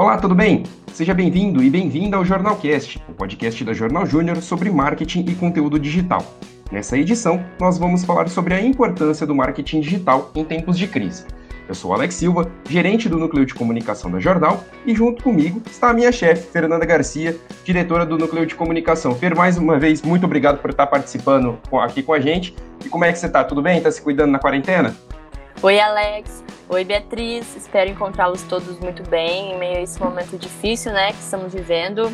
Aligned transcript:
Olá, 0.00 0.16
tudo 0.16 0.34
bem? 0.34 0.62
Seja 0.94 1.12
bem-vindo 1.12 1.62
e 1.62 1.68
bem-vinda 1.68 2.16
ao 2.16 2.24
Jornalcast, 2.24 2.98
o 3.06 3.12
podcast 3.12 3.62
da 3.62 3.74
Jornal 3.74 4.06
Júnior 4.06 4.38
sobre 4.38 4.70
marketing 4.70 5.26
e 5.28 5.34
conteúdo 5.34 5.78
digital. 5.78 6.24
Nessa 6.72 6.96
edição, 6.96 7.44
nós 7.60 7.76
vamos 7.76 8.02
falar 8.02 8.26
sobre 8.30 8.54
a 8.54 8.62
importância 8.62 9.26
do 9.26 9.34
marketing 9.34 9.82
digital 9.82 10.30
em 10.34 10.42
tempos 10.42 10.78
de 10.78 10.88
crise. 10.88 11.26
Eu 11.68 11.74
sou 11.74 11.92
Alex 11.92 12.14
Silva, 12.14 12.50
gerente 12.66 13.10
do 13.10 13.18
Núcleo 13.18 13.44
de 13.44 13.52
Comunicação 13.52 14.10
da 14.10 14.18
Jornal, 14.18 14.64
e 14.86 14.94
junto 14.94 15.22
comigo 15.22 15.60
está 15.70 15.90
a 15.90 15.94
minha 15.94 16.10
chefe, 16.10 16.50
Fernanda 16.50 16.86
Garcia, 16.86 17.36
diretora 17.62 18.06
do 18.06 18.16
Núcleo 18.16 18.46
de 18.46 18.54
Comunicação. 18.54 19.14
Fer, 19.14 19.36
mais 19.36 19.58
uma 19.58 19.78
vez, 19.78 20.00
muito 20.00 20.24
obrigado 20.24 20.62
por 20.62 20.70
estar 20.70 20.86
participando 20.86 21.58
aqui 21.82 22.02
com 22.02 22.14
a 22.14 22.20
gente. 22.20 22.56
E 22.82 22.88
como 22.88 23.04
é 23.04 23.12
que 23.12 23.18
você 23.18 23.26
está? 23.26 23.44
Tudo 23.44 23.60
bem? 23.60 23.76
Está 23.76 23.90
se 23.90 24.00
cuidando 24.00 24.30
na 24.30 24.38
quarentena? 24.38 24.96
Oi, 25.62 25.78
Alex. 25.78 26.42
Oi, 26.70 26.84
Beatriz. 26.84 27.54
Espero 27.54 27.90
encontrá-los 27.90 28.42
todos 28.44 28.80
muito 28.80 29.02
bem 29.10 29.52
em 29.52 29.58
meio 29.58 29.76
a 29.76 29.82
esse 29.82 30.00
momento 30.00 30.38
difícil, 30.38 30.90
né, 30.90 31.08
que 31.12 31.18
estamos 31.18 31.52
vivendo. 31.52 32.10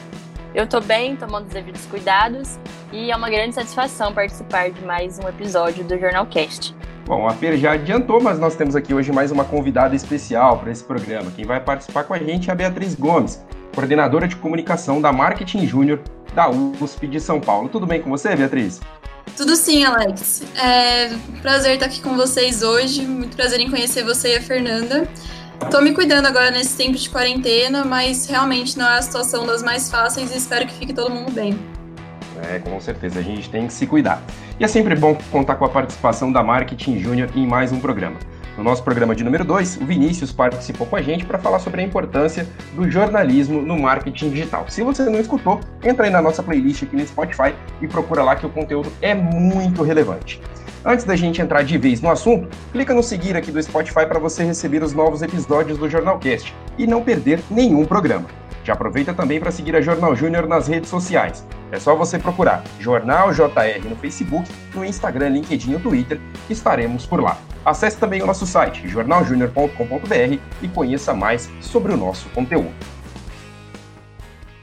Eu 0.53 0.65
estou 0.65 0.81
bem, 0.81 1.15
tomando 1.15 1.47
os 1.47 1.53
devidos 1.53 1.87
cuidados 1.87 2.59
e 2.93 3.13
é 3.13 3.17
uma 3.17 3.31
grande 3.31 3.55
satisfação 3.55 4.13
participar 4.13 4.71
de 4.71 4.85
mais 4.85 5.21
um 5.21 5.29
episódio 5.29 5.85
do 5.85 5.97
Jornalcast. 5.97 6.75
Bom, 7.05 7.29
a 7.29 7.35
Fer 7.35 7.57
já 7.57 7.75
adiantou, 7.75 8.21
mas 8.21 8.37
nós 8.37 8.57
temos 8.57 8.75
aqui 8.75 8.93
hoje 8.93 9.13
mais 9.13 9.31
uma 9.31 9.45
convidada 9.45 9.95
especial 9.95 10.59
para 10.59 10.73
esse 10.73 10.83
programa. 10.83 11.31
Quem 11.31 11.45
vai 11.45 11.61
participar 11.61 12.03
com 12.03 12.15
a 12.15 12.19
gente 12.19 12.51
é 12.51 12.53
a 12.53 12.57
Beatriz 12.57 12.97
Gomes, 12.97 13.47
coordenadora 13.73 14.27
de 14.27 14.35
comunicação 14.35 15.01
da 15.01 15.13
Marketing 15.13 15.65
Júnior 15.69 16.01
da 16.35 16.51
USP 16.51 17.07
de 17.07 17.21
São 17.21 17.41
Paulo. 17.41 17.69
Tudo 17.69 17.87
bem 17.87 18.03
com 18.03 18.11
você, 18.11 18.35
Beatriz? 18.35 18.81
Tudo 19.35 19.57
sim, 19.57 19.85
Alex. 19.85 20.43
É 20.55 21.11
prazer 21.43 21.75
estar 21.75 21.87
aqui 21.87 22.01
com 22.01 22.17
vocês 22.17 22.63
hoje. 22.63 23.03
Muito 23.03 23.37
prazer 23.37 23.61
em 23.61 23.71
conhecer 23.71 24.05
você 24.05 24.35
e 24.35 24.37
a 24.37 24.43
Fernanda. 24.43 25.09
Tô 25.71 25.81
me 25.81 25.93
cuidando 25.93 26.27
agora 26.27 26.51
nesse 26.51 26.77
tempo 26.77 26.97
de 26.97 27.09
quarentena, 27.09 27.85
mas 27.85 28.27
realmente 28.27 28.79
não 28.79 28.87
é 28.87 28.99
a 28.99 29.03
situação 29.03 29.47
das 29.47 29.63
mais 29.63 29.91
fáceis 29.91 30.33
e 30.33 30.37
espero 30.37 30.67
que 30.67 30.75
fique 30.75 30.93
todo 30.93 31.11
mundo 31.11 31.33
bem. 31.33 31.59
É, 32.51 32.59
com 32.59 32.79
certeza, 32.81 33.21
a 33.21 33.23
gente 33.23 33.49
tem 33.49 33.67
que 33.67 33.73
se 33.73 33.87
cuidar. 33.87 34.23
E 34.61 34.65
é 34.65 34.69
sempre 34.69 34.95
bom 34.95 35.17
contar 35.31 35.57
com 35.57 35.65
a 35.65 35.69
participação 35.69 36.31
da 36.31 36.43
Marketing 36.43 36.99
Júnior 36.99 37.31
em 37.35 37.47
mais 37.47 37.73
um 37.73 37.81
programa. 37.81 38.17
No 38.57 38.65
nosso 38.65 38.83
programa 38.83 39.15
de 39.15 39.23
número 39.23 39.45
2, 39.45 39.77
o 39.83 39.85
Vinícius 39.85 40.33
participou 40.33 40.87
com 40.87 40.97
a 40.97 41.03
gente 41.03 41.27
para 41.27 41.39
falar 41.39 41.59
sobre 41.59 41.83
a 41.83 41.85
importância 41.85 42.49
do 42.75 42.91
jornalismo 42.91 43.61
no 43.61 43.79
marketing 43.79 44.31
digital. 44.31 44.65
Se 44.69 44.83
você 44.83 45.05
não 45.05 45.21
escutou, 45.21 45.61
entra 45.85 46.07
aí 46.07 46.11
na 46.11 46.23
nossa 46.23 46.43
playlist 46.43 46.83
aqui 46.83 46.97
no 46.97 47.07
Spotify 47.07 47.55
e 47.83 47.87
procura 47.87 48.23
lá 48.23 48.35
que 48.35 48.47
o 48.47 48.51
conteúdo 48.51 48.91
é 49.03 49.15
muito 49.15 49.83
relevante. 49.83 50.41
Antes 50.83 51.05
da 51.05 51.15
gente 51.17 51.43
entrar 51.43 51.65
de 51.65 51.77
vez 51.77 52.01
no 52.01 52.09
assunto, 52.09 52.49
clica 52.73 52.95
no 52.95 53.03
seguir 53.03 53.37
aqui 53.37 53.53
do 53.53 53.63
Spotify 53.63 54.07
para 54.07 54.19
você 54.19 54.43
receber 54.43 54.83
os 54.83 54.95
novos 54.95 55.21
episódios 55.21 55.77
do 55.77 55.91
Jornalcast 55.91 56.55
e 56.79 56.87
não 56.87 57.03
perder 57.03 57.41
nenhum 57.51 57.85
programa. 57.85 58.25
Já 58.67 58.73
aproveita 58.73 59.15
também 59.15 59.39
para 59.39 59.53
seguir 59.53 59.77
a 59.77 59.81
Jornal 59.81 60.17
Júnior 60.17 60.49
nas 60.49 60.67
redes 60.67 60.91
sociais. 60.91 61.47
É 61.71 61.79
só 61.79 61.95
você 61.95 62.19
procurar 62.19 62.65
Jornal 62.81 63.33
JR 63.33 63.89
no 63.89 63.95
Facebook, 63.95 64.51
no 64.75 64.85
Instagram, 64.85 65.29
LinkedIn 65.29 65.75
ou 65.75 65.81
Twitter, 65.81 66.21
que 66.49 66.53
estaremos 66.53 67.07
por 67.07 67.23
lá. 67.23 67.39
Acesse 67.65 67.97
também 67.97 68.21
o 68.23 68.27
nosso 68.27 68.45
site, 68.45 68.89
jornaljunior.com.br 68.89 70.41
e 70.61 70.69
conheça 70.69 71.15
mais 71.15 71.49
sobre 71.61 71.93
o 71.93 71.97
nosso 71.97 72.29
conteúdo. 72.31 72.75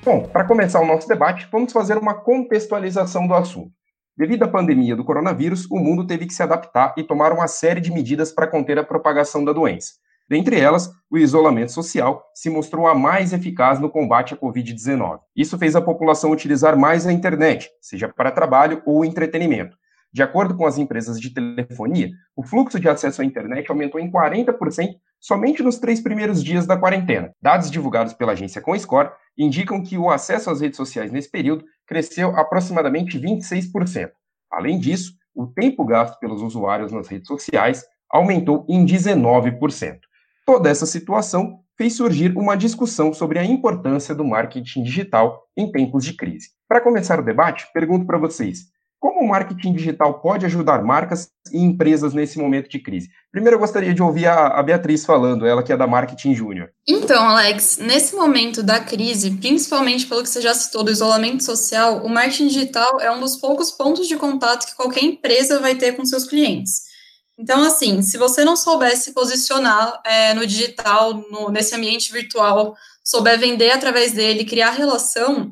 Bom, 0.04 0.24
para 0.24 0.44
começar 0.44 0.82
o 0.82 0.86
nosso 0.86 1.08
debate, 1.08 1.48
vamos 1.50 1.72
fazer 1.72 1.98
uma 1.98 2.14
contextualização 2.14 3.26
do 3.26 3.34
assunto. 3.34 3.72
Devido 4.18 4.44
à 4.44 4.50
pandemia 4.50 4.98
do 4.98 5.06
coronavírus, 5.06 5.66
o 5.72 5.80
mundo 5.80 6.06
teve 6.06 6.26
que 6.26 6.34
se 6.34 6.44
adaptar 6.44 6.94
e 6.98 7.04
tomar 7.04 7.32
uma 7.32 7.48
série 7.48 7.80
de 7.80 7.90
medidas 7.90 8.34
para 8.34 8.48
conter 8.48 8.78
a 8.78 8.84
propagação 8.84 9.46
da 9.46 9.54
doença. 9.54 9.94
Dentre 10.30 10.60
elas, 10.60 10.90
o 11.10 11.18
isolamento 11.18 11.72
social 11.72 12.24
se 12.34 12.50
mostrou 12.50 12.88
a 12.88 12.96
mais 12.96 13.34
eficaz 13.34 13.80
no 13.80 13.90
combate 13.90 14.34
à 14.34 14.38
Covid-19. 14.38 15.20
Isso 15.36 15.58
fez 15.58 15.76
a 15.76 15.82
população 15.82 16.32
utilizar 16.32 16.78
mais 16.78 17.06
a 17.06 17.12
internet, 17.12 17.70
seja 17.82 18.08
para 18.08 18.32
trabalho 18.32 18.82
ou 18.86 19.04
entretenimento. 19.04 19.78
De 20.14 20.22
acordo 20.22 20.56
com 20.56 20.66
as 20.66 20.78
empresas 20.78 21.20
de 21.20 21.34
telefonia, 21.34 22.12
o 22.36 22.44
fluxo 22.44 22.80
de 22.80 22.88
acesso 22.88 23.22
à 23.22 23.26
internet 23.26 23.70
aumentou 23.70 24.00
em 24.00 24.12
40% 24.12 24.96
somente 25.20 25.64
nos 25.64 25.80
três 25.80 26.02
primeiros 26.02 26.44
dias 26.44 26.68
da 26.68 26.78
quarentena. 26.78 27.32
Dados 27.42 27.72
divulgados 27.72 28.14
pela 28.14 28.34
agência 28.34 28.62
ComScore 28.62 29.10
indicam 29.38 29.82
que 29.82 29.98
o 29.98 30.12
acesso 30.12 30.52
às 30.52 30.62
redes 30.62 30.78
sociais 30.78 31.12
nesse 31.12 31.32
período 31.32 31.66
cresceu 31.88 32.30
aproximadamente 32.38 33.20
26%. 33.20 34.12
Além 34.52 34.80
disso, 34.80 35.14
o 35.34 35.48
tempo 35.48 35.84
gasto 35.84 36.20
pelos 36.20 36.42
usuários 36.42 36.92
nas 36.92 37.08
redes 37.08 37.28
sociais 37.28 37.84
aumentou 38.10 38.66
em 38.70 38.86
19%. 38.86 39.98
Toda 40.46 40.70
essa 40.70 40.86
situação 40.86 41.60
fez 41.78 41.96
surgir 41.96 42.38
uma 42.38 42.56
discussão 42.56 43.14
sobre 43.14 43.40
a 43.40 43.46
importância 43.46 44.14
do 44.14 44.26
marketing 44.26 44.84
digital 44.84 45.44
em 45.56 45.72
tempos 45.72 46.04
de 46.04 46.14
crise. 46.14 46.50
Para 46.68 46.82
começar 46.82 47.20
o 47.20 47.24
debate, 47.24 47.66
pergunto 47.74 48.06
para 48.06 48.18
vocês: 48.18 48.66
como 49.00 49.22
o 49.22 49.28
marketing 49.28 49.74
digital 49.74 50.22
pode 50.22 50.46
ajudar 50.46 50.84
marcas 50.84 51.30
e 51.52 51.60
empresas 51.60 52.14
nesse 52.14 52.38
momento 52.40 52.70
de 52.70 52.80
crise? 52.80 53.10
Primeiro, 53.32 53.56
eu 53.56 53.60
gostaria 53.60 53.94
de 53.94 54.02
ouvir 54.02 54.28
a, 54.28 54.48
a 54.48 54.64
Beatriz 54.64 55.06
falando, 55.06 55.46
ela 55.46 55.64
que 55.64 55.72
é 55.72 55.78
da 55.78 55.88
Marketing 55.88 56.34
Júnior. 56.34 56.70
Então, 56.88 57.22
Alex, 57.28 57.78
nesse 57.78 58.16
momento 58.16 58.62
da 58.62 58.80
crise, 58.80 59.32
principalmente 59.32 60.06
pelo 60.08 60.24
que 60.24 60.30
você 60.30 60.42
já 60.42 60.54
citou 60.54 60.84
do 60.84 60.92
isolamento 60.92 61.44
social, 61.44 62.06
o 62.06 62.10
marketing 62.10 62.48
digital 62.48 63.00
é 63.00 63.12
um 63.12 63.20
dos 63.20 63.38
poucos 63.38 63.72
pontos 63.72 64.08
de 64.08 64.16
contato 64.18 64.66
que 64.68 64.76
qualquer 64.76 65.04
empresa 65.04 65.60
vai 65.60 65.76
ter 65.76 65.94
com 65.94 66.06
seus 66.06 66.26
clientes. 66.26 66.93
Então, 67.38 67.64
assim, 67.64 68.02
se 68.02 68.18
você 68.18 68.46
não 68.46 68.56
souber 68.56 68.96
se 68.96 69.12
posicionar 69.12 70.02
é, 70.06 70.34
no 70.34 70.46
digital, 70.46 71.14
no, 71.14 71.50
nesse 71.50 71.76
ambiente 71.76 72.12
virtual, 72.12 72.76
souber 73.04 73.40
vender 73.40 73.72
através 73.72 74.12
dele, 74.12 74.46
criar 74.46 74.72
relação, 74.72 75.52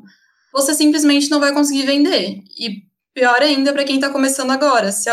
você 0.52 0.74
simplesmente 0.74 1.28
não 1.28 1.40
vai 1.40 1.52
conseguir 1.52 1.84
vender. 1.84 2.42
E 2.58 2.82
pior 3.12 3.42
ainda 3.42 3.72
para 3.72 3.84
quem 3.84 3.96
está 3.96 4.10
começando 4.10 4.50
agora. 4.50 4.92
Se, 4.92 5.10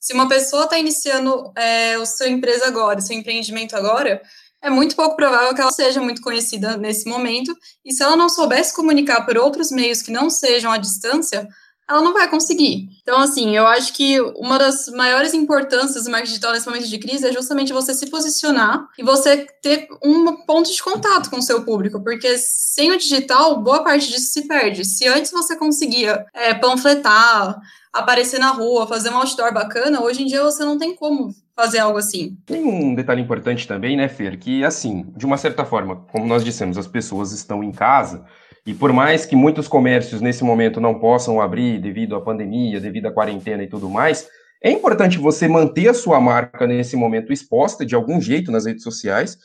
se 0.00 0.12
uma 0.12 0.28
pessoa 0.28 0.64
está 0.64 0.78
iniciando 0.78 1.52
é, 1.56 1.94
a 1.94 2.06
sua 2.06 2.28
empresa 2.28 2.66
agora, 2.66 3.00
seu 3.00 3.16
empreendimento 3.16 3.76
agora, 3.76 4.20
é 4.62 4.68
muito 4.68 4.94
pouco 4.94 5.16
provável 5.16 5.54
que 5.54 5.60
ela 5.60 5.72
seja 5.72 6.00
muito 6.00 6.20
conhecida 6.20 6.76
nesse 6.76 7.08
momento. 7.08 7.56
E 7.84 7.92
se 7.92 8.02
ela 8.02 8.16
não 8.16 8.28
souber 8.28 8.64
se 8.64 8.74
comunicar 8.74 9.24
por 9.24 9.38
outros 9.38 9.70
meios 9.70 10.02
que 10.02 10.10
não 10.10 10.28
sejam 10.28 10.70
à 10.70 10.76
distância, 10.76 11.48
ela 11.90 12.00
não 12.00 12.12
vai 12.12 12.28
conseguir. 12.28 12.88
Então, 13.02 13.20
assim, 13.20 13.56
eu 13.56 13.66
acho 13.66 13.92
que 13.92 14.20
uma 14.36 14.56
das 14.56 14.86
maiores 14.88 15.34
importâncias 15.34 16.04
do 16.04 16.10
marketing 16.10 16.30
digital 16.30 16.52
nesse 16.52 16.66
momento 16.66 16.86
de 16.86 16.98
crise 16.98 17.26
é 17.26 17.32
justamente 17.32 17.72
você 17.72 17.92
se 17.92 18.08
posicionar 18.08 18.86
e 18.96 19.02
você 19.02 19.48
ter 19.60 19.88
um 20.02 20.44
ponto 20.46 20.70
de 20.70 20.80
contato 20.80 21.28
com 21.28 21.38
o 21.38 21.42
seu 21.42 21.64
público, 21.64 22.00
porque 22.00 22.38
sem 22.38 22.92
o 22.92 22.98
digital, 22.98 23.60
boa 23.60 23.82
parte 23.82 24.08
disso 24.08 24.32
se 24.32 24.46
perde. 24.46 24.84
Se 24.84 25.08
antes 25.08 25.32
você 25.32 25.56
conseguia 25.56 26.24
é, 26.32 26.54
panfletar, 26.54 27.58
aparecer 27.92 28.38
na 28.38 28.52
rua, 28.52 28.86
fazer 28.86 29.10
um 29.10 29.16
outdoor 29.16 29.52
bacana, 29.52 30.00
hoje 30.00 30.22
em 30.22 30.26
dia 30.26 30.44
você 30.44 30.64
não 30.64 30.78
tem 30.78 30.94
como 30.94 31.34
fazer 31.56 31.80
algo 31.80 31.98
assim. 31.98 32.36
Tem 32.46 32.64
um 32.64 32.94
detalhe 32.94 33.20
importante 33.20 33.66
também, 33.66 33.96
né, 33.96 34.08
Fer, 34.08 34.38
que 34.38 34.64
assim, 34.64 35.12
de 35.16 35.26
uma 35.26 35.36
certa 35.36 35.64
forma, 35.64 35.96
como 36.12 36.24
nós 36.24 36.44
dissemos, 36.44 36.78
as 36.78 36.86
pessoas 36.86 37.32
estão 37.32 37.64
em 37.64 37.72
casa, 37.72 38.24
e 38.66 38.74
por 38.74 38.92
mais 38.92 39.24
que 39.24 39.34
muitos 39.34 39.66
comércios 39.66 40.20
nesse 40.20 40.44
momento 40.44 40.80
não 40.80 40.98
possam 40.98 41.40
abrir 41.40 41.78
devido 41.78 42.14
à 42.14 42.20
pandemia, 42.20 42.80
devido 42.80 43.06
à 43.06 43.12
quarentena 43.12 43.62
e 43.62 43.68
tudo 43.68 43.88
mais, 43.88 44.28
é 44.62 44.70
importante 44.70 45.18
você 45.18 45.48
manter 45.48 45.88
a 45.88 45.94
sua 45.94 46.20
marca 46.20 46.66
nesse 46.66 46.94
momento 46.96 47.32
exposta 47.32 47.84
de 47.86 47.94
algum 47.94 48.20
jeito 48.20 48.52
nas 48.52 48.66
redes 48.66 48.82
sociais, 48.82 49.38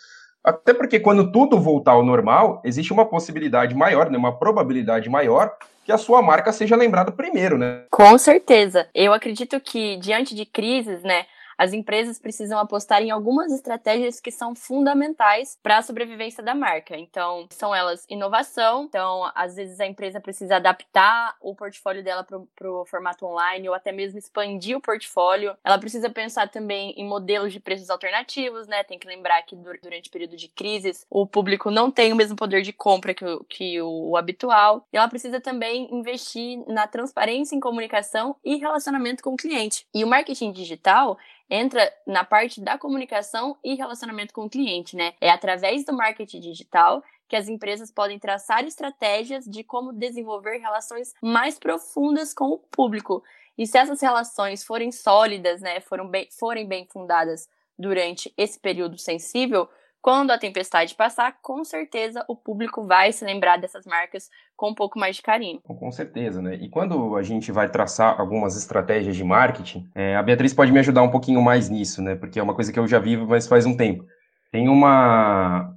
até 0.44 0.74
porque 0.74 1.00
quando 1.00 1.31
tudo 1.31 1.59
voltar 1.59 1.94
ao 1.94 2.06
normal, 2.06 2.62
existe 2.66 2.92
uma 2.92 3.06
possibilidade 3.06 3.74
maior, 3.74 4.12
né, 4.12 4.18
uma 4.18 4.38
probabilidade 4.38 5.09
maior 5.09 5.52
que 5.86 5.92
a 5.92 5.97
sua 5.97 6.22
marca 6.22 6.52
seja 6.52 6.76
lembrada 6.76 7.12
primeiro, 7.12 7.58
né? 7.58 7.84
Com 7.92 8.18
certeza. 8.18 8.88
Eu 8.94 9.14
acredito 9.14 9.59
que 9.59 9.97
diante 9.97 10.36
de 10.36 10.46
crises, 10.46 11.02
né, 11.03 11.26
as 11.58 11.74
empresas 11.74 12.20
precisam 12.20 12.60
apostar 12.60 13.02
em 13.02 13.12
algumas 13.12 13.52
estratégias 13.52 14.20
que 14.20 14.32
são 14.32 14.56
fundamentais 14.56 15.58
para 15.62 15.78
a 15.78 15.82
sobrevivência 15.82 16.44
da 16.44 16.53
marca. 16.53 16.97
Então, 16.97 17.47
são 17.50 17.74
elas 17.74 18.06
inovação, 18.09 18.85
então, 18.85 19.29
às 19.35 19.56
vezes 19.56 19.79
a 19.79 19.85
empresa 19.85 20.20
precisa 20.20 20.58
adaptar 20.58 21.35
o 21.41 21.56
portfólio 21.56 22.03
dela 22.03 22.24
para 22.24 22.72
o 22.72 22.85
formato 22.85 23.26
online 23.26 23.68
ou 23.70 23.76
até 23.76 23.91
mesmo 23.91 24.18
expandir 24.18 24.78
o 24.78 24.82
portfólio. 24.82 25.56
Ela 25.64 25.78
precisa 25.78 26.09
pensar 26.09 26.50
também 26.50 26.94
em 26.97 27.08
modelos 27.08 27.53
de 27.53 27.59
preços 27.59 27.90
alternativos, 27.90 28.68
né? 28.68 28.84
Tem 28.84 29.00
que 29.00 29.08
lembrar 29.08 29.41
que 29.44 29.56
durante 29.56 30.09
o 30.09 30.12
período 30.12 30.35
de 30.35 30.47
crises 30.47 31.06
o 31.09 31.26
público 31.26 31.72
não 31.72 31.90
tem 31.90 32.12
o 32.12 32.16
mesmo 32.16 32.35
poder 32.35 32.62
de 32.62 32.74
compra 32.74 33.14
que 33.14 33.26
o, 33.26 33.44
que 33.46 33.82
o 33.82 34.18
habitual. 34.18 34.88
E 34.91 34.97
ela 34.97 35.08
precisa 35.08 35.40
também 35.40 35.88
investir 35.91 36.64
na 36.68 36.88
transparência 36.88 37.56
em 37.56 37.59
comunicação 37.59 38.35
e 38.44 38.56
relacionamento 38.58 39.24
com 39.24 39.34
o 39.34 39.38
cliente. 39.38 39.85
E 39.94 40.03
o 40.03 40.08
marketing 40.08 40.52
digital 40.52 41.18
entra 41.50 41.92
na 42.06 42.24
parte 42.24 42.59
da 42.62 42.78
comunicação 42.78 43.58
e 43.64 43.76
relacionamento 43.76 44.34
com 44.34 44.46
o 44.46 44.50
cliente, 44.50 44.96
né? 44.96 45.14
É 45.22 45.30
através 45.30 45.86
do 45.86 45.94
marketing 45.94 46.40
digital 46.40 47.03
que 47.28 47.36
as 47.36 47.47
empresas 47.47 47.92
podem 47.92 48.20
traçar 48.20 48.64
estratégias 48.66 49.46
de 49.46 49.64
como 49.64 49.94
desenvolver 49.94 50.58
relações 50.58 51.14
mais 51.22 51.58
profundas 51.58 52.34
com 52.34 52.46
o 52.46 52.58
público. 52.58 53.24
E 53.58 53.66
se 53.66 53.78
essas 53.78 54.02
relações 54.02 54.64
forem 54.64 54.92
sólidas, 54.92 55.62
né, 55.62 55.80
foram 55.80 56.08
bem, 56.08 56.28
forem 56.32 56.68
bem 56.68 56.88
fundadas 56.92 57.50
durante 57.78 58.34
esse 58.38 58.59
período 58.59 58.98
sensível, 58.98 59.70
quando 60.05 60.29
a 60.29 60.37
tempestade 60.37 60.93
passar, 60.93 61.35
com 61.41 61.63
certeza 61.63 62.23
o 62.28 62.35
público 62.35 62.85
vai 62.85 63.11
se 63.11 63.25
lembrar 63.25 63.57
dessas 63.57 63.87
marcas 63.87 64.29
com 64.55 64.69
um 64.69 64.75
pouco 64.75 64.99
mais 64.99 65.16
de 65.16 65.23
carinho. 65.23 65.59
Com 65.63 65.91
certeza, 65.91 66.43
né? 66.43 66.59
E 66.61 66.69
quando 66.69 67.16
a 67.16 67.23
gente 67.23 67.52
vai 67.52 67.67
traçar 67.67 68.22
algumas 68.22 68.55
estratégias 68.55 69.16
de 69.16 69.23
marketing, 69.23 69.90
é, 69.96 70.16
a 70.16 70.22
Beatriz 70.22 70.53
pode 70.53 70.72
me 70.72 70.78
ajudar 70.78 71.02
um 71.02 71.09
pouquinho 71.09 71.41
mais 71.41 71.69
nisso, 71.69 72.03
né? 72.03 72.13
Porque 72.13 72.40
é 72.40 72.43
uma 72.43 72.53
coisa 72.53 72.72
que 72.72 72.78
eu 72.78 72.85
já 72.85 72.99
vivo, 72.99 73.25
mas 73.25 73.47
faz 73.47 73.66
um 73.66 73.75
tempo. 73.75 74.05
Tem 74.52 74.69
uma, 74.69 75.73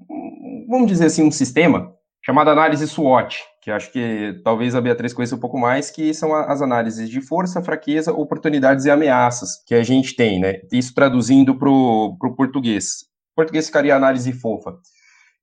vamos 0.69 0.89
dizer 0.89 1.07
assim, 1.07 1.23
um 1.23 1.31
sistema 1.31 1.91
chamado 2.23 2.51
análise 2.51 2.87
SWOT, 2.87 3.43
que 3.63 3.71
acho 3.71 3.91
que 3.91 4.39
talvez 4.45 4.75
a 4.75 4.81
Beatriz 4.83 5.15
conheça 5.15 5.37
um 5.37 5.41
pouco 5.41 5.59
mais, 5.59 5.91
que 5.91 6.13
são 6.13 6.35
as 6.35 6.61
análises 6.61 7.09
de 7.09 7.23
força, 7.23 7.63
fraqueza, 7.63 8.13
oportunidades 8.13 8.85
e 8.85 8.91
ameaças 8.91 9.65
que 9.67 9.75
a 9.75 9.83
gente 9.83 10.15
tem, 10.15 10.39
né? 10.39 10.61
Isso 10.71 10.95
traduzindo 10.95 11.59
para 11.59 11.71
o 11.71 12.35
português 12.37 13.09
português 13.39 13.67
ficaria 13.67 13.95
análise 13.95 14.33
fofa. 14.33 14.77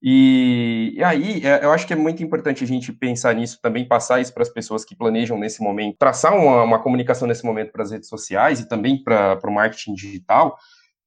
E, 0.04 0.94
e, 0.98 1.04
aí, 1.04 1.42
é, 1.46 1.64
eu 1.64 1.72
acho 1.72 1.88
que 1.88 1.94
é 1.94 1.96
muito 1.96 2.22
importante 2.22 2.62
a 2.62 2.68
gente 2.68 2.92
pensar 2.92 3.34
nisso, 3.34 3.58
também 3.62 3.88
passar 3.88 4.20
isso 4.20 4.34
para 4.34 4.44
as 4.44 4.50
pessoas 4.50 4.84
que 4.84 4.94
planejam 4.94 5.40
nesse 5.40 5.64
momento, 5.64 5.96
traçar 5.98 6.36
uma, 6.36 6.62
uma 6.64 6.80
comunicação 6.80 7.26
nesse 7.26 7.46
momento 7.46 7.72
para 7.72 7.84
as 7.84 7.92
redes 7.92 8.10
sociais 8.10 8.60
e 8.60 8.68
também 8.68 9.02
para 9.02 9.40
o 9.46 9.52
marketing 9.52 9.94
digital, 9.94 10.58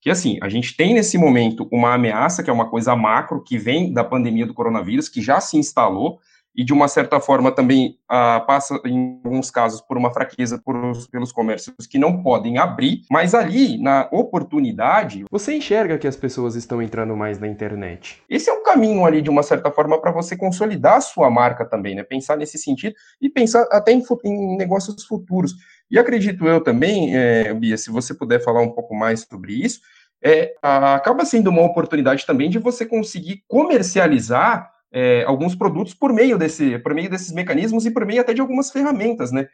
que 0.00 0.08
assim, 0.08 0.38
a 0.42 0.48
gente 0.48 0.74
tem 0.76 0.94
nesse 0.94 1.18
momento 1.18 1.68
uma 1.70 1.92
ameaça, 1.92 2.42
que 2.42 2.48
é 2.48 2.52
uma 2.52 2.70
coisa 2.70 2.96
macro, 2.96 3.44
que 3.44 3.58
vem 3.58 3.92
da 3.92 4.02
pandemia 4.02 4.46
do 4.46 4.54
coronavírus, 4.54 5.10
que 5.10 5.20
já 5.20 5.40
se 5.40 5.58
instalou, 5.58 6.18
e 6.58 6.64
de 6.64 6.72
uma 6.72 6.88
certa 6.88 7.20
forma 7.20 7.52
também 7.52 7.96
ah, 8.08 8.40
passa, 8.40 8.80
em 8.84 9.20
alguns 9.24 9.48
casos, 9.48 9.80
por 9.80 9.96
uma 9.96 10.12
fraqueza 10.12 10.58
por, 10.58 10.74
pelos 11.08 11.30
comércios 11.30 11.86
que 11.88 12.00
não 12.00 12.20
podem 12.20 12.58
abrir, 12.58 13.02
mas 13.08 13.32
ali, 13.32 13.80
na 13.80 14.08
oportunidade, 14.10 15.24
você 15.30 15.54
enxerga 15.54 15.96
que 15.96 16.08
as 16.08 16.16
pessoas 16.16 16.56
estão 16.56 16.82
entrando 16.82 17.16
mais 17.16 17.38
na 17.38 17.46
internet. 17.46 18.20
Esse 18.28 18.50
é 18.50 18.52
um 18.52 18.64
caminho 18.64 19.06
ali, 19.06 19.22
de 19.22 19.30
uma 19.30 19.44
certa 19.44 19.70
forma, 19.70 20.00
para 20.00 20.10
você 20.10 20.36
consolidar 20.36 20.96
a 20.96 21.00
sua 21.00 21.30
marca 21.30 21.64
também, 21.64 21.94
né? 21.94 22.02
Pensar 22.02 22.36
nesse 22.36 22.58
sentido 22.58 22.96
e 23.22 23.30
pensar 23.30 23.64
até 23.70 23.92
em, 23.92 24.02
em 24.24 24.56
negócios 24.56 25.04
futuros. 25.04 25.54
E 25.88 25.96
acredito 25.96 26.44
eu 26.44 26.60
também, 26.60 27.16
é, 27.16 27.54
Bia, 27.54 27.78
se 27.78 27.88
você 27.88 28.12
puder 28.12 28.42
falar 28.42 28.62
um 28.62 28.70
pouco 28.70 28.96
mais 28.96 29.20
sobre 29.20 29.52
isso, 29.52 29.80
é, 30.20 30.56
acaba 30.60 31.24
sendo 31.24 31.50
uma 31.50 31.62
oportunidade 31.62 32.26
também 32.26 32.50
de 32.50 32.58
você 32.58 32.84
conseguir 32.84 33.44
comercializar 33.46 34.76
é, 34.92 35.24
alguns 35.24 35.54
produtos 35.54 35.94
por 35.94 36.12
meio, 36.12 36.38
desse, 36.38 36.78
por 36.78 36.94
meio 36.94 37.10
desses 37.10 37.32
mecanismos 37.32 37.84
e 37.84 37.90
por 37.90 38.06
meio 38.06 38.20
até 38.20 38.32
de 38.32 38.40
algumas 38.40 38.70
ferramentas, 38.70 39.30
né? 39.30 39.48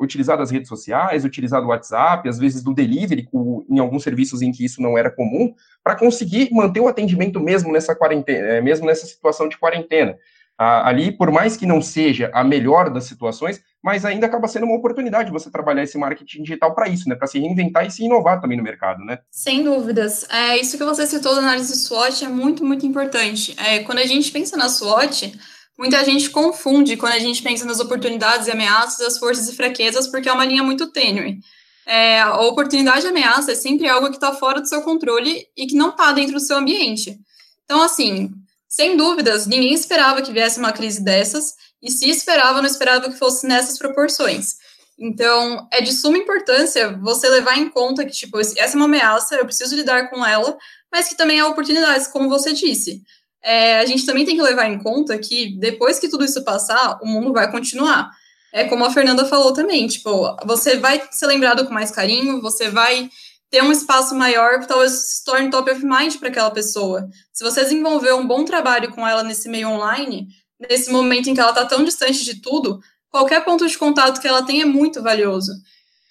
Utilizar 0.00 0.36
das 0.36 0.50
redes 0.50 0.68
sociais, 0.68 1.24
utilizar 1.24 1.60
do 1.60 1.68
WhatsApp, 1.68 2.28
às 2.28 2.38
vezes 2.38 2.62
do 2.62 2.74
delivery, 2.74 3.28
em 3.68 3.78
alguns 3.78 4.02
serviços 4.02 4.42
em 4.42 4.50
que 4.50 4.64
isso 4.64 4.82
não 4.82 4.98
era 4.98 5.10
comum, 5.10 5.54
para 5.82 5.94
conseguir 5.94 6.50
manter 6.52 6.80
o 6.80 6.88
atendimento 6.88 7.40
mesmo 7.40 7.72
nessa 7.72 7.94
quarentena, 7.94 8.48
é, 8.48 8.60
mesmo 8.60 8.86
nessa 8.86 9.06
situação 9.06 9.48
de 9.48 9.58
quarentena 9.58 10.16
ali, 10.60 11.10
por 11.10 11.30
mais 11.30 11.56
que 11.56 11.64
não 11.64 11.80
seja 11.80 12.30
a 12.34 12.44
melhor 12.44 12.90
das 12.90 13.04
situações, 13.04 13.62
mas 13.82 14.04
ainda 14.04 14.26
acaba 14.26 14.46
sendo 14.46 14.66
uma 14.66 14.76
oportunidade 14.76 15.30
você 15.30 15.50
trabalhar 15.50 15.82
esse 15.82 15.96
marketing 15.96 16.42
digital 16.42 16.74
para 16.74 16.88
isso, 16.88 17.08
né? 17.08 17.14
Para 17.14 17.26
se 17.26 17.38
reinventar 17.38 17.86
e 17.86 17.90
se 17.90 18.04
inovar 18.04 18.40
também 18.40 18.56
no 18.58 18.64
mercado, 18.64 19.04
né? 19.04 19.18
Sem 19.30 19.64
dúvidas. 19.64 20.26
É, 20.30 20.58
isso 20.58 20.76
que 20.76 20.84
você 20.84 21.06
citou 21.06 21.34
da 21.34 21.40
análise 21.40 21.74
SWOT 21.76 22.24
é 22.24 22.28
muito, 22.28 22.64
muito 22.64 22.84
importante. 22.84 23.54
É, 23.58 23.80
quando 23.80 23.98
a 23.98 24.06
gente 24.06 24.30
pensa 24.30 24.56
na 24.56 24.68
SWOT, 24.68 25.32
muita 25.78 26.04
gente 26.04 26.28
confunde 26.28 26.96
quando 26.96 27.14
a 27.14 27.18
gente 27.18 27.42
pensa 27.42 27.64
nas 27.64 27.80
oportunidades 27.80 28.46
e 28.46 28.50
ameaças, 28.50 29.00
as 29.00 29.18
forças 29.18 29.48
e 29.48 29.56
fraquezas, 29.56 30.06
porque 30.06 30.28
é 30.28 30.32
uma 30.32 30.44
linha 30.44 30.62
muito 30.62 30.92
tênue. 30.92 31.38
É, 31.86 32.20
a 32.20 32.40
oportunidade 32.42 33.06
e 33.06 33.08
ameaça 33.08 33.52
é 33.52 33.54
sempre 33.54 33.88
algo 33.88 34.10
que 34.10 34.16
está 34.16 34.32
fora 34.32 34.60
do 34.60 34.68
seu 34.68 34.82
controle 34.82 35.46
e 35.56 35.66
que 35.66 35.74
não 35.74 35.88
está 35.88 36.12
dentro 36.12 36.34
do 36.34 36.40
seu 36.40 36.58
ambiente. 36.58 37.18
Então, 37.64 37.82
assim, 37.82 38.30
sem 38.68 38.96
dúvidas, 38.96 39.46
ninguém 39.46 39.72
esperava 39.72 40.22
que 40.22 40.32
viesse 40.32 40.60
uma 40.60 40.70
crise 40.70 41.02
dessas, 41.02 41.54
e 41.82 41.90
se 41.90 42.08
esperava, 42.08 42.60
não 42.60 42.68
esperava 42.68 43.10
que 43.10 43.18
fosse 43.18 43.46
nessas 43.46 43.78
proporções. 43.78 44.56
Então, 44.98 45.66
é 45.72 45.80
de 45.80 45.92
suma 45.92 46.18
importância 46.18 46.96
você 46.98 47.28
levar 47.28 47.56
em 47.56 47.70
conta 47.70 48.04
que, 48.04 48.12
tipo, 48.12 48.38
essa 48.38 48.58
é 48.58 48.76
uma 48.76 48.84
ameaça, 48.84 49.34
eu 49.34 49.46
preciso 49.46 49.74
lidar 49.74 50.10
com 50.10 50.24
ela, 50.24 50.56
mas 50.92 51.08
que 51.08 51.16
também 51.16 51.40
há 51.40 51.46
oportunidades, 51.46 52.06
como 52.06 52.28
você 52.28 52.52
disse. 52.52 53.02
É, 53.42 53.80
a 53.80 53.86
gente 53.86 54.04
também 54.04 54.26
tem 54.26 54.36
que 54.36 54.42
levar 54.42 54.66
em 54.66 54.78
conta 54.78 55.16
que 55.16 55.58
depois 55.58 55.98
que 55.98 56.08
tudo 56.08 56.24
isso 56.24 56.44
passar, 56.44 56.98
o 57.02 57.06
mundo 57.06 57.32
vai 57.32 57.50
continuar. 57.50 58.10
É 58.52 58.64
como 58.64 58.84
a 58.84 58.90
Fernanda 58.90 59.24
falou 59.24 59.52
também, 59.52 59.86
tipo, 59.86 60.36
você 60.44 60.76
vai 60.76 61.02
ser 61.10 61.26
lembrado 61.26 61.66
com 61.66 61.72
mais 61.72 61.90
carinho, 61.90 62.42
você 62.42 62.68
vai 62.68 63.08
ter 63.50 63.62
um 63.62 63.72
espaço 63.72 64.14
maior 64.14 64.64
talvez 64.64 64.92
se 64.92 65.24
torne 65.24 65.50
top 65.50 65.70
of 65.70 65.84
mind 65.84 66.16
para 66.16 66.28
aquela 66.28 66.50
pessoa. 66.50 67.08
Se 67.32 67.42
você 67.42 67.62
desenvolver 67.62 68.12
um 68.14 68.26
bom 68.26 68.44
trabalho 68.44 68.92
com 68.92 69.06
ela 69.06 69.24
nesse 69.24 69.48
meio 69.48 69.68
online, 69.68 70.28
nesse 70.68 70.90
momento 70.90 71.28
em 71.28 71.34
que 71.34 71.40
ela 71.40 71.50
está 71.50 71.64
tão 71.64 71.82
distante 71.82 72.24
de 72.24 72.40
tudo, 72.40 72.80
qualquer 73.10 73.44
ponto 73.44 73.66
de 73.66 73.78
contato 73.78 74.20
que 74.20 74.28
ela 74.28 74.44
tem 74.44 74.60
é 74.60 74.64
muito 74.64 75.02
valioso. 75.02 75.52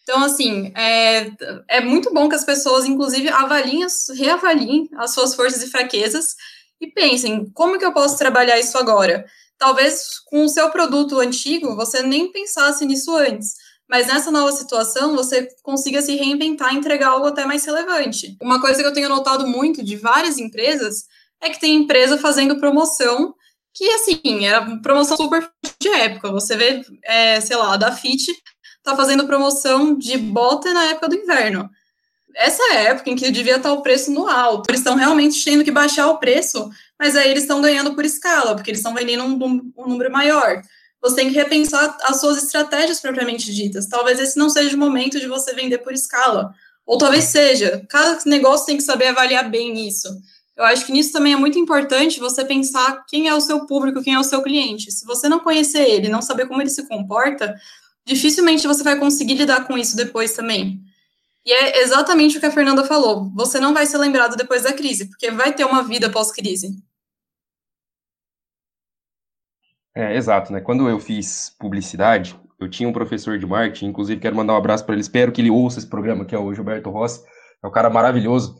Então, 0.03 0.23
assim, 0.23 0.71
é, 0.75 1.31
é 1.67 1.81
muito 1.81 2.11
bom 2.11 2.27
que 2.27 2.35
as 2.35 2.43
pessoas, 2.43 2.85
inclusive, 2.85 3.29
avaliem, 3.29 3.85
reavaliem 4.15 4.89
as 4.97 5.11
suas 5.11 5.35
forças 5.35 5.61
e 5.61 5.69
fraquezas 5.69 6.35
e 6.81 6.87
pensem, 6.87 7.49
como 7.53 7.77
que 7.77 7.85
eu 7.85 7.93
posso 7.93 8.17
trabalhar 8.17 8.59
isso 8.59 8.77
agora? 8.77 9.23
Talvez 9.57 10.19
com 10.25 10.45
o 10.45 10.49
seu 10.49 10.69
produto 10.71 11.19
antigo, 11.19 11.75
você 11.75 12.01
nem 12.01 12.31
pensasse 12.31 12.85
nisso 12.85 13.15
antes, 13.15 13.53
mas 13.87 14.07
nessa 14.07 14.31
nova 14.31 14.51
situação 14.51 15.15
você 15.15 15.47
consiga 15.61 16.01
se 16.01 16.15
reinventar 16.15 16.73
e 16.73 16.77
entregar 16.77 17.09
algo 17.09 17.27
até 17.27 17.45
mais 17.45 17.63
relevante. 17.65 18.35
Uma 18.41 18.59
coisa 18.59 18.81
que 18.81 18.87
eu 18.87 18.93
tenho 18.93 19.09
notado 19.09 19.45
muito 19.45 19.83
de 19.83 19.95
várias 19.95 20.37
empresas 20.37 21.03
é 21.41 21.49
que 21.49 21.59
tem 21.59 21.75
empresa 21.75 22.17
fazendo 22.17 22.59
promoção 22.59 23.35
que, 23.73 23.89
assim, 23.91 24.45
era 24.45 24.65
é 24.65 24.77
promoção 24.81 25.17
super 25.17 25.49
de 25.79 25.89
época. 25.89 26.31
Você 26.31 26.55
vê, 26.55 26.81
é, 27.03 27.39
sei 27.41 27.55
lá, 27.55 27.73
a 27.73 27.77
da 27.77 27.91
Fit 27.91 28.31
tá 28.83 28.95
fazendo 28.95 29.27
promoção 29.27 29.97
de 29.97 30.17
bota 30.17 30.73
na 30.73 30.85
época 30.85 31.09
do 31.09 31.15
inverno. 31.15 31.69
Essa 32.35 32.61
é 32.73 32.77
a 32.77 32.81
época 32.91 33.09
em 33.09 33.15
que 33.15 33.31
devia 33.31 33.57
estar 33.57 33.73
o 33.73 33.81
preço 33.81 34.11
no 34.11 34.27
alto. 34.27 34.69
Eles 34.69 34.81
estão 34.81 34.95
realmente 34.95 35.43
tendo 35.43 35.63
que 35.63 35.71
baixar 35.71 36.07
o 36.07 36.17
preço, 36.17 36.69
mas 36.97 37.15
aí 37.15 37.29
eles 37.29 37.43
estão 37.43 37.61
ganhando 37.61 37.95
por 37.95 38.05
escala, 38.05 38.55
porque 38.55 38.71
eles 38.71 38.79
estão 38.79 38.93
vendendo 38.93 39.23
um, 39.23 39.71
um 39.77 39.87
número 39.87 40.11
maior 40.11 40.61
você 41.01 41.15
tem 41.15 41.29
que 41.29 41.35
repensar 41.35 41.97
as 42.03 42.19
suas 42.19 42.43
estratégias 42.43 42.99
propriamente 42.99 43.53
ditas. 43.53 43.87
Talvez 43.87 44.19
esse 44.19 44.37
não 44.37 44.49
seja 44.49 44.75
o 44.75 44.79
momento 44.79 45.19
de 45.19 45.27
você 45.27 45.53
vender 45.53 45.79
por 45.79 45.93
escala. 45.93 46.53
Ou 46.85 46.97
talvez 46.97 47.25
seja. 47.25 47.85
Cada 47.89 48.19
negócio 48.25 48.65
tem 48.65 48.77
que 48.77 48.83
saber 48.83 49.07
avaliar 49.07 49.49
bem 49.49 49.87
isso. 49.87 50.09
Eu 50.59 50.65
acho 50.65 50.85
que 50.85 50.91
nisso 50.91 51.13
também 51.13 51.31
é 51.31 51.37
muito 51.37 51.57
importante 51.57 52.19
você 52.19 52.43
pensar 52.43 53.05
quem 53.07 53.29
é 53.29 53.33
o 53.33 53.39
seu 53.39 53.65
público, 53.65 54.03
quem 54.03 54.15
é 54.15 54.19
o 54.19 54.23
seu 54.25 54.43
cliente. 54.43 54.91
Se 54.91 55.05
você 55.05 55.29
não 55.29 55.39
conhecer 55.39 55.87
ele, 55.87 56.09
não 56.09 56.21
saber 56.21 56.47
como 56.47 56.61
ele 56.61 56.69
se 56.69 56.85
comporta, 56.85 57.55
dificilmente 58.05 58.67
você 58.67 58.83
vai 58.83 58.99
conseguir 58.99 59.35
lidar 59.35 59.65
com 59.65 59.77
isso 59.77 59.95
depois 59.95 60.33
também. 60.33 60.81
E 61.45 61.53
é 61.53 61.81
exatamente 61.81 62.35
o 62.35 62.41
que 62.41 62.45
a 62.45 62.51
Fernanda 62.51 62.83
falou. 62.83 63.31
Você 63.35 63.57
não 63.57 63.73
vai 63.73 63.85
ser 63.85 63.99
lembrado 63.99 64.35
depois 64.35 64.63
da 64.63 64.73
crise, 64.73 65.07
porque 65.07 65.31
vai 65.31 65.53
ter 65.53 65.63
uma 65.63 65.81
vida 65.81 66.09
pós-crise. 66.09 66.75
É, 69.95 70.17
exato, 70.17 70.51
né? 70.51 70.59
Quando 70.59 70.89
eu 70.89 70.99
fiz 70.99 71.55
publicidade, 71.57 72.37
eu 72.59 72.69
tinha 72.69 72.89
um 72.89 72.93
professor 72.93 73.39
de 73.39 73.45
marketing, 73.45 73.85
inclusive 73.85 74.19
quero 74.19 74.35
mandar 74.35 74.55
um 74.55 74.57
abraço 74.57 74.83
para 74.83 74.93
ele, 74.93 75.01
espero 75.01 75.31
que 75.31 75.39
ele 75.39 75.49
ouça 75.49 75.79
esse 75.79 75.87
programa, 75.87 76.25
que 76.25 76.35
é 76.35 76.37
o 76.37 76.53
Gilberto 76.53 76.89
Rossi, 76.89 77.23
é 77.63 77.65
um 77.65 77.71
cara 77.71 77.89
maravilhoso. 77.89 78.59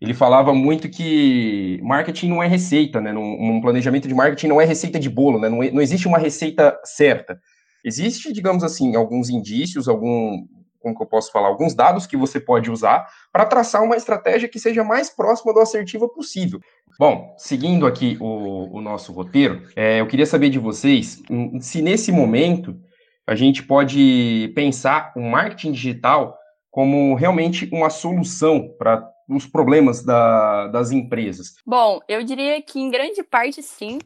Ele 0.00 0.14
falava 0.14 0.52
muito 0.54 0.88
que 0.88 1.80
marketing 1.82 2.28
não 2.28 2.42
é 2.42 2.46
receita, 2.46 3.00
né? 3.00 3.12
Um 3.12 3.60
planejamento 3.60 4.08
de 4.08 4.14
marketing 4.14 4.48
não 4.48 4.60
é 4.60 4.64
receita 4.64 4.98
de 4.98 5.08
bolo, 5.08 5.38
né? 5.38 5.48
Não, 5.48 5.58
não 5.58 5.82
existe 5.82 6.08
uma 6.08 6.18
receita 6.18 6.78
certa. 6.84 7.38
Existe, 7.84 8.32
digamos 8.32 8.62
assim, 8.62 8.94
alguns 8.94 9.30
indícios, 9.30 9.88
algum, 9.88 10.46
como 10.80 10.96
que 10.96 11.02
eu 11.02 11.06
posso 11.06 11.30
falar, 11.30 11.48
alguns 11.48 11.74
dados 11.74 12.06
que 12.06 12.16
você 12.16 12.40
pode 12.40 12.70
usar 12.70 13.06
para 13.32 13.46
traçar 13.46 13.82
uma 13.82 13.96
estratégia 13.96 14.48
que 14.48 14.58
seja 14.58 14.82
mais 14.82 15.10
próxima 15.10 15.52
do 15.52 15.60
assertivo 15.60 16.08
possível. 16.08 16.60
Bom, 16.98 17.34
seguindo 17.38 17.86
aqui 17.86 18.16
o, 18.20 18.76
o 18.76 18.80
nosso 18.80 19.12
roteiro, 19.12 19.62
é, 19.76 20.00
eu 20.00 20.06
queria 20.06 20.26
saber 20.26 20.50
de 20.50 20.58
vocês 20.58 21.22
se 21.60 21.80
nesse 21.80 22.10
momento 22.12 22.78
a 23.26 23.34
gente 23.34 23.62
pode 23.62 24.52
pensar 24.54 25.12
o 25.16 25.20
marketing 25.20 25.72
digital 25.72 26.36
como 26.70 27.14
realmente 27.14 27.68
uma 27.72 27.90
solução 27.90 28.68
para 28.78 29.10
os 29.28 29.46
problemas 29.46 30.04
da, 30.04 30.68
das 30.68 30.90
empresas. 30.90 31.54
Bom, 31.66 32.00
eu 32.08 32.22
diria 32.22 32.60
que 32.62 32.80
em 32.80 32.90
grande 32.90 33.22
parte 33.22 33.62
sim 33.62 33.98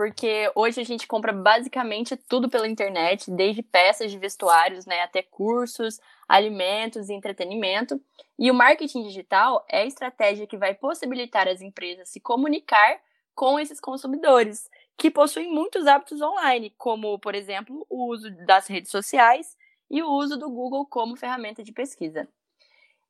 porque 0.00 0.50
hoje 0.54 0.80
a 0.80 0.84
gente 0.84 1.06
compra 1.06 1.30
basicamente 1.30 2.16
tudo 2.16 2.48
pela 2.48 2.66
internet, 2.66 3.30
desde 3.30 3.62
peças 3.62 4.10
de 4.10 4.16
vestuários, 4.16 4.86
né, 4.86 5.02
até 5.02 5.20
cursos, 5.20 6.00
alimentos 6.26 7.10
e 7.10 7.12
entretenimento. 7.12 8.00
E 8.38 8.50
o 8.50 8.54
marketing 8.54 9.02
digital 9.02 9.62
é 9.68 9.82
a 9.82 9.84
estratégia 9.84 10.46
que 10.46 10.56
vai 10.56 10.74
possibilitar 10.74 11.46
as 11.46 11.60
empresas 11.60 12.08
se 12.08 12.18
comunicar 12.18 12.98
com 13.34 13.60
esses 13.60 13.78
consumidores, 13.78 14.70
que 14.96 15.10
possuem 15.10 15.52
muitos 15.52 15.86
hábitos 15.86 16.22
online, 16.22 16.72
como, 16.78 17.18
por 17.18 17.34
exemplo, 17.34 17.86
o 17.90 18.10
uso 18.10 18.30
das 18.46 18.68
redes 18.68 18.90
sociais 18.90 19.54
e 19.90 20.02
o 20.02 20.08
uso 20.08 20.36
do 20.36 20.48
Google 20.48 20.86
como 20.86 21.16
ferramenta 21.16 21.62
de 21.62 21.72
pesquisa. 21.72 22.28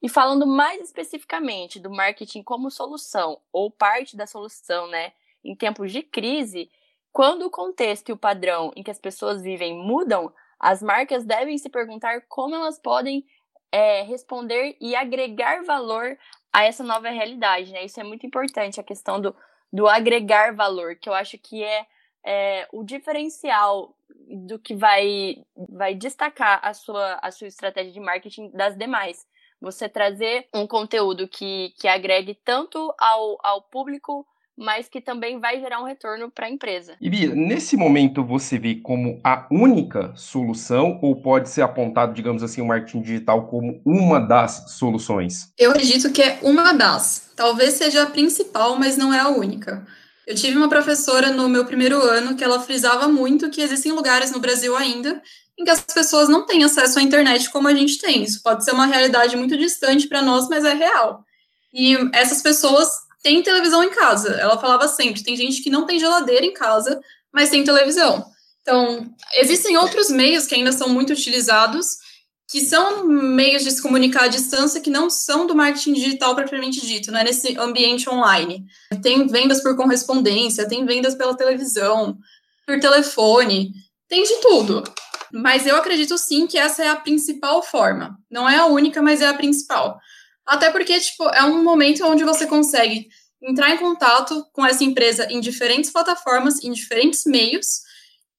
E 0.02 0.08
falando 0.08 0.46
mais 0.46 0.80
especificamente 0.80 1.78
do 1.78 1.90
marketing 1.90 2.42
como 2.42 2.70
solução 2.70 3.38
ou 3.52 3.70
parte 3.70 4.16
da 4.16 4.26
solução, 4.26 4.86
né, 4.86 5.12
em 5.44 5.54
tempos 5.54 5.92
de 5.92 6.02
crise, 6.02 6.70
quando 7.12 7.42
o 7.42 7.50
contexto 7.50 8.08
e 8.08 8.12
o 8.12 8.16
padrão 8.16 8.72
em 8.74 8.82
que 8.82 8.90
as 8.90 8.98
pessoas 8.98 9.42
vivem 9.42 9.74
mudam, 9.76 10.32
as 10.58 10.82
marcas 10.82 11.24
devem 11.24 11.58
se 11.58 11.68
perguntar 11.68 12.22
como 12.28 12.54
elas 12.54 12.78
podem 12.78 13.26
é, 13.70 14.02
responder 14.02 14.76
e 14.80 14.94
agregar 14.94 15.62
valor 15.64 16.18
a 16.52 16.64
essa 16.64 16.82
nova 16.82 17.10
realidade, 17.10 17.72
né? 17.72 17.84
Isso 17.84 18.00
é 18.00 18.04
muito 18.04 18.26
importante, 18.26 18.80
a 18.80 18.84
questão 18.84 19.20
do, 19.20 19.34
do 19.72 19.86
agregar 19.86 20.54
valor, 20.54 20.96
que 20.96 21.08
eu 21.08 21.14
acho 21.14 21.38
que 21.38 21.62
é, 21.62 21.86
é 22.24 22.68
o 22.72 22.82
diferencial 22.82 23.94
do 24.46 24.58
que 24.58 24.74
vai, 24.74 25.36
vai 25.68 25.94
destacar 25.94 26.60
a 26.62 26.72
sua, 26.72 27.18
a 27.22 27.30
sua 27.30 27.48
estratégia 27.48 27.92
de 27.92 28.00
marketing 28.00 28.50
das 28.50 28.76
demais. 28.76 29.26
Você 29.60 29.88
trazer 29.88 30.48
um 30.54 30.66
conteúdo 30.66 31.28
que, 31.28 31.74
que 31.78 31.86
agregue 31.86 32.34
tanto 32.34 32.94
ao, 32.98 33.38
ao 33.42 33.62
público 33.62 34.26
mas 34.60 34.90
que 34.90 35.00
também 35.00 35.40
vai 35.40 35.58
gerar 35.58 35.80
um 35.80 35.86
retorno 35.86 36.30
para 36.30 36.46
a 36.46 36.50
empresa. 36.50 36.94
E 37.00 37.08
Bia, 37.08 37.34
nesse 37.34 37.78
momento 37.78 38.22
você 38.22 38.58
vê 38.58 38.74
como 38.74 39.18
a 39.24 39.46
única 39.50 40.12
solução 40.14 40.98
ou 41.00 41.16
pode 41.16 41.48
ser 41.48 41.62
apontado, 41.62 42.12
digamos 42.12 42.42
assim, 42.42 42.60
o 42.60 42.66
marketing 42.66 43.00
digital 43.00 43.46
como 43.46 43.80
uma 43.86 44.20
das 44.20 44.76
soluções? 44.76 45.50
Eu 45.58 45.70
acredito 45.70 46.12
que 46.12 46.20
é 46.20 46.38
uma 46.42 46.74
das. 46.74 47.32
Talvez 47.34 47.74
seja 47.74 48.02
a 48.02 48.06
principal, 48.06 48.78
mas 48.78 48.98
não 48.98 49.14
é 49.14 49.18
a 49.18 49.28
única. 49.28 49.86
Eu 50.30 50.36
tive 50.36 50.56
uma 50.56 50.68
professora 50.68 51.32
no 51.32 51.48
meu 51.48 51.64
primeiro 51.64 52.00
ano 52.00 52.36
que 52.36 52.44
ela 52.44 52.60
frisava 52.60 53.08
muito 53.08 53.50
que 53.50 53.60
existem 53.60 53.90
lugares 53.90 54.30
no 54.30 54.38
Brasil 54.38 54.76
ainda 54.76 55.20
em 55.58 55.64
que 55.64 55.70
as 55.70 55.80
pessoas 55.80 56.28
não 56.28 56.46
têm 56.46 56.62
acesso 56.62 57.00
à 57.00 57.02
internet 57.02 57.50
como 57.50 57.66
a 57.66 57.74
gente 57.74 57.98
tem. 57.98 58.22
Isso 58.22 58.40
pode 58.40 58.64
ser 58.64 58.70
uma 58.70 58.86
realidade 58.86 59.36
muito 59.36 59.58
distante 59.58 60.06
para 60.06 60.22
nós, 60.22 60.48
mas 60.48 60.64
é 60.64 60.72
real. 60.72 61.24
E 61.74 61.96
essas 62.12 62.40
pessoas 62.42 62.88
tem 63.24 63.42
televisão 63.42 63.82
em 63.82 63.90
casa. 63.90 64.28
Ela 64.34 64.56
falava 64.56 64.86
sempre: 64.86 65.24
tem 65.24 65.34
gente 65.34 65.62
que 65.62 65.68
não 65.68 65.84
tem 65.84 65.98
geladeira 65.98 66.46
em 66.46 66.54
casa, 66.54 67.00
mas 67.34 67.50
tem 67.50 67.64
televisão. 67.64 68.24
Então, 68.62 69.12
existem 69.34 69.76
outros 69.78 70.10
meios 70.10 70.46
que 70.46 70.54
ainda 70.54 70.70
são 70.70 70.88
muito 70.90 71.12
utilizados, 71.12 71.96
que 72.50 72.60
são 72.60 73.06
meios 73.06 73.62
de 73.62 73.70
se 73.70 73.80
comunicar 73.80 74.24
à 74.24 74.28
distância 74.28 74.80
que 74.80 74.90
não 74.90 75.08
são 75.08 75.46
do 75.46 75.54
marketing 75.54 75.92
digital 75.92 76.34
propriamente 76.34 76.84
dito, 76.84 77.12
não 77.12 77.20
é 77.20 77.24
nesse 77.24 77.56
ambiente 77.56 78.10
online. 78.10 78.66
Tem 79.00 79.24
vendas 79.28 79.62
por 79.62 79.76
correspondência, 79.76 80.68
tem 80.68 80.84
vendas 80.84 81.14
pela 81.14 81.36
televisão, 81.36 82.18
por 82.66 82.80
telefone, 82.80 83.72
tem 84.08 84.24
de 84.24 84.40
tudo. 84.40 84.82
Mas 85.32 85.64
eu 85.64 85.76
acredito 85.76 86.18
sim 86.18 86.48
que 86.48 86.58
essa 86.58 86.82
é 86.82 86.88
a 86.88 86.96
principal 86.96 87.62
forma. 87.62 88.18
Não 88.28 88.48
é 88.48 88.56
a 88.56 88.66
única, 88.66 89.00
mas 89.00 89.22
é 89.22 89.28
a 89.28 89.34
principal. 89.34 90.00
Até 90.44 90.72
porque, 90.72 90.98
tipo, 90.98 91.28
é 91.28 91.44
um 91.44 91.62
momento 91.62 92.04
onde 92.04 92.24
você 92.24 92.46
consegue 92.46 93.06
entrar 93.40 93.70
em 93.70 93.78
contato 93.78 94.44
com 94.52 94.66
essa 94.66 94.82
empresa 94.82 95.28
em 95.30 95.40
diferentes 95.40 95.92
plataformas, 95.92 96.64
em 96.64 96.72
diferentes 96.72 97.24
meios, 97.24 97.82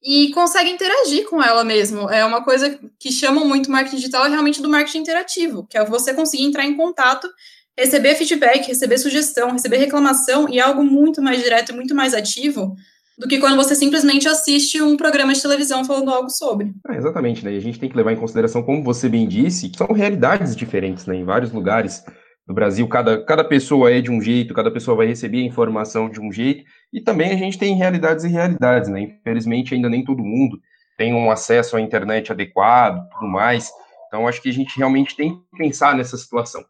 e 0.04 0.32
consegue 0.32 0.70
interagir 0.70 1.30
com 1.30 1.42
ela 1.42 1.64
mesmo. 1.64 2.10
É 2.10 2.26
uma 2.26 2.44
coisa 2.44 2.80
que 3.00 3.12
chama 3.12 3.46
muito 3.46 3.70
marketing 3.70 3.98
digital 3.98 4.26
é 4.26 4.30
realmente 4.30 4.62
do 4.62 4.70
marketing 4.70 5.00
interativo, 5.00 5.66
que 5.70 5.78
é 5.78 5.86
você 5.86 6.14
conseguir 6.14 6.44
entrar 6.44 6.66
em 6.66 6.76
contato, 6.76 7.28
receber 7.78 8.16
feedback, 8.16 8.68
receber 8.68 8.98
sugestão, 8.98 9.52
receber 9.52 9.78
reclamação, 9.78 10.50
e 10.50 10.60
é 10.60 10.62
algo 10.62 10.84
muito 10.84 11.22
mais 11.22 11.42
direto, 11.42 11.74
muito 11.74 11.94
mais 11.94 12.14
ativo 12.14 12.76
do 13.18 13.28
que 13.28 13.40
quando 13.40 13.56
você 13.56 13.76
simplesmente 13.76 14.28
assiste 14.28 14.82
um 14.82 14.98
programa 14.98 15.34
de 15.34 15.42
televisão 15.42 15.86
falando 15.86 16.10
algo 16.10 16.30
sobre. 16.30 16.74
Ah, 16.88 16.96
exatamente, 16.96 17.46
né? 17.46 17.54
E 17.54 17.58
a 17.58 17.62
gente 17.62 17.80
tem 17.80 17.88
que 17.88 17.96
levar 17.96 18.12
em 18.12 18.16
consideração, 18.16 18.64
como 18.64 18.84
você 18.84 19.08
bem 19.08 19.28
disse, 19.28 19.70
que 19.70 19.78
são 19.78 19.88
realidades 19.88 20.56
diferentes, 20.56 21.06
né? 21.06 21.16
Em 21.16 21.24
vários 21.24 21.52
lugares 21.52 22.04
do 22.52 22.56
Brasil, 22.56 22.88
cada, 22.88 23.24
cada 23.24 23.44
pessoa 23.44 23.92
é 23.92 24.02
de 24.02 24.12
um 24.12 24.22
jeito, 24.22 24.54
cada 24.54 24.70
pessoa 24.70 24.98
vai 24.98 25.08
receber 25.08 25.40
a 25.40 25.46
informação 25.46 26.10
de 26.10 26.20
um 26.20 26.32
jeito, 26.32 26.64
e 26.92 27.00
também 27.00 27.32
a 27.32 27.36
gente 27.36 27.58
tem 27.58 27.76
realidades 27.76 28.26
e 28.26 28.28
realidades, 28.28 28.90
né? 28.90 29.02
Infelizmente, 29.02 29.74
ainda 29.74 29.90
nem 29.90 30.04
todo 30.04 30.24
mundo 30.24 30.60
tem 30.98 31.14
um 31.14 31.32
acesso 31.32 31.78
à 31.78 31.82
internet 31.82 32.32
adequado, 32.32 33.08
tudo 33.10 33.28
mais. 33.28 33.72
Então, 34.08 34.28
acho 34.28 34.42
que 34.42 34.50
a 34.50 34.54
gente 34.54 34.78
realmente 34.78 35.16
tem 35.16 35.36
que 35.36 35.58
pensar 35.58 35.96
nessa 35.96 36.18
situação. 36.18 36.64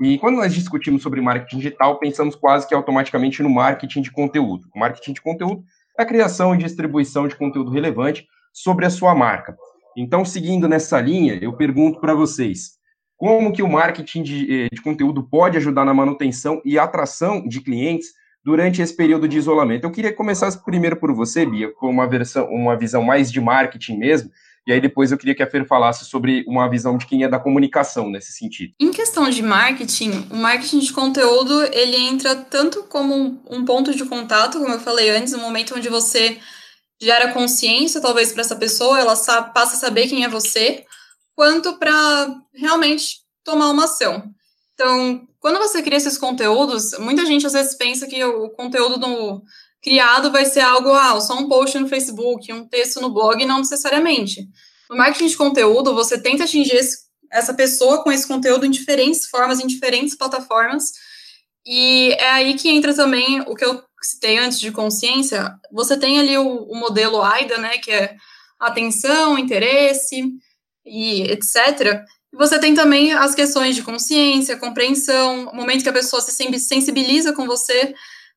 E 0.00 0.18
quando 0.18 0.36
nós 0.36 0.52
discutimos 0.52 1.02
sobre 1.02 1.20
marketing 1.20 1.58
digital, 1.58 1.98
pensamos 1.98 2.34
quase 2.34 2.66
que 2.66 2.74
automaticamente 2.74 3.42
no 3.42 3.50
marketing 3.50 4.02
de 4.02 4.10
conteúdo. 4.10 4.66
O 4.74 4.78
marketing 4.78 5.12
de 5.12 5.20
conteúdo 5.20 5.62
a 5.96 6.04
criação 6.04 6.54
e 6.54 6.58
distribuição 6.58 7.28
de 7.28 7.36
conteúdo 7.36 7.70
relevante 7.70 8.26
sobre 8.52 8.86
a 8.86 8.90
sua 8.90 9.14
marca. 9.14 9.56
Então, 9.96 10.24
seguindo 10.24 10.68
nessa 10.68 11.00
linha, 11.00 11.38
eu 11.42 11.52
pergunto 11.52 12.00
para 12.00 12.14
vocês, 12.14 12.79
como 13.20 13.52
que 13.52 13.62
o 13.62 13.68
marketing 13.68 14.22
de, 14.22 14.64
eh, 14.64 14.68
de, 14.72 14.80
conteúdo 14.80 15.22
pode 15.22 15.58
ajudar 15.58 15.84
na 15.84 15.92
manutenção 15.92 16.62
e 16.64 16.78
atração 16.78 17.46
de 17.46 17.60
clientes 17.60 18.14
durante 18.42 18.80
esse 18.80 18.96
período 18.96 19.28
de 19.28 19.36
isolamento? 19.36 19.84
Eu 19.84 19.90
queria 19.90 20.10
começar 20.10 20.50
primeiro 20.64 20.96
por 20.96 21.12
você, 21.12 21.44
Bia, 21.44 21.70
com 21.74 21.90
uma, 21.90 22.08
versão, 22.08 22.46
uma 22.46 22.78
visão 22.78 23.02
mais 23.02 23.30
de 23.30 23.38
marketing 23.38 23.98
mesmo, 23.98 24.30
e 24.66 24.72
aí 24.72 24.80
depois 24.80 25.12
eu 25.12 25.18
queria 25.18 25.34
que 25.34 25.42
a 25.42 25.46
Fer 25.46 25.66
falasse 25.66 26.06
sobre 26.06 26.46
uma 26.48 26.66
visão 26.70 26.96
de 26.96 27.04
quem 27.04 27.22
é 27.22 27.28
da 27.28 27.38
comunicação 27.38 28.08
nesse 28.08 28.32
sentido. 28.32 28.72
Em 28.80 28.90
questão 28.90 29.28
de 29.28 29.42
marketing, 29.42 30.26
o 30.30 30.36
marketing 30.36 30.78
de 30.78 30.90
conteúdo, 30.90 31.62
ele 31.74 31.96
entra 31.96 32.34
tanto 32.34 32.84
como 32.84 33.38
um 33.50 33.66
ponto 33.66 33.94
de 33.94 34.06
contato, 34.06 34.58
como 34.58 34.72
eu 34.72 34.80
falei 34.80 35.10
antes, 35.10 35.34
no 35.34 35.40
momento 35.40 35.74
onde 35.76 35.90
você 35.90 36.38
gera 36.98 37.34
consciência, 37.34 38.00
talvez, 38.00 38.32
para 38.32 38.40
essa 38.40 38.56
pessoa, 38.56 38.98
ela 38.98 39.14
passa 39.14 39.76
a 39.76 39.78
saber 39.78 40.08
quem 40.08 40.24
é 40.24 40.28
você, 40.28 40.86
quanto 41.40 41.78
para 41.78 42.36
realmente 42.52 43.20
tomar 43.42 43.70
uma 43.70 43.84
ação. 43.84 44.22
Então, 44.74 45.26
quando 45.38 45.58
você 45.58 45.80
cria 45.80 45.96
esses 45.96 46.18
conteúdos, 46.18 46.90
muita 46.98 47.24
gente 47.24 47.46
às 47.46 47.54
vezes 47.54 47.78
pensa 47.78 48.06
que 48.06 48.22
o 48.22 48.50
conteúdo 48.50 48.98
do, 48.98 49.42
criado 49.82 50.30
vai 50.30 50.44
ser 50.44 50.60
algo, 50.60 50.92
ah, 50.92 51.18
só 51.18 51.38
um 51.38 51.48
post 51.48 51.78
no 51.78 51.88
Facebook, 51.88 52.52
um 52.52 52.68
texto 52.68 53.00
no 53.00 53.08
blog, 53.08 53.42
não 53.46 53.60
necessariamente. 53.60 54.46
No 54.90 54.98
marketing 54.98 55.28
de 55.28 55.36
conteúdo, 55.38 55.94
você 55.94 56.20
tenta 56.20 56.44
atingir 56.44 56.76
esse, 56.76 56.98
essa 57.32 57.54
pessoa 57.54 58.04
com 58.04 58.12
esse 58.12 58.28
conteúdo 58.28 58.66
em 58.66 58.70
diferentes 58.70 59.26
formas, 59.26 59.60
em 59.60 59.66
diferentes 59.66 60.14
plataformas, 60.14 60.92
e 61.64 62.12
é 62.18 62.32
aí 62.32 62.52
que 62.52 62.68
entra 62.68 62.92
também 62.92 63.40
o 63.46 63.54
que 63.54 63.64
eu 63.64 63.82
citei 64.02 64.36
antes 64.36 64.60
de 64.60 64.70
consciência. 64.70 65.54
Você 65.72 65.96
tem 65.96 66.20
ali 66.20 66.36
o, 66.36 66.64
o 66.64 66.78
modelo 66.78 67.22
AIDA, 67.22 67.56
né, 67.56 67.78
que 67.78 67.90
é 67.90 68.14
atenção, 68.58 69.38
interesse 69.38 70.22
e 70.90 71.22
etc. 71.22 72.02
Você 72.32 72.58
tem 72.58 72.74
também 72.74 73.12
as 73.12 73.34
questões 73.34 73.74
de 73.76 73.82
consciência, 73.82 74.56
compreensão, 74.56 75.48
o 75.48 75.56
momento 75.56 75.82
que 75.82 75.88
a 75.88 75.92
pessoa 75.92 76.20
se 76.20 76.32
sensibiliza 76.58 77.32
com 77.32 77.46
você, 77.46 77.94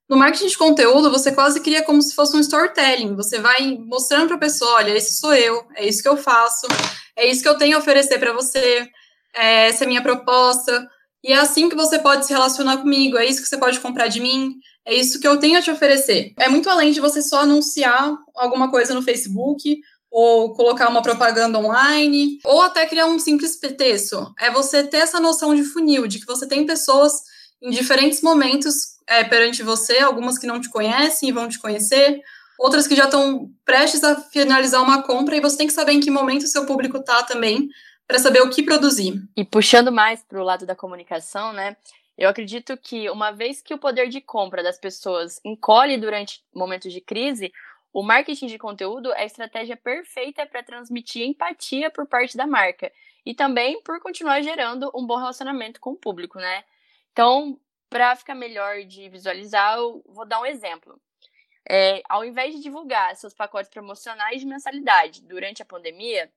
no 0.10 0.18
marketing 0.18 0.48
de 0.48 0.58
conteúdo, 0.58 1.10
você 1.10 1.32
quase 1.32 1.60
cria 1.62 1.82
como 1.82 2.02
se 2.02 2.14
fosse 2.14 2.36
um 2.36 2.40
storytelling. 2.40 3.16
Você 3.16 3.40
vai 3.40 3.78
mostrando 3.86 4.28
para 4.28 4.36
a 4.36 4.40
pessoa: 4.40 4.76
olha, 4.76 4.96
esse 4.96 5.16
sou 5.16 5.34
eu, 5.34 5.66
é 5.76 5.88
isso 5.88 6.02
que 6.02 6.10
eu 6.10 6.18
faço, 6.18 6.68
é 7.16 7.28
isso 7.28 7.42
que 7.42 7.50
eu 7.50 7.58
tenho 7.58 7.76
a 7.76 7.80
oferecer 7.80 8.20
para 8.20 8.34
você, 8.34 8.88
é, 9.36 9.68
essa 9.70 9.84
é 9.84 9.86
a 9.86 9.88
minha 9.88 10.04
proposta. 10.04 10.88
E 11.24 11.32
é 11.32 11.38
assim 11.38 11.70
que 11.70 11.76
você 11.76 11.98
pode 11.98 12.26
se 12.26 12.34
relacionar 12.34 12.78
comigo, 12.78 13.18
é 13.18 13.26
isso 13.26 13.42
que 13.42 13.48
você 13.48 13.58
pode 13.58 13.80
comprar 13.80 14.08
de 14.08 14.20
mim, 14.20 14.56
é 14.86 14.94
isso 14.94 15.22
que 15.22 15.28
eu 15.28 15.40
tenho 15.40 15.58
a 15.58 15.62
te 15.62 15.72
oferecer. 15.72 16.34
É 16.38 16.50
muito 16.50 16.70
além 16.70 16.92
de 16.92 17.00
você 17.00 17.22
só 17.22 17.40
anunciar 17.40 18.14
alguma 18.36 18.70
coisa 18.70 18.94
no 18.94 19.02
Facebook 19.02 19.80
ou 20.14 20.54
colocar 20.54 20.88
uma 20.90 21.02
propaganda 21.02 21.58
online, 21.58 22.38
ou 22.46 22.62
até 22.62 22.86
criar 22.86 23.08
um 23.08 23.18
simples 23.18 23.58
texto. 23.58 24.32
É 24.40 24.52
você 24.52 24.84
ter 24.84 24.98
essa 24.98 25.20
noção 25.20 25.56
de 25.56 25.64
funil, 25.64 26.06
de 26.06 26.20
que 26.20 26.28
você 26.28 26.48
tem 26.48 26.68
pessoas 26.68 27.14
em 27.60 27.72
diferentes 27.72 28.22
momentos 28.22 28.94
é, 29.08 29.24
perante 29.24 29.64
você, 29.64 29.98
algumas 29.98 30.38
que 30.38 30.46
não 30.46 30.62
te 30.62 30.70
conhecem 30.70 31.30
e 31.30 31.32
vão 31.32 31.50
te 31.50 31.58
conhecer, 31.58 32.22
outras 32.60 32.86
que 32.88 32.96
já 32.96 33.06
estão 33.06 33.50
prestes 33.66 34.04
a 34.04 34.16
finalizar 34.16 34.84
uma 34.84 35.02
compra 35.02 35.36
e 35.36 35.42
você 35.42 35.58
tem 35.58 35.66
que 35.66 35.74
saber 35.74 35.94
em 35.94 36.00
que 36.00 36.12
momento 36.12 36.44
o 36.44 36.48
seu 36.48 36.68
público 36.68 36.98
está 36.98 37.24
também 37.24 37.68
para 38.08 38.20
saber 38.20 38.42
o 38.44 38.52
que 38.52 38.62
produzir. 38.62 39.20
E 39.36 39.44
puxando 39.44 39.92
mais 39.92 40.22
para 40.22 40.40
o 40.40 40.44
lado 40.44 40.64
da 40.64 40.76
comunicação, 40.76 41.52
né? 41.54 41.76
Eu 42.16 42.30
acredito 42.30 42.78
que 42.78 43.10
uma 43.10 43.32
vez 43.32 43.64
que 43.64 43.74
o 43.74 43.80
poder 43.80 44.10
de 44.10 44.22
compra 44.22 44.62
das 44.62 44.78
pessoas 44.78 45.40
encolhe 45.44 45.98
durante 45.98 46.44
momentos 46.54 46.94
de 46.94 47.02
crise, 47.02 47.52
o 47.94 48.02
marketing 48.02 48.48
de 48.48 48.58
conteúdo 48.58 49.14
é 49.14 49.22
a 49.22 49.26
estratégia 49.26 49.78
perfeita 49.78 50.48
para 50.48 50.64
transmitir 50.64 51.28
empatia 51.28 51.92
por 51.92 52.08
parte 52.08 52.36
da 52.36 52.48
marca 52.48 52.92
e 53.24 53.36
também 53.36 53.80
por 53.84 54.00
continuar 54.02 54.42
gerando 54.42 54.92
um 54.96 55.06
bom 55.06 55.16
relacionamento 55.16 55.80
com 55.80 55.92
o 55.92 55.96
público, 55.96 56.40
né? 56.40 56.64
Então, 57.12 57.60
para 57.92 58.16
ficar 58.16 58.34
melhor 58.34 58.84
de 58.84 59.08
visualizar, 59.10 59.78
eu 59.78 60.04
vou 60.08 60.26
dar 60.26 60.42
um 60.42 60.46
exemplo. 60.46 61.00
É, 61.70 62.02
ao 62.10 62.26
invés 62.26 62.56
de 62.56 62.62
divulgar 62.62 63.16
seus 63.16 63.34
pacotes 63.34 63.70
promocionais 63.70 64.42
de 64.42 64.48
mensalidade 64.48 65.22
durante 65.22 65.62
a 65.62 65.66
pandemia, 65.66 66.32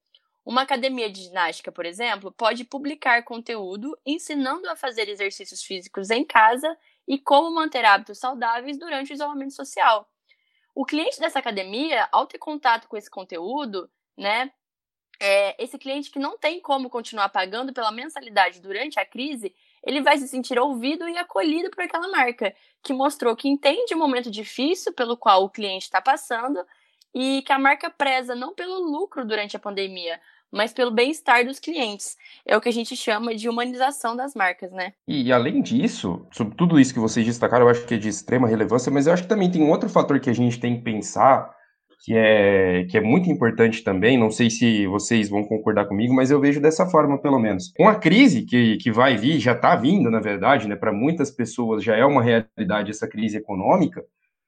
uma 0.45 0.63
academia 0.63 1.11
de 1.11 1.23
ginástica, 1.23 1.73
por 1.73 1.87
exemplo, 1.87 2.31
pode 2.31 2.65
publicar 2.65 3.25
conteúdo 3.25 3.99
ensinando 4.05 4.69
a 4.69 4.77
fazer 4.77 5.09
exercícios 5.09 5.65
físicos 5.65 6.11
em 6.11 6.23
casa 6.23 6.77
e 7.09 7.19
como 7.19 7.51
manter 7.51 7.85
hábitos 7.85 8.19
saudáveis 8.19 8.79
durante 8.79 9.13
o 9.13 9.15
isolamento 9.15 9.55
social. 9.55 10.07
O 10.77 10.85
cliente 10.85 11.19
dessa 11.19 11.39
academia, 11.39 12.07
ao 12.13 12.27
ter 12.27 12.37
contato 12.37 12.87
com 12.87 12.99
esse 12.99 13.09
conteúdo, 13.09 13.91
né, 14.15 14.53
é, 15.19 15.65
esse 15.65 15.79
cliente 15.79 16.11
que 16.11 16.19
não 16.19 16.37
tem 16.37 16.61
como 16.61 16.91
continuar 16.91 17.31
pagando 17.31 17.73
pela 17.73 17.91
mensalidade 17.91 18.61
durante 18.61 19.01
a 19.01 19.07
crise, 19.07 19.55
ele 19.83 20.03
vai 20.03 20.19
se 20.19 20.29
sentir 20.29 20.59
ouvido 20.59 21.09
e 21.09 21.17
acolhido 21.17 21.71
por 21.71 21.83
aquela 21.83 22.09
marca, 22.09 22.55
que 22.83 22.93
mostrou 22.93 23.35
que 23.35 23.49
entende 23.49 23.95
o 23.95 23.99
momento 23.99 24.31
difícil 24.31 24.93
pelo 24.93 25.17
qual 25.17 25.45
o 25.45 25.49
cliente 25.49 25.87
está 25.87 26.03
passando 26.03 26.63
e 27.15 27.41
que 27.41 27.55
a 27.55 27.59
marca 27.59 27.89
preza 27.89 28.35
não 28.35 28.53
pelo 28.55 28.79
lucro 28.79 29.25
durante 29.25 29.57
a 29.57 29.59
pandemia, 29.59 30.21
mas 30.53 30.73
pelo 30.73 30.91
bem-estar 30.91 31.45
dos 31.45 31.59
clientes. 31.59 32.17
É 32.45 32.57
o 32.57 32.61
que 32.61 32.69
a 32.69 32.73
gente 32.73 32.97
chama 32.97 33.35
de 33.35 33.49
humanização 33.49 34.17
das 34.17 34.35
marcas, 34.35 34.73
né? 34.73 34.93
E 35.07 35.33
além 35.33 35.61
disso, 35.61 36.27
sobre 36.33 36.55
tudo 36.57 36.79
isso 36.79 36.95
que 36.95 37.01
vocês 37.01 37.27
destacaram, 37.27 37.67
eu 37.67 37.71
acho 37.71 37.85
que 37.87 37.95
é 37.95 37.99
de 37.99 38.09
extrema 38.09 38.49
relevância, 38.49 38.91
mas 38.91 39.07
eu 39.07 39.13
acho 39.13 39.25
que 39.25 39.29
também 39.29 39.51
tem 39.51 39.63
um 39.63 39.71
outro 39.71 39.89
fator 39.89 40.19
que 40.21 40.31
a 40.31 40.35
gente 40.35 40.59
tem 40.59 40.77
que 40.77 40.83
pensar, 40.83 41.51
que 42.05 42.15
é, 42.15 42.85
que 42.85 42.97
é 42.97 43.01
muito 43.01 43.31
importante 43.31 43.83
também, 43.83 44.19
não 44.19 44.31
sei 44.31 44.49
se 44.49 44.87
vocês 44.87 45.29
vão 45.29 45.45
concordar 45.45 45.87
comigo, 45.87 46.15
mas 46.15 46.31
eu 46.31 46.41
vejo 46.41 46.61
dessa 46.61 46.87
forma, 46.87 47.21
pelo 47.21 47.39
menos. 47.39 47.73
Com 47.77 47.89
a 47.89 47.97
crise 47.97 48.43
que, 48.43 48.77
que 48.77 48.93
vai 48.93 49.17
vir, 49.17 49.41
já 49.41 49.53
está 49.53 49.75
vindo, 49.75 50.11
na 50.11 50.21
verdade, 50.21 50.69
né, 50.69 50.77
para 50.77 50.93
muitas 50.93 51.31
pessoas 51.31 51.83
já 51.83 51.97
é 51.97 52.05
uma 52.05 52.23
realidade 52.23 52.91
essa 52.91 53.09
crise 53.09 53.37
econômica, 53.39 54.05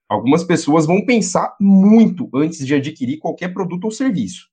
algumas 0.09 0.45
pessoas 0.45 0.87
vão 0.87 1.05
pensar 1.05 1.55
muito 1.61 2.31
antes 2.35 2.65
de 2.67 2.75
adquirir 2.75 3.19
qualquer 3.19 3.53
produto 3.53 3.85
ou 3.85 3.91
serviço. 3.91 4.49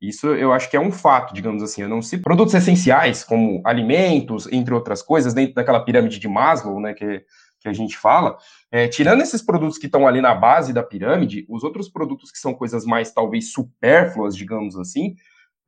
Isso 0.00 0.28
eu 0.28 0.52
acho 0.52 0.70
que 0.70 0.76
é 0.76 0.80
um 0.80 0.90
fato, 0.90 1.34
digamos 1.34 1.62
assim. 1.62 1.82
Não 1.86 2.00
sei 2.00 2.18
produtos 2.18 2.54
essenciais, 2.54 3.22
como 3.22 3.60
alimentos, 3.64 4.50
entre 4.50 4.72
outras 4.72 5.02
coisas, 5.02 5.34
dentro 5.34 5.54
daquela 5.54 5.84
pirâmide 5.84 6.18
de 6.18 6.28
Maslow, 6.28 6.80
né, 6.80 6.94
que, 6.94 7.22
que 7.60 7.68
a 7.68 7.72
gente 7.72 7.98
fala. 7.98 8.38
É, 8.72 8.88
tirando 8.88 9.20
esses 9.20 9.42
produtos 9.42 9.76
que 9.76 9.86
estão 9.86 10.08
ali 10.08 10.22
na 10.22 10.34
base 10.34 10.72
da 10.72 10.82
pirâmide, 10.82 11.44
os 11.48 11.62
outros 11.62 11.88
produtos 11.88 12.30
que 12.30 12.38
são 12.38 12.54
coisas 12.54 12.86
mais 12.86 13.12
talvez 13.12 13.52
supérfluas, 13.52 14.34
digamos 14.34 14.76
assim, 14.78 15.14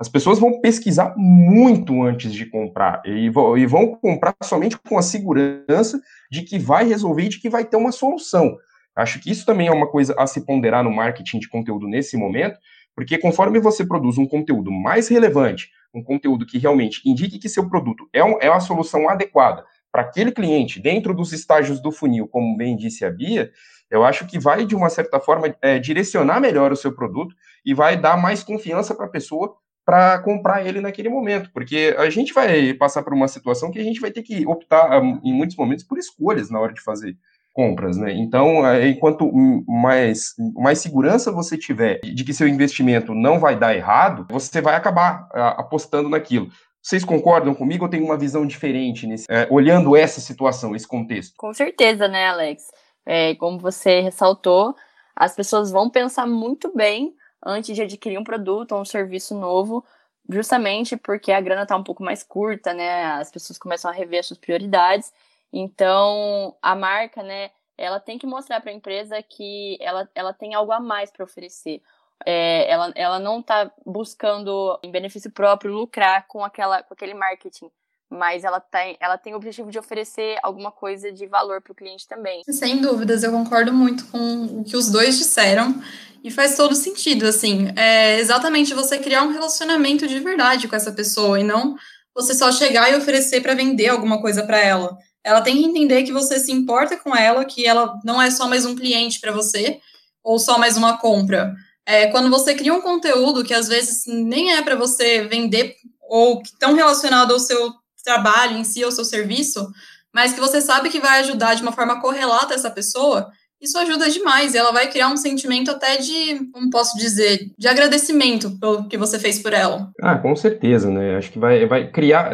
as 0.01 0.09
pessoas 0.09 0.39
vão 0.39 0.61
pesquisar 0.61 1.15
muito 1.17 2.03
antes 2.03 2.33
de 2.33 2.47
comprar 2.47 3.03
e 3.05 3.27
e 3.27 3.67
vão 3.67 3.95
comprar 3.95 4.35
somente 4.43 4.77
com 4.79 4.99
a 4.99 5.03
segurança 5.03 6.01
de 6.31 6.43
que 6.43 6.59
vai 6.59 6.85
resolver 6.85 7.25
e 7.25 7.29
de 7.29 7.39
que 7.39 7.51
vai 7.51 7.65
ter 7.65 7.77
uma 7.77 7.93
solução. 7.93 8.57
Acho 8.97 9.21
que 9.21 9.31
isso 9.31 9.47
também 9.47 9.69
é 9.69 9.73
uma 9.73 9.87
coisa 9.87 10.15
a 10.19 10.27
se 10.27 10.45
ponderar 10.45 10.83
no 10.83 10.91
marketing 10.91 11.39
de 11.39 11.49
conteúdo 11.49 11.87
nesse 11.87 12.17
momento, 12.17 12.59
porque 12.95 13.19
conforme 13.19 13.59
você 13.59 13.85
produz 13.85 14.19
um 14.19 14.27
conteúdo 14.27 14.71
mais 14.71 15.09
relevante, 15.09 15.71
um 15.95 16.03
conteúdo 16.03 16.47
que 16.47 16.59
realmente 16.59 17.03
indique 17.05 17.39
que 17.39 17.49
seu 17.49 17.69
produto 17.69 18.09
é, 18.13 18.25
um, 18.25 18.39
é 18.41 18.51
uma 18.51 18.61
solução 18.61 19.09
adequada 19.09 19.65
para 19.91 20.03
aquele 20.03 20.33
cliente 20.33 20.81
dentro 20.81 21.15
dos 21.15 21.33
estágios 21.33 21.81
do 21.81 21.93
funil, 21.93 22.27
como 22.27 22.57
bem 22.57 22.75
disse 22.75 23.05
a 23.05 23.11
Bia, 23.11 23.51
eu 23.91 24.03
acho 24.03 24.27
que 24.27 24.39
vai, 24.39 24.65
de 24.65 24.75
uma 24.75 24.89
certa 24.89 25.21
forma, 25.21 25.55
é, 25.61 25.79
direcionar 25.79 26.41
melhor 26.41 26.73
o 26.73 26.77
seu 26.77 26.95
produto 26.95 27.35
e 27.63 27.75
vai 27.75 27.95
dar 27.95 28.17
mais 28.17 28.43
confiança 28.43 28.95
para 28.95 29.05
a 29.05 29.11
pessoa 29.11 29.55
para 29.85 30.19
comprar 30.21 30.65
ele 30.65 30.81
naquele 30.81 31.09
momento, 31.09 31.51
porque 31.53 31.95
a 31.99 32.09
gente 32.09 32.33
vai 32.33 32.73
passar 32.73 33.03
por 33.03 33.13
uma 33.13 33.27
situação 33.27 33.71
que 33.71 33.81
a 33.81 33.83
gente 33.83 34.01
vai 34.01 34.11
ter 34.11 34.23
que 34.23 34.47
optar, 34.47 35.03
em 35.03 35.33
muitos 35.33 35.57
momentos, 35.57 35.85
por 35.85 35.99
escolhas 35.99 36.49
na 36.49 36.61
hora 36.61 36.73
de 36.73 36.81
fazer 36.81 37.17
compras, 37.53 37.97
né? 37.97 38.13
Então, 38.13 38.67
é, 38.67 38.89
enquanto 38.89 39.31
mais, 39.67 40.35
mais 40.55 40.79
segurança 40.79 41.31
você 41.31 41.57
tiver 41.57 42.01
de 42.01 42.25
que 42.25 42.33
seu 42.33 42.49
investimento 42.49 43.15
não 43.15 43.39
vai 43.39 43.59
dar 43.59 43.75
errado, 43.75 44.27
você 44.31 44.61
vai 44.61 44.75
acabar 44.75 45.29
apostando 45.33 46.09
naquilo. 46.09 46.49
Vocês 46.83 47.05
concordam 47.05 47.55
comigo 47.55 47.85
ou 47.85 47.91
tem 47.91 48.03
uma 48.03 48.19
visão 48.19 48.45
diferente 48.45 49.07
nesse, 49.07 49.27
é, 49.31 49.47
olhando 49.51 49.95
essa 49.95 50.21
situação, 50.21 50.75
esse 50.75 50.87
contexto? 50.87 51.35
Com 51.37 51.55
certeza, 51.55 52.09
né, 52.09 52.27
Alex? 52.27 52.65
É, 53.07 53.35
como 53.37 53.59
você 53.59 54.01
ressaltou, 54.01 54.75
as 55.15 55.35
pessoas 55.35 55.71
vão 55.71 55.89
pensar 55.89 56.27
muito 56.27 56.75
bem 56.75 57.15
antes 57.45 57.75
de 57.75 57.83
adquirir 57.83 58.19
um 58.19 58.25
produto 58.25 58.73
ou 58.73 58.81
um 58.81 58.85
serviço 58.85 59.39
novo, 59.39 59.85
justamente 60.29 60.97
porque 60.97 61.31
a 61.31 61.41
grana 61.41 61.63
está 61.63 61.77
um 61.77 61.85
pouco 61.85 62.03
mais 62.03 62.23
curta, 62.23 62.73
né? 62.73 63.05
As 63.05 63.31
pessoas 63.31 63.59
começam 63.59 63.91
a 63.91 63.95
rever 63.95 64.21
as 64.21 64.27
suas 64.27 64.39
prioridades 64.39 65.13
então, 65.53 66.57
a 66.63 66.75
marca, 66.75 67.23
né, 67.23 67.51
ela 67.77 68.01
tem 68.01 68.19
que 68.19 68.27
mostrar 68.27 68.61
para 68.61 68.71
a 68.71 68.75
empresa 68.75 69.23
que 69.23 69.77
ela, 69.81 70.09
ela 70.15 70.33
tem 70.33 70.55
algo 70.55 70.73
a 70.73 70.81
mais 70.81 71.11
para 71.11 71.25
oferecer. 71.25 71.83
É, 72.25 72.71
ela, 72.71 72.93
ela 72.95 73.19
não 73.19 73.41
está 73.41 73.71
buscando, 73.85 74.79
em 74.83 74.91
benefício 74.91 75.31
próprio, 75.31 75.73
lucrar 75.73 76.27
com, 76.27 76.45
aquela, 76.45 76.83
com 76.83 76.95
aquele 76.95 77.15
marketing, 77.15 77.69
mas 78.09 78.45
ela 78.45 78.61
tem, 78.61 78.97
ela 79.01 79.19
tem 79.19 79.35
o 79.35 79.37
objetivo 79.37 79.71
de 79.71 79.79
oferecer 79.79 80.39
alguma 80.43 80.71
coisa 80.71 81.11
de 81.11 81.27
valor 81.27 81.61
para 81.61 81.73
o 81.73 81.75
cliente 81.75 82.07
também. 82.07 82.43
Sem 82.49 82.81
dúvidas, 82.81 83.25
eu 83.25 83.33
concordo 83.33 83.73
muito 83.73 84.07
com 84.07 84.61
o 84.61 84.65
que 84.65 84.77
os 84.77 84.91
dois 84.91 85.19
disseram 85.19 85.83
e 86.23 86.31
faz 86.31 86.57
todo 86.57 86.77
sentido, 86.77 87.27
assim, 87.27 87.73
é 87.77 88.21
exatamente 88.21 88.75
você 88.75 88.99
criar 88.99 89.25
um 89.25 89.33
relacionamento 89.33 90.07
de 90.07 90.21
verdade 90.21 90.69
com 90.69 90.77
essa 90.77 90.93
pessoa 90.93 91.41
e 91.41 91.43
não 91.43 91.77
você 92.15 92.33
só 92.35 92.53
chegar 92.53 92.93
e 92.93 92.97
oferecer 92.97 93.41
para 93.41 93.55
vender 93.55 93.89
alguma 93.89 94.21
coisa 94.21 94.47
para 94.47 94.59
ela 94.59 94.97
ela 95.25 95.41
tem 95.41 95.57
que 95.57 95.65
entender 95.65 96.03
que 96.03 96.13
você 96.13 96.39
se 96.39 96.53
importa 96.53 96.97
com 96.97 97.15
ela, 97.15 97.45
que 97.45 97.67
ela 97.67 97.99
não 98.05 98.21
é 98.21 98.31
só 98.31 98.49
mais 98.49 98.65
um 98.67 98.75
cliente 98.75 99.21
para 99.21 99.33
você, 99.33 99.79
ou 100.23 100.39
só 100.39 100.59
mais 100.59 100.77
uma 100.77 100.97
compra. 100.99 101.55
É, 101.87 102.07
quando 102.09 102.31
você 102.31 102.55
cria 102.55 102.75
um 102.75 102.81
conteúdo 102.81 103.45
que 103.45 103.55
às 103.55 103.69
vezes 103.69 104.05
nem 104.07 104.55
é 104.55 104.63
para 104.63 104.77
você 104.77 105.23
vender, 105.23 105.77
ou 106.09 106.43
tão 106.59 106.75
relacionado 106.75 107.33
ao 107.33 107.39
seu 107.39 107.73
trabalho 108.05 108.57
em 108.57 108.65
si, 108.65 108.83
ao 108.83 108.93
seu 108.93 109.05
serviço, 109.05 109.67
mas 110.13 110.33
que 110.33 110.41
você 110.41 110.61
sabe 110.61 110.91
que 110.91 111.01
vai 111.01 111.21
ajudar 111.21 111.55
de 111.55 111.63
uma 111.63 111.73
forma 111.73 112.01
correlata 112.01 112.55
essa 112.55 112.71
pessoa, 112.71 113.31
isso 113.61 113.79
ajuda 113.79 114.11
demais. 114.11 114.55
E 114.55 114.59
ela 114.59 114.73
vai 114.73 114.91
criar 114.91 115.09
um 115.09 115.17
sentimento 115.17 115.71
até 115.71 115.97
de, 115.97 116.51
como 116.53 116.69
posso 116.69 116.99
dizer, 116.99 117.51
de 117.57 117.69
agradecimento 117.69 118.59
pelo 118.59 118.89
que 118.89 118.99
você 118.99 119.19
fez 119.19 119.39
por 119.39 119.53
ela. 119.53 119.91
Ah, 120.03 120.19
com 120.19 120.35
certeza, 120.35 120.91
né? 120.91 121.17
Acho 121.17 121.31
que 121.31 121.39
vai, 121.39 121.65
vai 121.67 121.89
criar. 121.89 122.31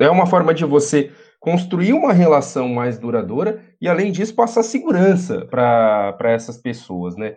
É 0.00 0.10
uma 0.10 0.26
forma 0.26 0.52
de 0.52 0.64
você 0.64 1.12
construir 1.44 1.92
uma 1.92 2.10
relação 2.10 2.70
mais 2.70 2.98
duradoura 2.98 3.62
e, 3.78 3.86
além 3.86 4.10
disso, 4.10 4.34
passar 4.34 4.62
segurança 4.62 5.44
para 5.44 6.32
essas 6.32 6.56
pessoas, 6.56 7.18
né? 7.18 7.36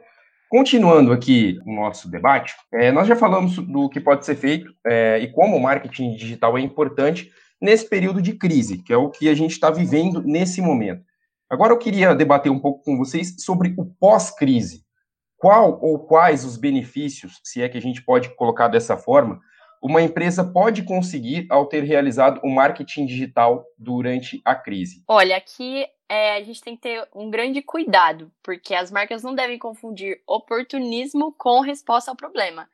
Continuando 0.50 1.12
aqui 1.12 1.60
o 1.66 1.76
nosso 1.76 2.10
debate, 2.10 2.56
é, 2.74 2.90
nós 2.90 3.06
já 3.06 3.18
falamos 3.18 3.58
do 3.58 3.90
que 3.90 4.00
pode 4.00 4.26
ser 4.26 4.36
feito 4.36 4.74
é, 4.86 5.20
e 5.20 5.30
como 5.30 5.58
o 5.58 5.62
marketing 5.62 6.16
digital 6.16 6.58
é 6.58 6.62
importante 6.62 7.30
nesse 7.62 7.90
período 7.90 8.22
de 8.22 8.32
crise, 8.32 8.78
que 8.78 8.94
é 8.94 8.98
o 8.98 9.10
que 9.10 9.28
a 9.28 9.36
gente 9.36 9.52
está 9.52 9.70
vivendo 9.70 10.24
nesse 10.24 10.62
momento. 10.62 11.04
Agora 11.50 11.74
eu 11.74 11.78
queria 11.78 12.16
debater 12.16 12.50
um 12.50 12.60
pouco 12.60 12.86
com 12.86 12.98
vocês 12.98 13.36
sobre 13.40 13.76
o 13.78 13.84
pós-crise. 14.00 14.86
Qual 15.36 15.78
ou 15.82 16.00
quais 16.00 16.46
os 16.46 16.56
benefícios, 16.56 17.42
se 17.44 17.62
é 17.62 17.68
que 17.68 17.78
a 17.78 17.82
gente 17.82 18.02
pode 18.02 18.34
colocar 18.38 18.70
dessa 18.70 18.96
forma, 18.96 19.42
uma 19.82 20.02
empresa 20.02 20.44
pode 20.44 20.84
conseguir 20.84 21.48
ao 21.50 21.66
ter 21.66 21.84
realizado 21.84 22.40
o 22.44 22.50
marketing 22.50 23.06
digital 23.06 23.66
durante 23.78 24.42
a 24.44 24.56
crise? 24.56 25.04
Olha, 25.08 25.38
aqui 25.38 25.86
é, 26.10 26.38
a 26.38 26.44
gente 26.44 26.62
tem 26.62 26.76
que 26.76 26.82
ter 26.82 27.08
um 27.14 27.30
grande 27.30 27.62
cuidado, 27.62 28.32
porque 28.42 28.74
as 28.74 28.92
marcas 28.92 29.24
não 29.24 29.36
devem 29.36 29.60
confundir 29.60 30.22
oportunismo 30.26 31.34
com 31.34 31.60
resposta 31.60 32.12
ao 32.12 32.18
problema. 32.18 32.70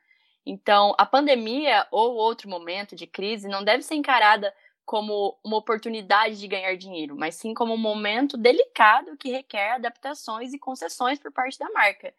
Então, 0.46 0.94
a 0.98 1.06
pandemia 1.06 1.86
ou 1.90 2.14
outro 2.14 2.48
momento 2.48 2.94
de 2.94 3.06
crise 3.06 3.48
não 3.48 3.64
deve 3.64 3.82
ser 3.82 3.94
encarada 3.94 4.54
como 4.84 5.38
uma 5.42 5.56
oportunidade 5.56 6.38
de 6.38 6.46
ganhar 6.46 6.76
dinheiro, 6.76 7.16
mas 7.16 7.36
sim 7.36 7.54
como 7.54 7.72
um 7.72 7.78
momento 7.78 8.36
delicado 8.36 9.16
que 9.16 9.30
requer 9.30 9.72
adaptações 9.72 10.52
e 10.52 10.58
concessões 10.58 11.18
por 11.18 11.32
parte 11.32 11.58
da 11.58 11.70
marca. 11.70 12.12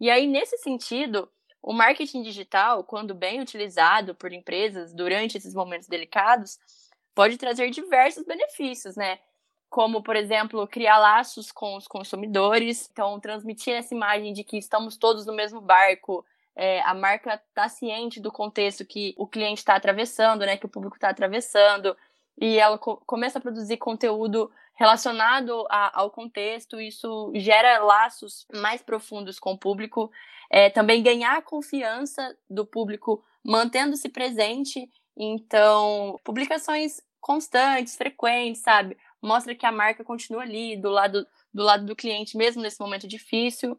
E 0.00 0.10
aí, 0.10 0.26
nesse 0.26 0.56
sentido, 0.58 1.28
o 1.62 1.72
marketing 1.72 2.22
digital, 2.22 2.84
quando 2.84 3.14
bem 3.14 3.40
utilizado 3.40 4.14
por 4.14 4.32
empresas 4.32 4.92
durante 4.92 5.36
esses 5.36 5.54
momentos 5.54 5.88
delicados, 5.88 6.58
pode 7.14 7.36
trazer 7.36 7.70
diversos 7.70 8.24
benefícios, 8.24 8.96
né? 8.96 9.18
Como, 9.68 10.02
por 10.02 10.16
exemplo, 10.16 10.66
criar 10.66 10.98
laços 10.98 11.52
com 11.52 11.76
os 11.76 11.86
consumidores, 11.86 12.88
então 12.90 13.20
transmitir 13.20 13.74
essa 13.74 13.94
imagem 13.94 14.32
de 14.32 14.42
que 14.44 14.56
estamos 14.56 14.96
todos 14.96 15.26
no 15.26 15.34
mesmo 15.34 15.60
barco, 15.60 16.24
é, 16.56 16.80
a 16.82 16.94
marca 16.94 17.34
está 17.34 17.68
ciente 17.68 18.20
do 18.20 18.32
contexto 18.32 18.84
que 18.84 19.14
o 19.18 19.26
cliente 19.26 19.58
está 19.58 19.74
atravessando, 19.74 20.46
né? 20.46 20.56
Que 20.56 20.66
o 20.66 20.68
público 20.68 20.96
está 20.96 21.10
atravessando, 21.10 21.96
e 22.40 22.58
ela 22.58 22.78
co 22.78 22.96
começa 23.04 23.38
a 23.38 23.42
produzir 23.42 23.76
conteúdo 23.78 24.50
relacionado 24.78 25.66
a, 25.68 26.00
ao 26.00 26.10
contexto, 26.10 26.80
isso 26.80 27.32
gera 27.34 27.82
laços 27.82 28.46
mais 28.54 28.80
profundos 28.80 29.38
com 29.38 29.52
o 29.52 29.58
público, 29.58 30.10
é, 30.48 30.70
também 30.70 31.02
ganhar 31.02 31.36
a 31.36 31.42
confiança 31.42 32.36
do 32.48 32.64
público 32.64 33.22
mantendo-se 33.44 34.08
presente, 34.08 34.88
então, 35.16 36.18
publicações 36.22 37.00
constantes, 37.20 37.96
frequentes, 37.96 38.62
sabe? 38.62 38.96
Mostra 39.20 39.52
que 39.54 39.66
a 39.66 39.72
marca 39.72 40.04
continua 40.04 40.42
ali 40.42 40.76
do 40.76 40.90
lado 40.90 41.26
do 41.52 41.62
lado 41.64 41.84
do 41.84 41.96
cliente, 41.96 42.36
mesmo 42.36 42.62
nesse 42.62 42.78
momento 42.78 43.08
difícil. 43.08 43.76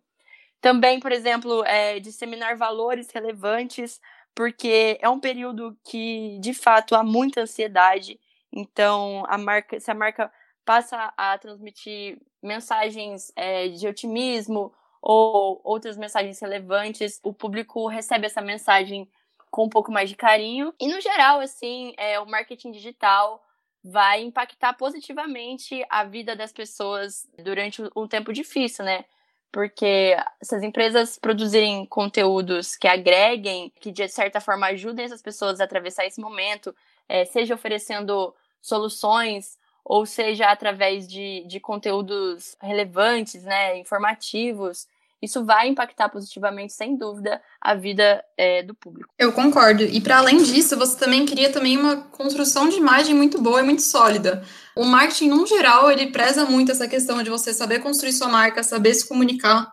Também, 0.59 0.99
por 0.99 1.11
exemplo, 1.11 1.63
é, 1.65 1.99
disseminar 1.99 2.57
valores 2.57 3.09
relevantes, 3.11 4.01
porque 4.35 4.97
é 4.99 5.07
um 5.07 5.19
período 5.19 5.77
que, 5.85 6.37
de 6.41 6.53
fato, 6.53 6.95
há 6.95 7.03
muita 7.03 7.41
ansiedade 7.41 8.19
então, 8.51 9.23
a 9.27 9.37
marca, 9.37 9.79
se 9.79 9.91
a 9.91 9.95
marca 9.95 10.31
passa 10.69 11.11
a 11.17 11.35
transmitir 11.39 12.21
mensagens 12.43 13.31
é, 13.35 13.69
de 13.69 13.87
otimismo 13.87 14.71
ou 15.01 15.59
outras 15.63 15.97
mensagens 15.97 16.39
relevantes, 16.39 17.19
o 17.23 17.33
público 17.33 17.87
recebe 17.87 18.27
essa 18.27 18.39
mensagem 18.39 19.09
com 19.49 19.65
um 19.65 19.69
pouco 19.69 19.91
mais 19.91 20.11
de 20.11 20.15
carinho. 20.15 20.71
E 20.79 20.87
no 20.87 21.01
geral, 21.01 21.39
assim, 21.39 21.95
é, 21.97 22.19
o 22.19 22.25
marketing 22.27 22.69
digital 22.69 23.43
vai 23.83 24.21
impactar 24.21 24.73
positivamente 24.73 25.83
a 25.89 26.03
vida 26.03 26.35
das 26.35 26.51
pessoas 26.51 27.27
durante 27.43 27.81
um 27.95 28.07
tempo 28.07 28.31
difícil, 28.31 28.85
né? 28.85 29.05
Porque 29.51 30.15
se 30.39 30.53
as 30.53 30.61
empresas 30.61 31.17
produzirem 31.17 31.83
conteúdos 31.87 32.75
que 32.75 32.87
agreguem, 32.87 33.73
que 33.79 33.91
de 33.91 34.07
certa 34.07 34.39
forma 34.39 34.67
ajudem 34.67 35.05
essas 35.05 35.23
pessoas 35.23 35.59
a 35.59 35.63
atravessar 35.63 36.05
esse 36.05 36.21
momento, 36.21 36.75
é, 37.07 37.25
seja 37.25 37.55
oferecendo 37.55 38.35
soluções 38.61 39.57
ou 39.83 40.05
seja 40.05 40.47
através 40.47 41.07
de, 41.07 41.43
de 41.47 41.59
conteúdos 41.59 42.55
relevantes, 42.61 43.43
né, 43.43 43.77
informativos, 43.77 44.87
isso 45.21 45.43
vai 45.43 45.67
impactar 45.67 46.07
positivamente, 46.09 46.71
sem 46.71 46.95
dúvida, 46.95 47.41
a 47.59 47.75
vida 47.75 48.23
é, 48.37 48.63
do 48.63 48.73
público. 48.73 49.13
Eu 49.17 49.33
concordo. 49.33 49.83
E 49.83 49.99
para 49.99 50.19
além 50.19 50.37
disso, 50.37 50.77
você 50.77 50.97
também 50.97 51.25
queria 51.25 51.51
também 51.51 51.77
uma 51.77 51.97
construção 51.97 52.69
de 52.69 52.77
imagem 52.77 53.13
muito 53.13 53.41
boa 53.41 53.59
e 53.59 53.63
muito 53.63 53.81
sólida. 53.81 54.43
O 54.75 54.85
marketing, 54.85 55.29
no 55.29 55.45
geral, 55.45 55.91
ele 55.91 56.07
preza 56.07 56.45
muito 56.45 56.71
essa 56.71 56.87
questão 56.87 57.21
de 57.21 57.29
você 57.29 57.53
saber 57.53 57.79
construir 57.79 58.13
sua 58.13 58.29
marca, 58.29 58.63
saber 58.63 58.93
se 58.93 59.07
comunicar, 59.07 59.69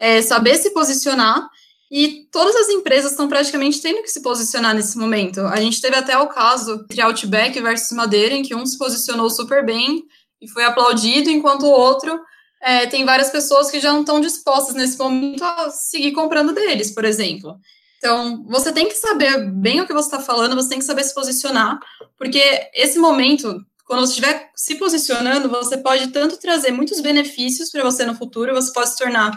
é, 0.00 0.20
saber 0.20 0.56
se 0.56 0.72
posicionar. 0.72 1.48
E 1.90 2.28
todas 2.30 2.54
as 2.54 2.68
empresas 2.68 3.12
estão 3.12 3.28
praticamente 3.28 3.80
tendo 3.80 4.02
que 4.02 4.10
se 4.10 4.20
posicionar 4.22 4.74
nesse 4.74 4.98
momento. 4.98 5.40
A 5.40 5.56
gente 5.60 5.80
teve 5.80 5.96
até 5.96 6.18
o 6.18 6.28
caso 6.28 6.84
entre 6.84 7.00
Outback 7.00 7.60
versus 7.60 7.92
Madeira, 7.92 8.34
em 8.34 8.42
que 8.42 8.54
um 8.54 8.66
se 8.66 8.76
posicionou 8.76 9.30
super 9.30 9.64
bem 9.64 10.04
e 10.40 10.48
foi 10.48 10.64
aplaudido, 10.64 11.30
enquanto 11.30 11.62
o 11.62 11.70
outro 11.70 12.20
é, 12.60 12.86
tem 12.86 13.04
várias 13.04 13.30
pessoas 13.30 13.70
que 13.70 13.80
já 13.80 13.92
não 13.92 14.00
estão 14.00 14.20
dispostas 14.20 14.74
nesse 14.74 14.98
momento 14.98 15.42
a 15.42 15.70
seguir 15.70 16.12
comprando 16.12 16.52
deles, 16.52 16.90
por 16.90 17.04
exemplo. 17.04 17.56
Então, 17.98 18.44
você 18.48 18.72
tem 18.72 18.88
que 18.88 18.94
saber 18.94 19.50
bem 19.50 19.80
o 19.80 19.86
que 19.86 19.92
você 19.92 20.06
está 20.06 20.20
falando, 20.20 20.54
você 20.54 20.68
tem 20.68 20.78
que 20.78 20.84
saber 20.84 21.04
se 21.04 21.14
posicionar, 21.14 21.78
porque 22.16 22.40
esse 22.74 22.98
momento, 22.98 23.60
quando 23.84 24.00
você 24.00 24.12
estiver 24.12 24.50
se 24.54 24.76
posicionando, 24.76 25.48
você 25.48 25.76
pode 25.78 26.08
tanto 26.08 26.36
trazer 26.36 26.70
muitos 26.70 27.00
benefícios 27.00 27.70
para 27.70 27.82
você 27.82 28.04
no 28.04 28.14
futuro, 28.14 28.54
você 28.54 28.72
pode 28.72 28.90
se 28.90 28.98
tornar 28.98 29.32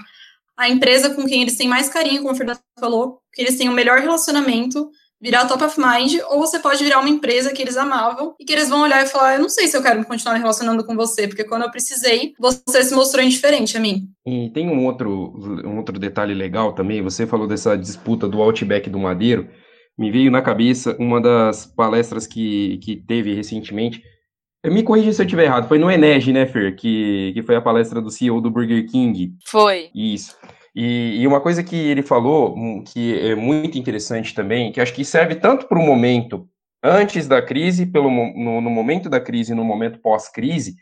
a 0.57 0.69
empresa 0.69 1.13
com 1.13 1.25
quem 1.25 1.41
eles 1.41 1.57
têm 1.57 1.67
mais 1.67 1.89
carinho, 1.89 2.21
como 2.21 2.33
o 2.33 2.37
Fernando 2.37 2.59
falou, 2.79 3.19
que 3.33 3.41
eles 3.41 3.57
têm 3.57 3.69
um 3.69 3.73
melhor 3.73 3.99
relacionamento, 3.99 4.89
virar 5.21 5.45
top 5.45 5.63
of 5.63 5.79
mind, 5.79 6.19
ou 6.29 6.39
você 6.39 6.59
pode 6.59 6.83
virar 6.83 6.99
uma 6.99 7.09
empresa 7.09 7.53
que 7.53 7.61
eles 7.61 7.77
amavam 7.77 8.35
e 8.39 8.43
que 8.43 8.51
eles 8.51 8.69
vão 8.69 8.81
olhar 8.81 9.03
e 9.03 9.07
falar: 9.07 9.35
Eu 9.35 9.41
não 9.41 9.49
sei 9.49 9.67
se 9.67 9.77
eu 9.77 9.83
quero 9.83 10.03
continuar 10.05 10.33
me 10.33 10.39
relacionando 10.39 10.83
com 10.83 10.95
você, 10.95 11.27
porque 11.27 11.43
quando 11.43 11.63
eu 11.63 11.71
precisei, 11.71 12.33
você 12.39 12.83
se 12.83 12.95
mostrou 12.95 13.23
indiferente 13.23 13.77
a 13.77 13.79
mim. 13.79 14.07
E 14.25 14.49
tem 14.49 14.67
um 14.67 14.85
outro, 14.85 15.33
um 15.63 15.77
outro 15.77 15.99
detalhe 15.99 16.33
legal 16.33 16.73
também: 16.73 17.01
você 17.01 17.27
falou 17.27 17.47
dessa 17.47 17.77
disputa 17.77 18.27
do 18.27 18.41
Outback 18.41 18.89
do 18.89 18.99
Madeiro. 18.99 19.47
Me 19.97 20.09
veio 20.09 20.31
na 20.31 20.41
cabeça 20.41 20.95
uma 20.99 21.21
das 21.21 21.65
palestras 21.65 22.25
que, 22.25 22.79
que 22.81 22.95
teve 22.95 23.35
recentemente. 23.35 24.01
Me 24.65 24.83
corrija 24.83 25.11
se 25.11 25.21
eu 25.21 25.25
estiver 25.25 25.45
errado. 25.45 25.67
Foi 25.67 25.79
no 25.79 25.89
Enege, 25.89 26.31
né, 26.31 26.45
Fer? 26.45 26.75
Que, 26.75 27.31
que 27.33 27.41
foi 27.41 27.55
a 27.55 27.61
palestra 27.61 27.99
do 27.99 28.11
CEO 28.11 28.39
do 28.39 28.51
Burger 28.51 28.85
King. 28.87 29.33
Foi. 29.45 29.89
Isso. 29.93 30.37
E, 30.75 31.21
e, 31.21 31.27
uma 31.27 31.41
coisa 31.41 31.63
que 31.63 31.75
ele 31.75 32.01
falou, 32.01 32.55
hum, 32.55 32.83
que 32.83 33.19
é 33.19 33.35
muito 33.35 33.77
interessante 33.77 34.33
também, 34.33 34.71
que 34.71 34.79
acho 34.79 34.93
que 34.93 35.03
serve 35.03 35.35
tanto 35.35 35.67
para 35.67 35.79
o 35.79 35.85
momento 35.85 36.47
antes 36.81 37.27
da 37.27 37.41
crise, 37.41 37.85
pelo, 37.85 38.09
no, 38.09 38.61
no 38.61 38.69
momento 38.69 39.09
da 39.09 39.19
crise 39.19 39.51
e 39.51 39.55
no 39.55 39.65
momento 39.65 39.99
pós-crise, 39.99 40.75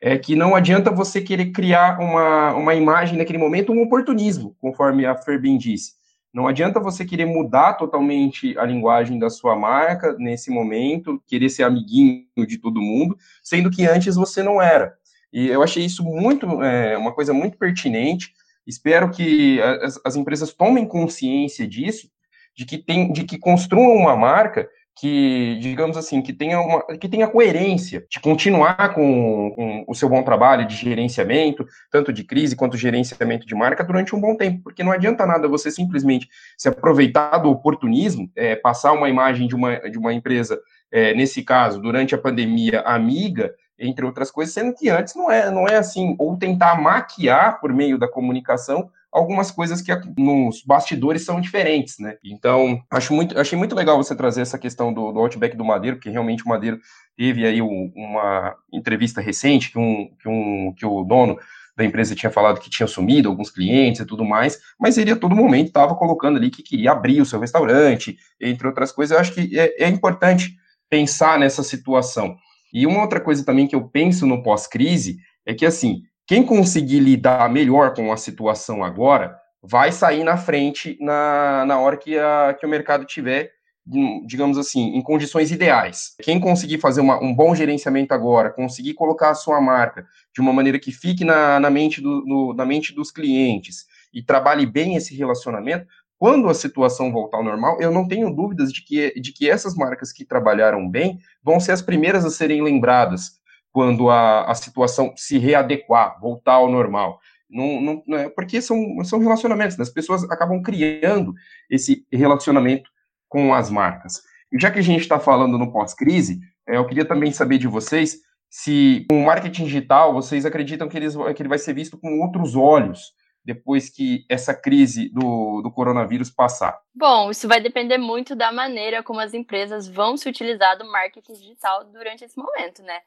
é 0.00 0.18
que 0.18 0.36
não 0.36 0.54
adianta 0.54 0.90
você 0.90 1.20
querer 1.20 1.52
criar 1.52 1.98
uma, 2.00 2.54
uma 2.54 2.74
imagem 2.74 3.16
naquele 3.16 3.38
momento, 3.38 3.72
um 3.72 3.82
oportunismo, 3.82 4.54
conforme 4.60 5.06
a 5.06 5.14
Ferbin 5.14 5.56
disse. 5.56 5.92
Não 6.32 6.46
adianta 6.46 6.80
você 6.80 7.04
querer 7.04 7.26
mudar 7.26 7.74
totalmente 7.74 8.56
a 8.58 8.64
linguagem 8.64 9.18
da 9.18 9.28
sua 9.28 9.54
marca 9.54 10.14
nesse 10.18 10.50
momento, 10.50 11.22
querer 11.26 11.50
ser 11.50 11.64
amiguinho 11.64 12.24
de 12.46 12.58
todo 12.58 12.80
mundo, 12.80 13.16
sendo 13.42 13.70
que 13.70 13.84
antes 13.84 14.16
você 14.16 14.42
não 14.42 14.60
era. 14.60 14.94
E 15.32 15.48
eu 15.48 15.62
achei 15.62 15.84
isso 15.84 16.02
muito, 16.02 16.62
é, 16.62 16.96
uma 16.96 17.12
coisa 17.12 17.32
muito 17.32 17.58
pertinente, 17.58 18.32
Espero 18.66 19.10
que 19.10 19.60
as, 19.60 20.00
as 20.04 20.16
empresas 20.16 20.52
tomem 20.52 20.86
consciência 20.86 21.66
disso, 21.66 22.08
de 22.54 22.64
que, 22.64 22.78
tem, 22.78 23.12
de 23.12 23.24
que 23.24 23.38
construam 23.38 23.96
uma 23.96 24.16
marca 24.16 24.68
que, 24.94 25.58
digamos 25.60 25.96
assim, 25.96 26.20
que 26.20 26.32
tenha, 26.32 26.60
uma, 26.60 26.82
que 26.98 27.08
tenha 27.08 27.26
coerência 27.26 28.04
de 28.10 28.20
continuar 28.20 28.94
com, 28.94 29.50
com, 29.54 29.84
o 29.88 29.94
seu 29.94 30.08
bom 30.08 30.22
trabalho 30.22 30.66
de 30.66 30.76
gerenciamento, 30.76 31.66
tanto 31.90 32.12
de 32.12 32.24
crise 32.24 32.54
quanto 32.54 32.76
gerenciamento 32.76 33.46
de 33.46 33.54
marca, 33.54 33.82
durante 33.82 34.14
um 34.14 34.20
bom 34.20 34.36
tempo, 34.36 34.60
porque 34.62 34.82
não 34.82 34.92
adianta 34.92 35.26
nada 35.26 35.48
você 35.48 35.70
simplesmente 35.70 36.28
se 36.58 36.68
aproveitar 36.68 37.38
do 37.38 37.50
oportunismo, 37.50 38.30
é, 38.36 38.54
passar 38.54 38.92
uma 38.92 39.08
imagem 39.08 39.48
de 39.48 39.54
uma, 39.54 39.76
de 39.90 39.98
uma 39.98 40.12
empresa, 40.12 40.60
é, 40.90 41.14
nesse 41.14 41.42
caso, 41.42 41.80
durante 41.80 42.14
a 42.14 42.18
pandemia, 42.18 42.80
amiga, 42.80 43.54
entre 43.78 44.04
outras 44.04 44.30
coisas, 44.30 44.54
sendo 44.54 44.74
que 44.74 44.90
antes 44.90 45.14
não 45.14 45.30
é, 45.30 45.50
não 45.50 45.66
é 45.66 45.76
assim, 45.76 46.14
ou 46.18 46.36
tentar 46.36 46.80
maquiar 46.80 47.60
por 47.60 47.72
meio 47.72 47.98
da 47.98 48.06
comunicação 48.06 48.90
algumas 49.12 49.50
coisas 49.50 49.82
que 49.82 49.92
nos 50.16 50.62
bastidores 50.64 51.24
são 51.24 51.40
diferentes, 51.40 51.98
né? 51.98 52.16
Então, 52.24 52.82
acho 52.90 53.12
muito, 53.12 53.38
achei 53.38 53.58
muito 53.58 53.74
legal 53.74 54.02
você 54.02 54.16
trazer 54.16 54.40
essa 54.40 54.58
questão 54.58 54.92
do, 54.92 55.12
do 55.12 55.20
Outback 55.20 55.54
do 55.54 55.64
Madeiro, 55.64 55.96
porque 55.98 56.08
realmente 56.08 56.44
o 56.44 56.48
Madeiro 56.48 56.80
teve 57.14 57.46
aí 57.46 57.60
uma 57.60 58.56
entrevista 58.72 59.20
recente 59.20 59.70
que, 59.70 59.78
um, 59.78 60.10
que, 60.18 60.28
um, 60.28 60.74
que 60.74 60.86
o 60.86 61.04
dono 61.04 61.38
da 61.76 61.84
empresa 61.84 62.14
tinha 62.14 62.30
falado 62.30 62.60
que 62.60 62.70
tinha 62.70 62.86
sumido 62.86 63.28
alguns 63.28 63.50
clientes 63.50 64.00
e 64.00 64.06
tudo 64.06 64.24
mais, 64.24 64.58
mas 64.78 64.96
ele 64.96 65.10
a 65.10 65.16
todo 65.16 65.36
momento 65.36 65.68
estava 65.68 65.94
colocando 65.94 66.36
ali 66.36 66.50
que 66.50 66.62
queria 66.62 66.92
abrir 66.92 67.20
o 67.20 67.26
seu 67.26 67.38
restaurante, 67.38 68.16
entre 68.40 68.66
outras 68.66 68.92
coisas. 68.92 69.14
Eu 69.14 69.20
acho 69.20 69.32
que 69.32 69.58
é, 69.58 69.84
é 69.84 69.88
importante 69.88 70.56
pensar 70.88 71.38
nessa 71.38 71.62
situação. 71.62 72.36
E 72.72 72.86
uma 72.86 73.02
outra 73.02 73.20
coisa 73.20 73.44
também 73.44 73.66
que 73.66 73.74
eu 73.74 73.88
penso 73.88 74.26
no 74.26 74.42
pós-crise 74.42 75.18
é 75.44 75.52
que, 75.52 75.66
assim, 75.66 76.02
quem 76.32 76.42
conseguir 76.42 77.00
lidar 77.00 77.46
melhor 77.50 77.92
com 77.92 78.10
a 78.10 78.16
situação 78.16 78.82
agora 78.82 79.36
vai 79.62 79.92
sair 79.92 80.24
na 80.24 80.38
frente 80.38 80.96
na, 80.98 81.62
na 81.66 81.78
hora 81.78 81.94
que, 81.94 82.18
a, 82.18 82.56
que 82.58 82.64
o 82.64 82.68
mercado 82.70 83.04
tiver, 83.04 83.50
hum, 83.86 84.24
digamos 84.26 84.56
assim, 84.56 84.96
em 84.96 85.02
condições 85.02 85.50
ideais. 85.50 86.14
Quem 86.22 86.40
conseguir 86.40 86.78
fazer 86.78 87.02
uma, 87.02 87.22
um 87.22 87.34
bom 87.34 87.54
gerenciamento 87.54 88.14
agora, 88.14 88.48
conseguir 88.48 88.94
colocar 88.94 89.28
a 89.28 89.34
sua 89.34 89.60
marca 89.60 90.06
de 90.34 90.40
uma 90.40 90.54
maneira 90.54 90.78
que 90.78 90.90
fique 90.90 91.22
na, 91.22 91.60
na, 91.60 91.68
mente, 91.68 92.00
do, 92.00 92.24
no, 92.24 92.54
na 92.54 92.64
mente 92.64 92.94
dos 92.94 93.10
clientes 93.10 93.84
e 94.10 94.22
trabalhe 94.22 94.64
bem 94.64 94.96
esse 94.96 95.14
relacionamento, 95.14 95.86
quando 96.18 96.48
a 96.48 96.54
situação 96.54 97.12
voltar 97.12 97.36
ao 97.36 97.44
normal, 97.44 97.78
eu 97.78 97.90
não 97.90 98.08
tenho 98.08 98.34
dúvidas 98.34 98.72
de 98.72 98.82
que, 98.82 99.12
de 99.20 99.34
que 99.34 99.50
essas 99.50 99.74
marcas 99.74 100.10
que 100.10 100.24
trabalharam 100.24 100.88
bem 100.88 101.18
vão 101.42 101.60
ser 101.60 101.72
as 101.72 101.82
primeiras 101.82 102.24
a 102.24 102.30
serem 102.30 102.62
lembradas 102.62 103.41
quando 103.72 104.10
a, 104.10 104.44
a 104.44 104.54
situação 104.54 105.14
se 105.16 105.38
readequar, 105.38 106.20
voltar 106.20 106.54
ao 106.54 106.70
normal. 106.70 107.18
Não, 107.50 107.80
não, 107.80 108.02
não 108.06 108.18
é, 108.18 108.28
porque 108.28 108.60
são, 108.62 109.02
são 109.04 109.18
relacionamentos, 109.18 109.76
né? 109.76 109.82
as 109.82 109.90
pessoas 109.90 110.24
acabam 110.24 110.62
criando 110.62 111.34
esse 111.68 112.06
relacionamento 112.12 112.90
com 113.28 113.52
as 113.52 113.70
marcas. 113.70 114.22
E 114.52 114.60
já 114.60 114.70
que 114.70 114.78
a 114.78 114.82
gente 114.82 115.00
está 115.00 115.18
falando 115.18 115.58
no 115.58 115.72
pós-crise, 115.72 116.40
é, 116.68 116.76
eu 116.76 116.86
queria 116.86 117.04
também 117.04 117.32
saber 117.32 117.58
de 117.58 117.66
vocês 117.66 118.18
se 118.50 119.06
o 119.10 119.24
marketing 119.24 119.64
digital 119.64 120.12
vocês 120.12 120.44
acreditam 120.44 120.88
que, 120.88 120.96
eles, 120.96 121.14
que 121.34 121.42
ele 121.42 121.48
vai 121.48 121.58
ser 121.58 121.72
visto 121.72 121.98
com 121.98 122.20
outros 122.20 122.54
olhos 122.54 123.12
depois 123.44 123.88
que 123.88 124.24
essa 124.28 124.54
crise 124.54 125.08
do, 125.08 125.62
do 125.62 125.72
coronavírus 125.72 126.30
passar? 126.30 126.78
Bom, 126.94 127.30
isso 127.30 127.48
vai 127.48 127.60
depender 127.60 127.98
muito 127.98 128.36
da 128.36 128.52
maneira 128.52 129.02
como 129.02 129.20
as 129.20 129.34
empresas 129.34 129.88
vão 129.88 130.16
se 130.16 130.28
utilizar 130.28 130.78
do 130.78 130.90
marketing 130.90 131.32
digital 131.32 131.84
durante 131.84 132.24
esse 132.24 132.38
momento, 132.38 132.82
né? 132.82 133.00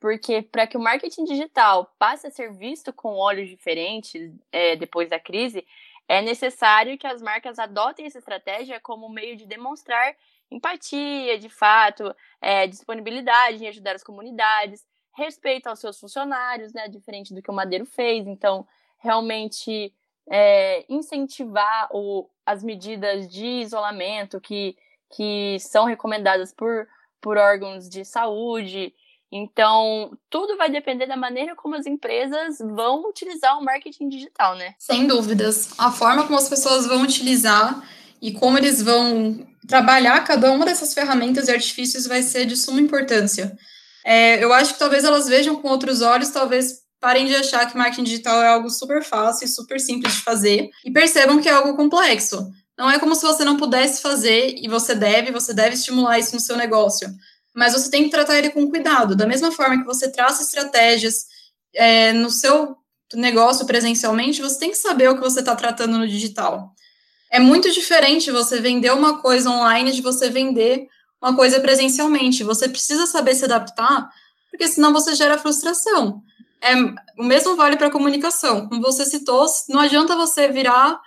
Porque 0.00 0.42
para 0.42 0.66
que 0.66 0.76
o 0.76 0.80
marketing 0.80 1.24
digital 1.24 1.92
passe 1.98 2.26
a 2.26 2.30
ser 2.30 2.52
visto 2.52 2.92
com 2.92 3.16
olhos 3.16 3.48
diferentes 3.48 4.32
é, 4.52 4.76
depois 4.76 5.08
da 5.08 5.18
crise, 5.18 5.66
é 6.06 6.20
necessário 6.20 6.98
que 6.98 7.06
as 7.06 7.22
marcas 7.22 7.58
adotem 7.58 8.06
essa 8.06 8.18
estratégia 8.18 8.78
como 8.80 9.08
meio 9.08 9.36
de 9.36 9.46
demonstrar 9.46 10.14
empatia, 10.50 11.38
de 11.38 11.48
fato, 11.48 12.14
é, 12.40 12.66
disponibilidade 12.66 13.64
em 13.64 13.68
ajudar 13.68 13.94
as 13.94 14.04
comunidades, 14.04 14.86
respeito 15.12 15.68
aos 15.68 15.78
seus 15.78 15.98
funcionários, 15.98 16.72
né? 16.72 16.88
Diferente 16.88 17.32
do 17.34 17.42
que 17.42 17.50
o 17.50 17.54
Madeiro 17.54 17.86
fez. 17.86 18.26
Então, 18.26 18.66
realmente 18.98 19.92
é, 20.30 20.84
incentivar 20.88 21.88
o, 21.92 22.28
as 22.44 22.62
medidas 22.62 23.28
de 23.28 23.46
isolamento 23.46 24.40
que, 24.40 24.76
que 25.10 25.58
são 25.60 25.84
recomendadas 25.84 26.52
por, 26.52 26.88
por 27.20 27.36
órgãos 27.36 27.88
de 27.88 28.04
saúde. 28.04 28.94
Então, 29.36 30.16
tudo 30.30 30.56
vai 30.56 30.70
depender 30.70 31.06
da 31.06 31.16
maneira 31.16 31.56
como 31.56 31.74
as 31.74 31.86
empresas 31.86 32.58
vão 32.60 33.08
utilizar 33.08 33.58
o 33.58 33.64
marketing 33.64 34.08
digital, 34.08 34.54
né? 34.54 34.76
Sem 34.78 35.08
dúvidas. 35.08 35.70
A 35.76 35.90
forma 35.90 36.22
como 36.22 36.38
as 36.38 36.48
pessoas 36.48 36.86
vão 36.86 37.02
utilizar 37.02 37.82
e 38.22 38.30
como 38.30 38.56
eles 38.56 38.80
vão 38.80 39.44
trabalhar 39.66 40.22
cada 40.22 40.52
uma 40.52 40.64
dessas 40.64 40.94
ferramentas 40.94 41.48
e 41.48 41.50
artifícios 41.50 42.06
vai 42.06 42.22
ser 42.22 42.46
de 42.46 42.56
suma 42.56 42.80
importância. 42.80 43.58
É, 44.04 44.42
eu 44.42 44.52
acho 44.52 44.74
que 44.74 44.78
talvez 44.78 45.02
elas 45.02 45.26
vejam 45.26 45.56
com 45.56 45.66
outros 45.66 46.00
olhos, 46.00 46.28
talvez 46.30 46.84
parem 47.00 47.26
de 47.26 47.34
achar 47.34 47.68
que 47.68 47.76
marketing 47.76 48.04
digital 48.04 48.40
é 48.40 48.46
algo 48.46 48.70
super 48.70 49.02
fácil 49.02 49.46
e 49.46 49.48
super 49.48 49.80
simples 49.80 50.14
de 50.14 50.22
fazer 50.22 50.70
e 50.84 50.92
percebam 50.92 51.42
que 51.42 51.48
é 51.48 51.52
algo 51.52 51.74
complexo. 51.74 52.52
Não 52.78 52.88
é 52.88 53.00
como 53.00 53.16
se 53.16 53.26
você 53.26 53.44
não 53.44 53.56
pudesse 53.56 54.00
fazer 54.00 54.54
e 54.56 54.68
você 54.68 54.94
deve, 54.94 55.32
você 55.32 55.52
deve 55.52 55.74
estimular 55.74 56.20
isso 56.20 56.34
no 56.34 56.40
seu 56.40 56.56
negócio. 56.56 57.08
Mas 57.54 57.72
você 57.72 57.90
tem 57.90 58.04
que 58.04 58.10
tratar 58.10 58.36
ele 58.36 58.50
com 58.50 58.68
cuidado. 58.68 59.14
Da 59.14 59.26
mesma 59.26 59.52
forma 59.52 59.78
que 59.78 59.86
você 59.86 60.10
traça 60.10 60.42
estratégias 60.42 61.26
é, 61.74 62.12
no 62.12 62.30
seu 62.30 62.76
negócio 63.14 63.66
presencialmente, 63.66 64.42
você 64.42 64.58
tem 64.58 64.70
que 64.70 64.76
saber 64.76 65.08
o 65.08 65.14
que 65.14 65.20
você 65.20 65.40
está 65.40 65.54
tratando 65.54 65.98
no 65.98 66.08
digital. 66.08 66.72
É 67.30 67.38
muito 67.38 67.70
diferente 67.70 68.30
você 68.30 68.60
vender 68.60 68.92
uma 68.92 69.20
coisa 69.20 69.50
online 69.50 69.92
de 69.92 70.02
você 70.02 70.30
vender 70.30 70.86
uma 71.20 71.34
coisa 71.34 71.60
presencialmente. 71.60 72.44
Você 72.44 72.68
precisa 72.68 73.06
saber 73.06 73.34
se 73.34 73.44
adaptar, 73.44 74.08
porque 74.50 74.68
senão 74.68 74.92
você 74.92 75.14
gera 75.14 75.38
frustração. 75.38 76.22
É, 76.60 76.74
o 77.18 77.24
mesmo 77.24 77.56
vale 77.56 77.76
para 77.76 77.88
a 77.88 77.90
comunicação. 77.90 78.68
Como 78.68 78.80
você 78.80 79.04
citou, 79.04 79.46
não 79.68 79.80
adianta 79.80 80.16
você 80.16 80.48
virar 80.48 81.00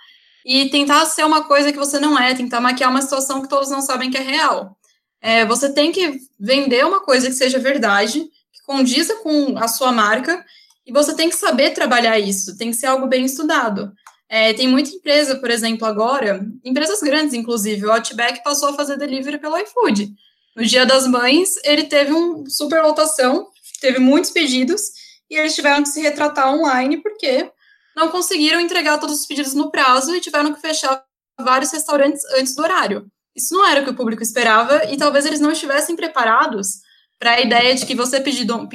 e 0.44 0.70
tentar 0.70 1.04
ser 1.06 1.24
uma 1.24 1.44
coisa 1.44 1.72
que 1.72 1.78
você 1.78 1.98
não 1.98 2.18
é, 2.18 2.34
tentar 2.34 2.60
maquiar 2.60 2.90
uma 2.90 3.02
situação 3.02 3.42
que 3.42 3.48
todos 3.48 3.70
não 3.70 3.80
sabem 3.80 4.10
que 4.10 4.16
é 4.16 4.22
real. 4.22 4.76
É, 5.20 5.44
você 5.44 5.72
tem 5.72 5.92
que 5.92 6.18
vender 6.38 6.84
uma 6.84 7.00
coisa 7.00 7.28
que 7.28 7.34
seja 7.34 7.58
verdade, 7.58 8.20
que 8.20 8.62
condiza 8.66 9.16
com 9.16 9.58
a 9.58 9.66
sua 9.66 9.92
marca, 9.92 10.44
e 10.86 10.92
você 10.92 11.14
tem 11.14 11.28
que 11.28 11.36
saber 11.36 11.70
trabalhar 11.70 12.18
isso, 12.18 12.56
tem 12.56 12.70
que 12.70 12.76
ser 12.76 12.86
algo 12.86 13.06
bem 13.06 13.24
estudado. 13.24 13.92
É, 14.28 14.52
tem 14.52 14.68
muita 14.68 14.90
empresa, 14.90 15.36
por 15.36 15.50
exemplo, 15.50 15.86
agora, 15.86 16.46
empresas 16.64 17.00
grandes, 17.00 17.34
inclusive, 17.34 17.86
o 17.86 17.92
Outback 17.92 18.42
passou 18.42 18.70
a 18.70 18.74
fazer 18.74 18.96
delivery 18.96 19.38
pelo 19.38 19.58
iFood. 19.58 20.10
No 20.54 20.64
Dia 20.64 20.84
das 20.84 21.06
Mães, 21.06 21.54
ele 21.64 21.84
teve 21.84 22.12
uma 22.12 22.48
super 22.48 22.82
lotação, 22.82 23.48
teve 23.80 23.98
muitos 23.98 24.30
pedidos, 24.30 24.82
e 25.30 25.36
eles 25.36 25.54
tiveram 25.54 25.82
que 25.82 25.88
se 25.88 26.00
retratar 26.00 26.52
online, 26.52 27.02
porque 27.02 27.50
não 27.96 28.08
conseguiram 28.08 28.60
entregar 28.60 28.98
todos 28.98 29.20
os 29.20 29.26
pedidos 29.26 29.54
no 29.54 29.70
prazo 29.70 30.14
e 30.14 30.20
tiveram 30.20 30.52
que 30.54 30.60
fechar 30.60 31.02
vários 31.38 31.70
restaurantes 31.72 32.22
antes 32.38 32.54
do 32.54 32.62
horário. 32.62 33.06
Isso 33.36 33.54
não 33.54 33.66
era 33.66 33.80
o 33.80 33.84
que 33.84 33.90
o 33.90 33.94
público 33.94 34.22
esperava 34.22 34.84
e 34.90 34.96
talvez 34.96 35.24
eles 35.26 35.40
não 35.40 35.52
estivessem 35.52 35.94
preparados 35.94 36.80
para 37.18 37.32
a 37.32 37.40
ideia 37.40 37.74
de 37.74 37.84
que 37.84 37.94
você 37.94 38.20
pedindo, 38.20 38.68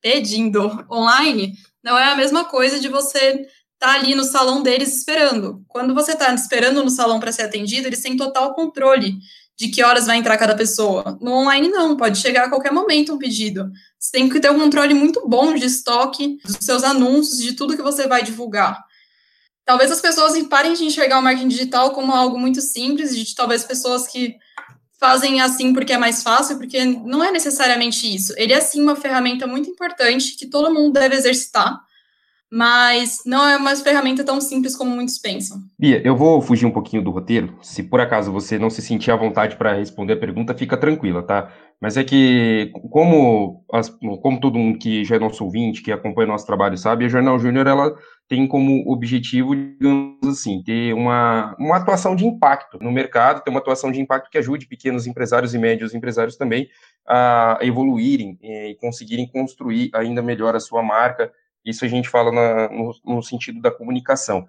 pedindo 0.00 0.86
online 0.90 1.54
não 1.82 1.98
é 1.98 2.12
a 2.12 2.16
mesma 2.16 2.44
coisa 2.44 2.80
de 2.80 2.88
você 2.88 3.18
estar 3.30 3.48
tá 3.78 3.94
ali 3.94 4.14
no 4.14 4.24
salão 4.24 4.62
deles 4.62 4.96
esperando. 4.96 5.62
Quando 5.68 5.94
você 5.94 6.12
está 6.12 6.32
esperando 6.34 6.82
no 6.82 6.90
salão 6.90 7.20
para 7.20 7.32
ser 7.32 7.42
atendido, 7.42 7.86
eles 7.86 8.02
têm 8.02 8.16
total 8.16 8.54
controle 8.54 9.16
de 9.56 9.68
que 9.68 9.82
horas 9.82 10.06
vai 10.06 10.16
entrar 10.16 10.36
cada 10.38 10.54
pessoa. 10.54 11.18
No 11.20 11.32
online, 11.32 11.68
não, 11.68 11.96
pode 11.96 12.18
chegar 12.18 12.44
a 12.44 12.48
qualquer 12.48 12.72
momento 12.72 13.12
um 13.12 13.18
pedido. 13.18 13.68
Você 13.98 14.12
tem 14.12 14.28
que 14.28 14.38
ter 14.38 14.50
um 14.50 14.58
controle 14.58 14.94
muito 14.94 15.26
bom 15.28 15.54
de 15.54 15.66
estoque, 15.66 16.38
dos 16.44 16.58
seus 16.60 16.84
anúncios, 16.84 17.38
de 17.38 17.54
tudo 17.54 17.76
que 17.76 17.82
você 17.82 18.06
vai 18.06 18.22
divulgar. 18.22 18.78
Talvez 19.68 19.92
as 19.92 20.00
pessoas 20.00 20.42
parem 20.44 20.72
de 20.72 20.82
enxergar 20.82 21.18
o 21.18 21.22
marketing 21.22 21.48
digital 21.48 21.90
como 21.90 22.10
algo 22.10 22.38
muito 22.38 22.58
simples, 22.58 23.14
de 23.14 23.34
talvez 23.34 23.64
pessoas 23.64 24.06
que 24.06 24.34
fazem 24.98 25.42
assim 25.42 25.74
porque 25.74 25.92
é 25.92 25.98
mais 25.98 26.22
fácil, 26.22 26.56
porque 26.56 26.82
não 26.86 27.22
é 27.22 27.30
necessariamente 27.30 28.06
isso. 28.12 28.32
Ele 28.38 28.54
é 28.54 28.62
sim 28.62 28.80
uma 28.80 28.96
ferramenta 28.96 29.46
muito 29.46 29.68
importante 29.68 30.38
que 30.38 30.46
todo 30.46 30.72
mundo 30.72 30.94
deve 30.94 31.16
exercitar, 31.16 31.82
mas 32.50 33.20
não 33.26 33.46
é 33.46 33.58
uma 33.58 33.76
ferramenta 33.76 34.24
tão 34.24 34.40
simples 34.40 34.74
como 34.74 34.90
muitos 34.90 35.18
pensam. 35.18 35.60
Bia, 35.78 36.00
eu 36.02 36.16
vou 36.16 36.40
fugir 36.40 36.64
um 36.64 36.70
pouquinho 36.70 37.04
do 37.04 37.10
roteiro. 37.10 37.58
Se 37.60 37.82
por 37.82 38.00
acaso 38.00 38.32
você 38.32 38.58
não 38.58 38.70
se 38.70 38.80
sentir 38.80 39.10
à 39.10 39.16
vontade 39.16 39.56
para 39.56 39.74
responder 39.74 40.14
a 40.14 40.18
pergunta, 40.18 40.54
fica 40.54 40.78
tranquila, 40.78 41.22
tá? 41.22 41.52
Mas 41.80 41.96
é 41.96 42.02
que, 42.02 42.72
como, 42.90 43.64
as, 43.72 43.88
como 44.20 44.40
todo 44.40 44.58
mundo 44.58 44.78
que 44.78 45.04
já 45.04 45.14
é 45.14 45.18
nosso 45.18 45.44
ouvinte, 45.44 45.80
que 45.80 45.92
acompanha 45.92 46.26
nosso 46.26 46.46
trabalho 46.46 46.76
sabe, 46.76 47.04
a 47.04 47.08
Jornal 47.08 47.38
Júnior, 47.38 47.68
ela 47.68 47.96
tem 48.28 48.48
como 48.48 48.82
objetivo, 48.90 49.54
digamos 49.54 50.26
assim, 50.26 50.60
ter 50.62 50.92
uma, 50.92 51.54
uma 51.56 51.76
atuação 51.76 52.16
de 52.16 52.26
impacto 52.26 52.78
no 52.80 52.90
mercado, 52.90 53.44
ter 53.44 53.50
uma 53.50 53.60
atuação 53.60 53.92
de 53.92 54.00
impacto 54.00 54.28
que 54.28 54.38
ajude 54.38 54.66
pequenos 54.66 55.06
empresários 55.06 55.54
e 55.54 55.58
médios 55.58 55.94
empresários 55.94 56.36
também 56.36 56.68
a 57.06 57.58
evoluírem 57.62 58.36
e 58.42 58.76
conseguirem 58.80 59.26
construir 59.26 59.90
ainda 59.94 60.20
melhor 60.20 60.56
a 60.56 60.60
sua 60.60 60.82
marca, 60.82 61.32
isso 61.64 61.84
a 61.84 61.88
gente 61.88 62.08
fala 62.08 62.32
na, 62.32 62.68
no, 62.68 62.92
no 63.04 63.22
sentido 63.22 63.60
da 63.60 63.70
comunicação. 63.70 64.46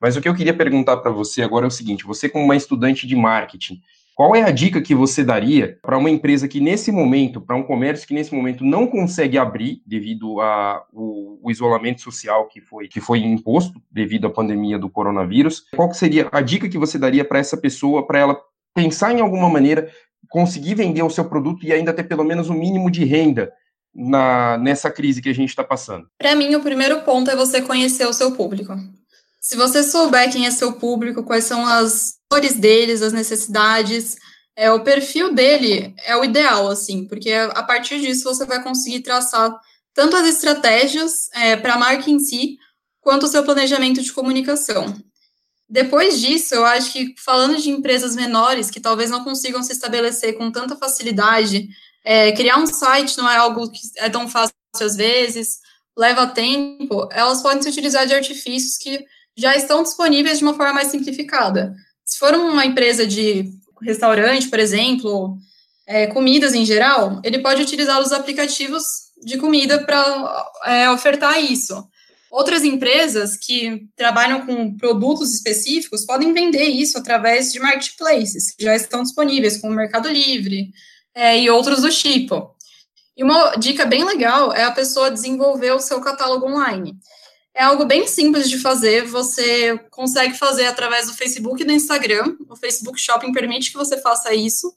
Mas 0.00 0.16
o 0.16 0.20
que 0.20 0.28
eu 0.28 0.34
queria 0.34 0.52
perguntar 0.52 0.96
para 0.96 1.12
você 1.12 1.42
agora 1.42 1.64
é 1.64 1.68
o 1.68 1.70
seguinte: 1.70 2.04
você, 2.04 2.28
como 2.28 2.44
uma 2.44 2.56
estudante 2.56 3.06
de 3.06 3.14
marketing, 3.14 3.80
qual 4.14 4.36
é 4.36 4.42
a 4.42 4.50
dica 4.50 4.80
que 4.80 4.94
você 4.94 5.24
daria 5.24 5.78
para 5.82 5.96
uma 5.96 6.10
empresa 6.10 6.46
que 6.46 6.60
nesse 6.60 6.92
momento, 6.92 7.40
para 7.40 7.56
um 7.56 7.62
comércio 7.62 8.06
que 8.06 8.14
nesse 8.14 8.34
momento 8.34 8.64
não 8.64 8.86
consegue 8.86 9.38
abrir 9.38 9.82
devido 9.86 10.40
ao 10.40 11.50
isolamento 11.50 12.00
social 12.00 12.46
que 12.48 12.60
foi, 12.60 12.88
que 12.88 13.00
foi 13.00 13.20
imposto 13.20 13.80
devido 13.90 14.26
à 14.26 14.30
pandemia 14.30 14.78
do 14.78 14.90
coronavírus? 14.90 15.64
Qual 15.74 15.92
seria 15.94 16.28
a 16.30 16.40
dica 16.40 16.68
que 16.68 16.78
você 16.78 16.98
daria 16.98 17.24
para 17.24 17.38
essa 17.38 17.56
pessoa, 17.56 18.06
para 18.06 18.18
ela 18.18 18.40
pensar 18.74 19.12
em 19.12 19.20
alguma 19.20 19.48
maneira 19.48 19.90
conseguir 20.28 20.74
vender 20.74 21.02
o 21.02 21.10
seu 21.10 21.24
produto 21.24 21.64
e 21.64 21.72
ainda 21.72 21.92
ter 21.92 22.04
pelo 22.04 22.24
menos 22.24 22.48
o 22.48 22.52
um 22.52 22.58
mínimo 22.58 22.90
de 22.90 23.04
renda 23.04 23.52
na, 23.94 24.56
nessa 24.58 24.90
crise 24.90 25.20
que 25.20 25.28
a 25.28 25.34
gente 25.34 25.50
está 25.50 25.64
passando? 25.64 26.06
Para 26.18 26.34
mim, 26.34 26.54
o 26.54 26.62
primeiro 26.62 27.00
ponto 27.02 27.30
é 27.30 27.36
você 27.36 27.62
conhecer 27.62 28.06
o 28.06 28.12
seu 28.12 28.32
público. 28.32 28.74
Se 29.42 29.56
você 29.56 29.82
souber 29.82 30.30
quem 30.30 30.46
é 30.46 30.52
seu 30.52 30.74
público, 30.74 31.24
quais 31.24 31.44
são 31.44 31.66
as 31.66 32.14
dores 32.30 32.54
deles, 32.54 33.02
as 33.02 33.12
necessidades, 33.12 34.16
é, 34.54 34.70
o 34.70 34.84
perfil 34.84 35.34
dele 35.34 35.92
é 36.04 36.16
o 36.16 36.24
ideal, 36.24 36.68
assim, 36.68 37.08
porque 37.08 37.32
a 37.32 37.62
partir 37.64 38.00
disso 38.00 38.22
você 38.22 38.46
vai 38.46 38.62
conseguir 38.62 39.00
traçar 39.00 39.52
tanto 39.92 40.14
as 40.14 40.28
estratégias 40.28 41.28
é, 41.34 41.56
para 41.56 41.74
a 41.74 41.78
marca 41.78 42.08
em 42.08 42.20
si, 42.20 42.56
quanto 43.00 43.24
o 43.24 43.28
seu 43.28 43.42
planejamento 43.42 44.00
de 44.00 44.12
comunicação. 44.12 44.94
Depois 45.68 46.20
disso, 46.20 46.54
eu 46.54 46.64
acho 46.64 46.92
que 46.92 47.12
falando 47.18 47.60
de 47.60 47.68
empresas 47.68 48.14
menores 48.14 48.70
que 48.70 48.78
talvez 48.78 49.10
não 49.10 49.24
consigam 49.24 49.60
se 49.60 49.72
estabelecer 49.72 50.38
com 50.38 50.52
tanta 50.52 50.76
facilidade, 50.76 51.68
é, 52.04 52.30
criar 52.30 52.58
um 52.58 52.66
site 52.66 53.18
não 53.18 53.28
é 53.28 53.38
algo 53.38 53.68
que 53.68 53.80
é 53.96 54.08
tão 54.08 54.28
fácil 54.28 54.54
às 54.80 54.94
vezes, 54.94 55.58
leva 55.98 56.28
tempo, 56.28 57.08
elas 57.10 57.42
podem 57.42 57.60
se 57.60 57.68
utilizar 57.68 58.06
de 58.06 58.14
artifícios 58.14 58.78
que 58.78 59.04
já 59.36 59.56
estão 59.56 59.82
disponíveis 59.82 60.38
de 60.38 60.44
uma 60.44 60.54
forma 60.54 60.74
mais 60.74 60.88
simplificada. 60.88 61.74
Se 62.04 62.18
for 62.18 62.34
uma 62.34 62.66
empresa 62.66 63.06
de 63.06 63.50
restaurante, 63.80 64.48
por 64.48 64.58
exemplo, 64.58 65.36
é, 65.86 66.06
comidas 66.06 66.54
em 66.54 66.64
geral, 66.64 67.20
ele 67.24 67.40
pode 67.40 67.62
utilizar 67.62 68.00
os 68.00 68.12
aplicativos 68.12 68.82
de 69.24 69.38
comida 69.38 69.84
para 69.84 70.48
é, 70.64 70.90
ofertar 70.90 71.38
isso. 71.42 71.86
Outras 72.30 72.64
empresas 72.64 73.36
que 73.36 73.86
trabalham 73.94 74.46
com 74.46 74.76
produtos 74.76 75.34
específicos 75.34 76.06
podem 76.06 76.32
vender 76.32 76.64
isso 76.64 76.96
através 76.96 77.52
de 77.52 77.60
marketplaces, 77.60 78.54
que 78.54 78.64
já 78.64 78.74
estão 78.74 79.02
disponíveis, 79.02 79.58
como 79.58 79.74
o 79.74 79.76
Mercado 79.76 80.08
Livre, 80.08 80.70
é, 81.14 81.38
e 81.38 81.50
outros 81.50 81.82
do 81.82 81.90
tipo. 81.90 82.54
E 83.14 83.22
uma 83.22 83.56
dica 83.56 83.84
bem 83.84 84.04
legal 84.04 84.52
é 84.52 84.64
a 84.64 84.70
pessoa 84.70 85.10
desenvolver 85.10 85.72
o 85.72 85.80
seu 85.80 86.00
catálogo 86.00 86.46
online. 86.46 86.94
É 87.54 87.62
algo 87.62 87.84
bem 87.84 88.06
simples 88.06 88.48
de 88.48 88.58
fazer, 88.58 89.04
você 89.04 89.78
consegue 89.90 90.38
fazer 90.38 90.66
através 90.66 91.06
do 91.06 91.14
Facebook 91.14 91.62
e 91.62 91.66
do 91.66 91.72
Instagram. 91.72 92.36
O 92.48 92.56
Facebook 92.56 92.98
Shopping 92.98 93.32
permite 93.32 93.70
que 93.70 93.76
você 93.76 94.00
faça 94.00 94.34
isso. 94.34 94.74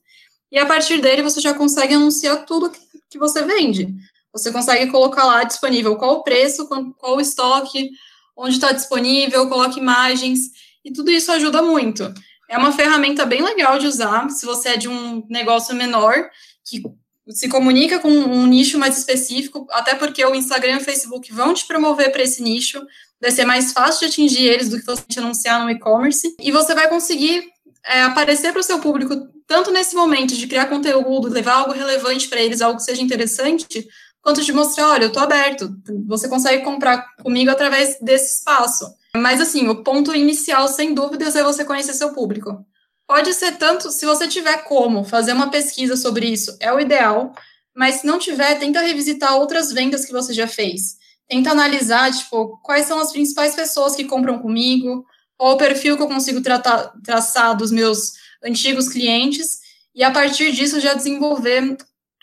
E 0.52 0.58
a 0.58 0.66
partir 0.66 1.00
dele 1.00 1.22
você 1.22 1.40
já 1.40 1.54
consegue 1.54 1.94
anunciar 1.94 2.46
tudo 2.46 2.72
que 3.10 3.18
você 3.18 3.44
vende. 3.44 3.94
Você 4.34 4.52
consegue 4.52 4.92
colocar 4.92 5.24
lá 5.24 5.44
disponível 5.44 5.96
qual 5.96 6.16
o 6.16 6.24
preço, 6.24 6.68
qual 6.98 7.16
o 7.16 7.22
estoque, 7.22 7.92
onde 8.36 8.56
está 8.56 8.74
disponível, 8.74 9.48
coloca 9.48 9.80
imagens, 9.80 10.40
e 10.84 10.92
tudo 10.92 11.10
isso 11.10 11.32
ajuda 11.32 11.62
muito. 11.62 12.14
É 12.50 12.58
uma 12.58 12.72
ferramenta 12.72 13.26
bem 13.26 13.42
legal 13.42 13.80
de 13.80 13.88
usar 13.88 14.30
se 14.30 14.46
você 14.46 14.70
é 14.70 14.78
de 14.78 14.90
um 14.90 15.26
negócio 15.30 15.74
menor, 15.74 16.30
que 16.64 16.84
se 17.30 17.50
comunica 17.50 18.00
com 18.00 18.10
um 18.10 18.46
nicho 18.46 18.78
mais 18.78 18.98
específico, 18.98 19.66
até 19.72 19.96
porque 19.96 20.24
o 20.24 20.36
Instagram 20.36 20.74
e 20.74 20.78
o 20.78 20.84
Facebook 20.84 21.32
vão 21.34 21.54
te 21.54 21.66
promover 21.66 22.12
para 22.12 22.24
esse 22.24 22.42
nicho, 22.44 22.82
vai 23.20 23.32
ser 23.32 23.46
mais 23.46 23.72
fácil 23.72 24.02
de 24.02 24.14
atingir 24.14 24.44
eles 24.44 24.70
do 24.70 24.80
que 24.80 24.86
você 24.86 25.20
anunciar 25.20 25.64
no 25.64 25.70
e-commerce, 25.70 26.36
e 26.40 26.52
você 26.52 26.76
vai 26.76 26.88
conseguir 26.88 27.44
é, 27.84 28.04
aparecer 28.04 28.52
para 28.52 28.62
o 28.62 28.64
seu 28.64 28.80
público, 28.80 29.16
tanto 29.48 29.72
nesse 29.72 29.96
momento 29.96 30.36
de 30.36 30.48
criar 30.48 30.68
conteúdo, 30.68 31.30
levar 31.30 31.56
algo 31.56 31.72
relevante 31.72 32.28
para 32.28 32.42
eles, 32.42 32.62
algo 32.62 32.78
que 32.78 32.84
seja 32.84 33.02
interessante, 33.02 33.88
quanto 34.22 34.44
de 34.44 34.52
mostrar, 34.52 34.90
olha, 34.90 35.04
eu 35.04 35.10
estou 35.10 35.22
aberto, 35.22 35.76
você 36.08 36.28
consegue 36.28 36.64
comprar 36.64 37.16
comigo 37.22 37.52
através 37.52 37.98
desse 38.02 38.40
espaço. 38.40 38.86
Mas, 39.16 39.40
assim, 39.40 39.68
o 39.70 39.84
ponto 39.84 40.14
inicial, 40.14 40.68
sem 40.68 40.94
dúvidas, 40.94 41.36
é 41.36 41.44
você 41.44 41.64
conhecer 41.64 41.94
seu 41.94 42.12
público. 42.12 42.66
Pode 43.08 43.34
ser 43.34 43.58
tanto, 43.58 43.92
se 43.92 44.06
você 44.06 44.28
tiver 44.28 44.64
como 44.64 45.04
fazer 45.04 45.34
uma 45.34 45.52
pesquisa 45.52 45.96
sobre 45.96 46.28
isso, 46.28 46.58
é 46.60 46.74
o 46.74 46.80
ideal, 46.80 47.34
mas 47.76 47.96
se 47.96 48.08
não 48.08 48.18
tiver, 48.18 48.58
tenta 48.58 48.82
revisitar 48.82 49.36
outras 49.36 49.72
vendas 49.72 50.06
que 50.06 50.12
você 50.12 50.34
já 50.34 50.48
fez. 50.48 50.98
Tenta 51.28 51.52
analisar, 51.52 52.12
tipo, 52.12 52.58
quais 52.64 52.86
são 52.86 53.00
as 53.00 53.12
principais 53.12 53.54
pessoas 53.54 53.96
que 53.96 54.06
compram 54.06 54.40
comigo, 54.40 55.06
qual 55.38 55.54
o 55.54 55.58
perfil 55.58 55.98
que 55.98 56.04
eu 56.04 56.08
consigo 56.08 56.42
tratar, 56.42 56.94
traçar 57.04 57.56
dos 57.56 57.72
meus 57.72 58.14
antigos 58.44 58.90
clientes, 58.90 59.60
e 59.94 60.04
a 60.04 60.12
partir 60.12 60.52
disso 60.52 60.80
já 60.80 60.94
desenvolver 60.94 61.78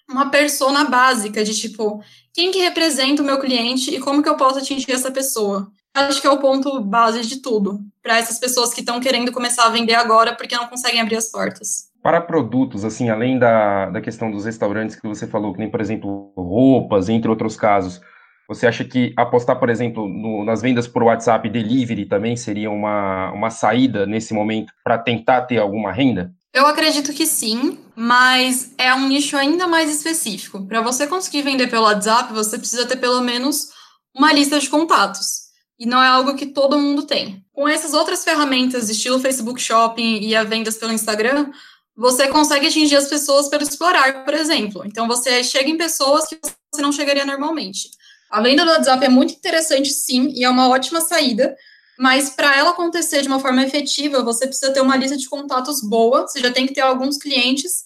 uma 0.09 0.31
persona 0.31 0.85
básica 0.85 1.45
de 1.45 1.59
tipo, 1.59 2.03
quem 2.35 2.51
que 2.51 2.59
representa 2.59 3.23
o 3.23 3.25
meu 3.25 3.39
cliente 3.39 3.95
e 3.95 4.01
como 4.01 4.23
que 4.23 4.29
eu 4.29 4.37
posso 4.37 4.59
atingir 4.59 4.93
essa 4.93 5.11
pessoa. 5.11 5.71
Acho 5.95 6.21
que 6.21 6.27
é 6.27 6.31
o 6.31 6.39
ponto 6.39 6.81
base 6.81 7.23
de 7.23 7.41
tudo, 7.41 7.81
para 8.03 8.19
essas 8.19 8.39
pessoas 8.39 8.73
que 8.73 8.81
estão 8.81 9.01
querendo 9.01 9.33
começar 9.33 9.65
a 9.65 9.71
vender 9.71 9.95
agora 9.95 10.35
porque 10.35 10.57
não 10.57 10.67
conseguem 10.67 11.01
abrir 11.01 11.17
as 11.17 11.31
portas. 11.31 11.91
Para 12.03 12.21
produtos, 12.21 12.85
assim, 12.85 13.11
além 13.11 13.39
da, 13.39 13.91
da 13.91 14.01
questão 14.01 14.31
dos 14.31 14.45
restaurantes 14.45 14.97
que 14.97 15.07
você 15.07 15.27
falou, 15.27 15.53
que 15.53 15.61
nem, 15.61 15.71
por 15.71 15.81
exemplo, 15.81 16.33
roupas, 16.37 17.09
entre 17.09 17.31
outros 17.31 17.57
casos, 17.57 18.01
você 18.49 18.67
acha 18.67 18.85
que 18.85 19.13
apostar, 19.17 19.59
por 19.59 19.71
exemplo, 19.71 20.09
no, 20.09 20.45
nas 20.45 20.61
vendas 20.61 20.89
por 20.89 21.05
WhatsApp 21.05 21.49
delivery 21.49 22.07
também 22.07 22.37
seria 22.37 22.71
uma, 22.71 23.31
uma 23.33 23.51
saída 23.51 24.05
nesse 24.05 24.35
momento 24.35 24.73
para 24.83 24.99
tentar 24.99 25.43
ter 25.43 25.59
alguma 25.59 25.93
renda? 25.93 26.33
Eu 26.53 26.67
acredito 26.67 27.15
que 27.15 27.25
sim, 27.25 27.79
mas 27.97 28.75
é 28.77 28.93
um 28.93 29.09
nicho 29.09 29.37
ainda 29.37 29.67
mais 29.67 29.89
específico. 29.89 30.67
Para 30.67 30.83
você 30.83 31.07
conseguir 31.07 31.43
vender 31.43 31.69
pelo 31.69 31.85
WhatsApp, 31.85 32.33
você 32.33 32.59
precisa 32.59 32.85
ter 32.85 32.97
pelo 32.97 33.23
menos 33.23 33.69
uma 34.15 34.33
lista 34.33 34.59
de 34.59 34.69
contatos. 34.69 35.42
E 35.83 35.87
não 35.87 36.01
é 36.01 36.07
algo 36.07 36.37
que 36.37 36.47
todo 36.47 36.79
mundo 36.79 37.03
tem. 37.03 37.45
Com 37.53 37.67
essas 37.67 37.93
outras 37.93 38.23
ferramentas, 38.23 38.89
estilo 38.89 39.19
Facebook 39.19 39.61
Shopping 39.61 40.21
e 40.21 40.33
a 40.33 40.45
vendas 40.45 40.77
pelo 40.77 40.93
Instagram, 40.93 41.51
você 41.97 42.29
consegue 42.29 42.69
atingir 42.69 42.95
as 42.95 43.09
pessoas 43.09 43.49
pelo 43.49 43.65
explorar, 43.65 44.25
por 44.25 44.33
exemplo. 44.33 44.85
Então, 44.87 45.09
você 45.09 45.43
chega 45.43 45.69
em 45.69 45.77
pessoas 45.77 46.29
que 46.29 46.39
você 46.73 46.81
não 46.81 46.93
chegaria 46.93 47.27
normalmente. 47.27 47.91
A 48.31 48.41
venda 48.41 48.65
do 48.65 48.71
WhatsApp 48.71 49.05
é 49.05 49.09
muito 49.09 49.35
interessante, 49.35 49.93
sim, 49.93 50.33
e 50.37 50.45
é 50.45 50.49
uma 50.49 50.69
ótima 50.69 51.01
saída, 51.01 51.53
mas 51.99 52.31
para 52.31 52.57
ela 52.57 52.71
acontecer 52.71 53.21
de 53.21 53.27
uma 53.27 53.41
forma 53.41 53.65
efetiva, 53.65 54.23
você 54.23 54.47
precisa 54.47 54.73
ter 54.73 54.81
uma 54.81 54.97
lista 54.97 55.17
de 55.17 55.29
contatos 55.29 55.81
boa, 55.83 56.29
você 56.29 56.39
já 56.39 56.53
tem 56.53 56.65
que 56.65 56.75
ter 56.75 56.83
alguns 56.83 57.19
clientes, 57.19 57.83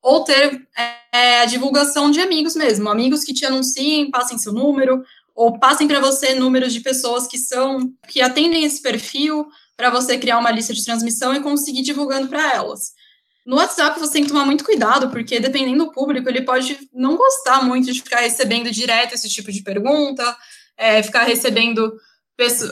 ou 0.00 0.22
ter 0.22 0.66
é, 1.12 1.40
a 1.40 1.46
divulgação 1.46 2.12
de 2.12 2.20
amigos 2.20 2.54
mesmo, 2.54 2.88
amigos 2.88 3.24
que 3.24 3.34
te 3.34 3.44
anunciem, 3.44 4.08
passem 4.08 4.38
seu 4.38 4.52
número, 4.52 5.02
ou 5.40 5.58
passem 5.58 5.88
para 5.88 6.00
você 6.00 6.34
números 6.34 6.70
de 6.70 6.80
pessoas 6.80 7.26
que 7.26 7.38
são, 7.38 7.94
que 8.06 8.20
atendem 8.20 8.62
esse 8.62 8.82
perfil, 8.82 9.48
para 9.74 9.88
você 9.88 10.18
criar 10.18 10.36
uma 10.36 10.50
lista 10.50 10.74
de 10.74 10.84
transmissão 10.84 11.34
e 11.34 11.40
conseguir 11.40 11.80
divulgando 11.80 12.28
para 12.28 12.52
elas. 12.52 12.92
No 13.46 13.56
WhatsApp 13.56 13.98
você 13.98 14.12
tem 14.12 14.22
que 14.24 14.28
tomar 14.28 14.44
muito 14.44 14.62
cuidado, 14.62 15.08
porque 15.08 15.40
dependendo 15.40 15.86
do 15.86 15.92
público, 15.92 16.28
ele 16.28 16.42
pode 16.42 16.78
não 16.92 17.16
gostar 17.16 17.64
muito 17.64 17.90
de 17.90 18.02
ficar 18.02 18.20
recebendo 18.20 18.70
direto 18.70 19.14
esse 19.14 19.30
tipo 19.30 19.50
de 19.50 19.62
pergunta, 19.62 20.36
é, 20.76 21.02
ficar 21.02 21.22
recebendo 21.22 21.90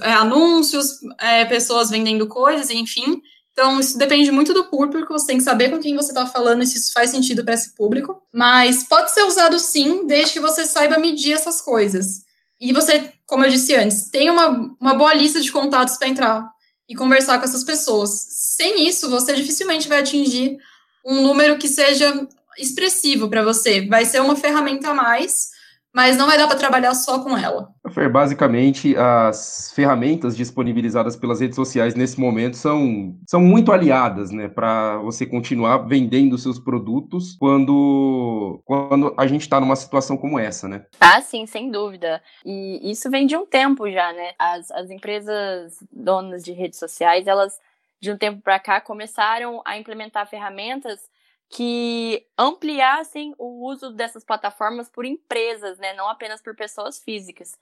é, 0.02 0.12
anúncios, 0.12 0.98
é, 1.18 1.46
pessoas 1.46 1.88
vendendo 1.88 2.28
coisas, 2.28 2.68
enfim. 2.68 3.18
Então, 3.52 3.80
isso 3.80 3.96
depende 3.96 4.30
muito 4.30 4.52
do 4.52 4.64
público, 4.64 5.14
você 5.14 5.28
tem 5.28 5.38
que 5.38 5.42
saber 5.42 5.70
com 5.70 5.80
quem 5.80 5.96
você 5.96 6.10
está 6.10 6.26
falando 6.26 6.62
e 6.62 6.66
se 6.66 6.76
isso 6.76 6.92
faz 6.92 7.08
sentido 7.08 7.42
para 7.42 7.54
esse 7.54 7.74
público. 7.74 8.20
Mas 8.30 8.84
pode 8.84 9.10
ser 9.10 9.22
usado 9.22 9.58
sim, 9.58 10.06
desde 10.06 10.34
que 10.34 10.40
você 10.40 10.66
saiba 10.66 10.98
medir 10.98 11.32
essas 11.32 11.62
coisas. 11.62 12.27
E 12.60 12.72
você, 12.72 13.12
como 13.26 13.44
eu 13.44 13.50
disse 13.50 13.74
antes, 13.74 14.08
tem 14.10 14.30
uma, 14.30 14.76
uma 14.80 14.94
boa 14.94 15.14
lista 15.14 15.40
de 15.40 15.52
contatos 15.52 15.96
para 15.96 16.08
entrar 16.08 16.50
e 16.88 16.94
conversar 16.94 17.38
com 17.38 17.44
essas 17.44 17.64
pessoas. 17.64 18.10
Sem 18.30 18.88
isso, 18.88 19.10
você 19.10 19.34
dificilmente 19.34 19.88
vai 19.88 20.00
atingir 20.00 20.58
um 21.04 21.22
número 21.22 21.58
que 21.58 21.68
seja 21.68 22.26
expressivo 22.58 23.28
para 23.28 23.44
você. 23.44 23.86
Vai 23.86 24.04
ser 24.04 24.20
uma 24.20 24.34
ferramenta 24.34 24.90
a 24.90 24.94
mais, 24.94 25.50
mas 25.98 26.16
não 26.16 26.28
vai 26.28 26.38
dar 26.38 26.46
para 26.46 26.56
trabalhar 26.56 26.94
só 26.94 27.24
com 27.24 27.36
ela. 27.36 27.70
Fer, 27.92 28.08
basicamente, 28.08 28.96
as 28.96 29.72
ferramentas 29.74 30.36
disponibilizadas 30.36 31.16
pelas 31.16 31.40
redes 31.40 31.56
sociais 31.56 31.96
nesse 31.96 32.20
momento 32.20 32.56
são, 32.56 33.18
são 33.26 33.40
muito 33.40 33.72
aliadas, 33.72 34.30
né, 34.30 34.46
para 34.46 34.98
você 34.98 35.26
continuar 35.26 35.78
vendendo 35.78 36.38
seus 36.38 36.56
produtos 36.56 37.34
quando, 37.40 38.62
quando 38.64 39.12
a 39.18 39.26
gente 39.26 39.40
está 39.40 39.58
numa 39.58 39.74
situação 39.74 40.16
como 40.16 40.38
essa, 40.38 40.68
né? 40.68 40.86
Ah, 41.00 41.20
sim, 41.20 41.46
sem 41.46 41.68
dúvida. 41.68 42.22
E 42.46 42.92
isso 42.92 43.10
vem 43.10 43.26
de 43.26 43.36
um 43.36 43.44
tempo 43.44 43.90
já, 43.90 44.12
né? 44.12 44.34
As, 44.38 44.70
as 44.70 44.90
empresas 44.92 45.78
donas 45.90 46.44
de 46.44 46.52
redes 46.52 46.78
sociais, 46.78 47.26
elas 47.26 47.58
de 48.00 48.12
um 48.12 48.16
tempo 48.16 48.40
para 48.40 48.60
cá 48.60 48.80
começaram 48.80 49.60
a 49.64 49.76
implementar 49.76 50.28
ferramentas 50.28 51.00
que 51.48 52.26
ampliassem 52.36 53.34
o 53.38 53.66
uso 53.66 53.90
dessas 53.90 54.24
plataformas 54.24 54.88
por 54.88 55.04
empresas, 55.04 55.78
né, 55.78 55.94
não 55.94 56.08
apenas 56.08 56.42
por 56.42 56.54
pessoas 56.54 56.98
físicas. 56.98 57.58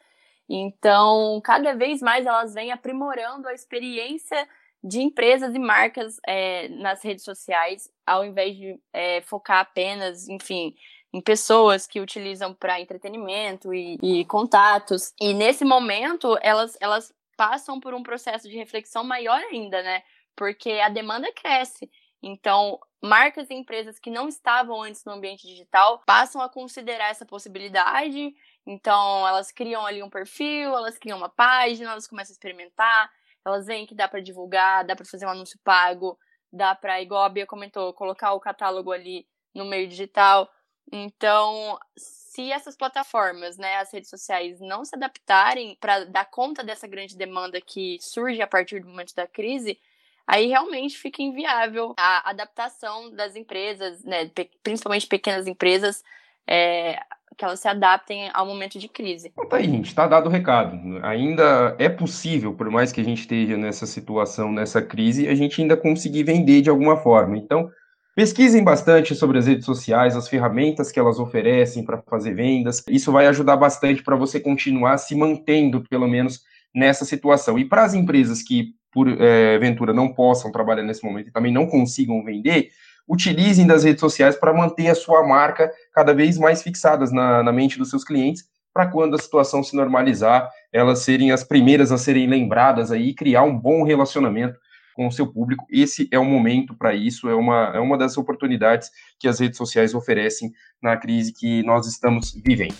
Então, 0.48 1.40
cada 1.42 1.74
vez 1.74 2.00
mais 2.00 2.26
elas 2.26 2.54
vêm 2.54 2.72
aprimorando 2.72 3.48
a 3.48 3.54
experiência 3.54 4.48
de 4.82 5.00
empresas 5.00 5.54
e 5.54 5.58
marcas 5.58 6.20
é, 6.26 6.68
nas 6.68 7.02
redes 7.02 7.24
sociais, 7.24 7.90
ao 8.06 8.24
invés 8.24 8.56
de 8.56 8.78
é, 8.92 9.20
focar 9.22 9.60
apenas, 9.60 10.28
enfim, 10.28 10.74
em 11.12 11.20
pessoas 11.20 11.86
que 11.86 12.00
utilizam 12.00 12.54
para 12.54 12.80
entretenimento 12.80 13.74
e, 13.74 13.98
e, 14.02 14.24
contatos. 14.26 15.12
E 15.20 15.32
nesse 15.32 15.64
momento, 15.64 16.38
elas, 16.40 16.76
elas 16.80 17.12
passam 17.36 17.80
por 17.80 17.94
um 17.94 18.02
processo 18.02 18.48
de 18.48 18.56
reflexão 18.56 19.02
maior 19.02 19.40
ainda, 19.50 19.82
né? 19.82 20.02
Porque 20.36 20.72
a 20.72 20.88
demanda 20.88 21.32
cresce. 21.32 21.90
Então, 22.22 22.78
marcas 23.02 23.48
e 23.50 23.54
empresas 23.54 23.98
que 23.98 24.10
não 24.10 24.28
estavam 24.28 24.82
antes 24.82 25.04
no 25.04 25.12
ambiente 25.12 25.46
digital 25.46 26.02
passam 26.06 26.40
a 26.40 26.48
considerar 26.48 27.10
essa 27.10 27.26
possibilidade. 27.26 28.34
Então, 28.66 29.26
elas 29.26 29.52
criam 29.52 29.84
ali 29.86 30.02
um 30.02 30.10
perfil, 30.10 30.76
elas 30.76 30.98
criam 30.98 31.18
uma 31.18 31.28
página, 31.28 31.92
elas 31.92 32.06
começam 32.06 32.32
a 32.32 32.36
experimentar, 32.36 33.10
elas 33.44 33.66
veem 33.66 33.86
que 33.86 33.94
dá 33.94 34.08
para 34.08 34.20
divulgar, 34.20 34.84
dá 34.84 34.96
para 34.96 35.04
fazer 35.04 35.26
um 35.26 35.30
anúncio 35.30 35.58
pago, 35.62 36.18
dá 36.52 36.74
para, 36.74 37.00
igual 37.00 37.24
a 37.24 37.28
Bia 37.28 37.46
comentou, 37.46 37.92
colocar 37.92 38.32
o 38.32 38.40
catálogo 38.40 38.90
ali 38.92 39.26
no 39.54 39.64
meio 39.64 39.88
digital. 39.88 40.50
Então, 40.92 41.78
se 41.96 42.52
essas 42.52 42.76
plataformas, 42.76 43.56
né, 43.56 43.76
as 43.76 43.92
redes 43.92 44.10
sociais 44.10 44.60
não 44.60 44.84
se 44.84 44.94
adaptarem 44.94 45.76
para 45.80 46.04
dar 46.04 46.26
conta 46.26 46.62
dessa 46.62 46.86
grande 46.86 47.16
demanda 47.16 47.60
que 47.60 47.98
surge 48.00 48.40
a 48.40 48.46
partir 48.46 48.80
do 48.80 48.88
momento 48.88 49.14
da 49.14 49.26
crise, 49.26 49.78
aí 50.26 50.48
realmente 50.48 50.98
fica 50.98 51.22
inviável 51.22 51.94
a 51.96 52.30
adaptação 52.30 53.10
das 53.12 53.36
empresas, 53.36 54.02
né, 54.04 54.30
principalmente 54.62 55.06
pequenas 55.06 55.46
empresas, 55.46 56.02
é, 56.46 56.98
que 57.36 57.44
elas 57.44 57.60
se 57.60 57.68
adaptem 57.68 58.30
ao 58.32 58.46
momento 58.46 58.78
de 58.78 58.88
crise. 58.88 59.28
Então 59.32 59.48
tá 59.48 59.58
aí, 59.58 59.64
gente, 59.64 59.88
está 59.88 60.06
dado 60.06 60.26
o 60.26 60.30
recado. 60.30 60.78
Ainda 61.02 61.76
é 61.78 61.88
possível, 61.88 62.54
por 62.54 62.70
mais 62.70 62.92
que 62.92 63.00
a 63.00 63.04
gente 63.04 63.20
esteja 63.20 63.56
nessa 63.56 63.86
situação, 63.86 64.50
nessa 64.50 64.80
crise, 64.80 65.28
a 65.28 65.34
gente 65.34 65.60
ainda 65.60 65.76
conseguir 65.76 66.24
vender 66.24 66.62
de 66.62 66.70
alguma 66.70 66.96
forma. 66.96 67.36
Então, 67.36 67.70
pesquisem 68.14 68.64
bastante 68.64 69.14
sobre 69.14 69.38
as 69.38 69.46
redes 69.46 69.66
sociais, 69.66 70.16
as 70.16 70.28
ferramentas 70.28 70.90
que 70.90 70.98
elas 70.98 71.18
oferecem 71.18 71.84
para 71.84 72.02
fazer 72.08 72.34
vendas. 72.34 72.82
Isso 72.88 73.12
vai 73.12 73.26
ajudar 73.26 73.56
bastante 73.56 74.02
para 74.02 74.16
você 74.16 74.40
continuar 74.40 74.96
se 74.96 75.14
mantendo, 75.14 75.82
pelo 75.82 76.08
menos, 76.08 76.40
nessa 76.74 77.04
situação. 77.04 77.58
E 77.58 77.64
para 77.66 77.84
as 77.84 77.92
empresas 77.92 78.42
que 78.42 78.74
por 78.96 79.08
é, 79.08 79.58
ventura 79.58 79.92
não 79.92 80.08
possam 80.08 80.50
trabalhar 80.50 80.82
nesse 80.82 81.04
momento 81.04 81.28
e 81.28 81.30
também 81.30 81.52
não 81.52 81.66
consigam 81.66 82.24
vender, 82.24 82.70
utilizem 83.06 83.66
das 83.66 83.84
redes 83.84 84.00
sociais 84.00 84.36
para 84.36 84.54
manter 84.54 84.88
a 84.88 84.94
sua 84.94 85.22
marca 85.22 85.70
cada 85.92 86.14
vez 86.14 86.38
mais 86.38 86.62
fixadas 86.62 87.12
na, 87.12 87.42
na 87.42 87.52
mente 87.52 87.76
dos 87.76 87.90
seus 87.90 88.02
clientes, 88.02 88.44
para 88.72 88.86
quando 88.86 89.14
a 89.14 89.18
situação 89.18 89.62
se 89.62 89.76
normalizar, 89.76 90.50
elas 90.72 91.00
serem 91.00 91.30
as 91.30 91.44
primeiras 91.44 91.92
a 91.92 91.98
serem 91.98 92.26
lembradas 92.26 92.90
aí, 92.90 93.12
criar 93.12 93.42
um 93.42 93.54
bom 93.54 93.82
relacionamento 93.82 94.58
com 94.94 95.06
o 95.06 95.12
seu 95.12 95.26
público. 95.26 95.66
Esse 95.70 96.08
é 96.10 96.18
o 96.18 96.24
momento 96.24 96.74
para 96.74 96.94
isso, 96.94 97.28
é 97.28 97.34
uma, 97.34 97.72
é 97.74 97.78
uma 97.78 97.98
das 97.98 98.16
oportunidades 98.16 98.90
que 99.20 99.28
as 99.28 99.38
redes 99.38 99.58
sociais 99.58 99.94
oferecem 99.94 100.52
na 100.82 100.96
crise 100.96 101.34
que 101.34 101.62
nós 101.64 101.86
estamos 101.86 102.32
vivendo. 102.42 102.74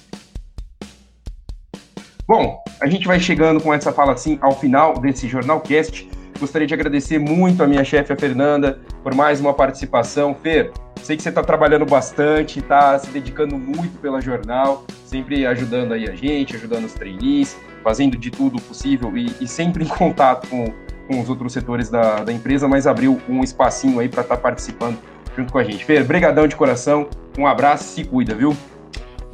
Bom, 2.28 2.60
a 2.80 2.88
gente 2.88 3.06
vai 3.06 3.20
chegando 3.20 3.60
com 3.60 3.72
essa 3.72 3.92
fala 3.92 4.12
assim 4.12 4.36
ao 4.40 4.50
final 4.50 4.98
desse 4.98 5.28
Jornalcast. 5.28 6.10
Gostaria 6.40 6.66
de 6.66 6.74
agradecer 6.74 7.20
muito 7.20 7.62
a 7.62 7.68
minha 7.68 7.84
chefe, 7.84 8.12
a 8.12 8.16
Fernanda, 8.16 8.80
por 9.00 9.14
mais 9.14 9.38
uma 9.40 9.54
participação. 9.54 10.34
Fer, 10.34 10.72
sei 11.02 11.16
que 11.16 11.22
você 11.22 11.28
está 11.28 11.40
trabalhando 11.40 11.86
bastante, 11.86 12.58
está 12.58 12.98
se 12.98 13.10
dedicando 13.10 13.56
muito 13.56 13.96
pela 14.00 14.20
jornal, 14.20 14.84
sempre 15.04 15.46
ajudando 15.46 15.92
aí 15.92 16.08
a 16.08 16.16
gente, 16.16 16.56
ajudando 16.56 16.86
os 16.86 16.94
trainees, 16.94 17.56
fazendo 17.84 18.18
de 18.18 18.32
tudo 18.32 18.60
possível 18.60 19.16
e, 19.16 19.32
e 19.40 19.46
sempre 19.46 19.84
em 19.84 19.88
contato 19.88 20.48
com, 20.48 20.74
com 21.06 21.20
os 21.20 21.28
outros 21.28 21.52
setores 21.52 21.88
da, 21.88 22.24
da 22.24 22.32
empresa, 22.32 22.66
mas 22.66 22.88
abriu 22.88 23.20
um 23.28 23.44
espacinho 23.44 24.00
aí 24.00 24.08
para 24.08 24.22
estar 24.22 24.34
tá 24.34 24.42
participando 24.42 24.98
junto 25.36 25.52
com 25.52 25.58
a 25.58 25.62
gente. 25.62 25.84
Fer, 25.84 26.03
brigadão 26.03 26.48
de 26.48 26.57
coração, 26.57 27.09
um 27.38 27.46
abraço, 27.46 27.84
se 27.84 28.03
cuida, 28.03 28.34
viu? 28.34 28.57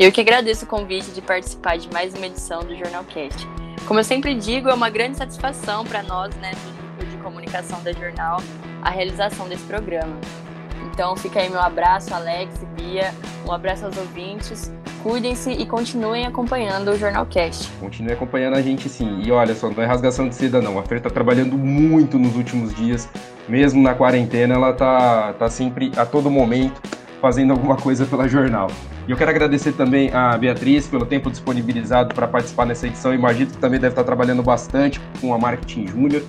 Eu 0.02 0.10
que 0.10 0.20
agradeço 0.20 0.64
o 0.64 0.66
convite 0.66 1.12
de 1.12 1.22
participar 1.22 1.78
de 1.78 1.88
mais 1.92 2.12
uma 2.12 2.26
edição 2.26 2.64
do 2.64 2.74
Jornalcast. 2.74 3.46
Como 3.86 4.00
eu 4.00 4.02
sempre 4.02 4.34
digo, 4.34 4.68
é 4.68 4.74
uma 4.74 4.90
grande 4.90 5.16
satisfação 5.16 5.84
para 5.84 6.02
nós, 6.02 6.34
né, 6.38 6.50
do 6.50 6.82
núcleo 6.82 7.08
de 7.08 7.16
comunicação 7.18 7.80
da 7.84 7.92
Jornal, 7.92 8.42
a 8.82 8.90
realização 8.90 9.48
desse 9.48 9.62
programa. 9.62 10.16
Então 10.86 11.14
fica 11.16 11.38
aí 11.38 11.48
meu 11.48 11.60
abraço, 11.60 12.12
Alex 12.12 12.52
e 12.60 12.66
Bia, 12.66 13.14
um 13.46 13.52
abraço 13.52 13.86
aos 13.86 13.96
ouvintes, 13.96 14.72
cuidem-se 15.04 15.52
e 15.52 15.64
continuem 15.64 16.26
acompanhando 16.26 16.90
o 16.90 16.98
Jornalcast. 16.98 17.70
Continue 17.78 18.14
acompanhando 18.14 18.56
a 18.56 18.60
gente 18.60 18.88
sim. 18.88 19.22
E 19.24 19.30
olha 19.30 19.54
só, 19.54 19.70
não 19.70 19.84
é 19.84 19.86
rasgação 19.86 20.28
de 20.28 20.34
seda 20.34 20.60
não, 20.60 20.80
a 20.80 20.82
Fer 20.82 20.98
está 20.98 21.10
trabalhando 21.10 21.56
muito 21.56 22.18
nos 22.18 22.34
últimos 22.34 22.74
dias, 22.74 23.08
mesmo 23.48 23.80
na 23.80 23.94
quarentena, 23.94 24.56
ela 24.56 24.72
tá, 24.72 25.32
tá 25.34 25.48
sempre 25.48 25.92
a 25.96 26.04
todo 26.04 26.28
momento 26.28 26.82
fazendo 27.22 27.52
alguma 27.52 27.76
coisa 27.76 28.04
pela 28.04 28.28
jornal. 28.28 28.68
E 29.06 29.12
eu 29.12 29.16
quero 29.16 29.30
agradecer 29.30 29.72
também 29.72 30.12
a 30.12 30.36
Beatriz 30.36 30.88
pelo 30.88 31.06
tempo 31.06 31.30
disponibilizado 31.30 32.12
para 32.12 32.26
participar 32.26 32.66
nessa 32.66 32.88
edição. 32.88 33.14
Imagino 33.14 33.52
que 33.52 33.58
também 33.58 33.78
deve 33.78 33.92
estar 33.92 34.02
trabalhando 34.02 34.42
bastante 34.42 35.00
com 35.20 35.32
a 35.32 35.38
Marketing 35.38 35.86
Júnior. 35.86 36.22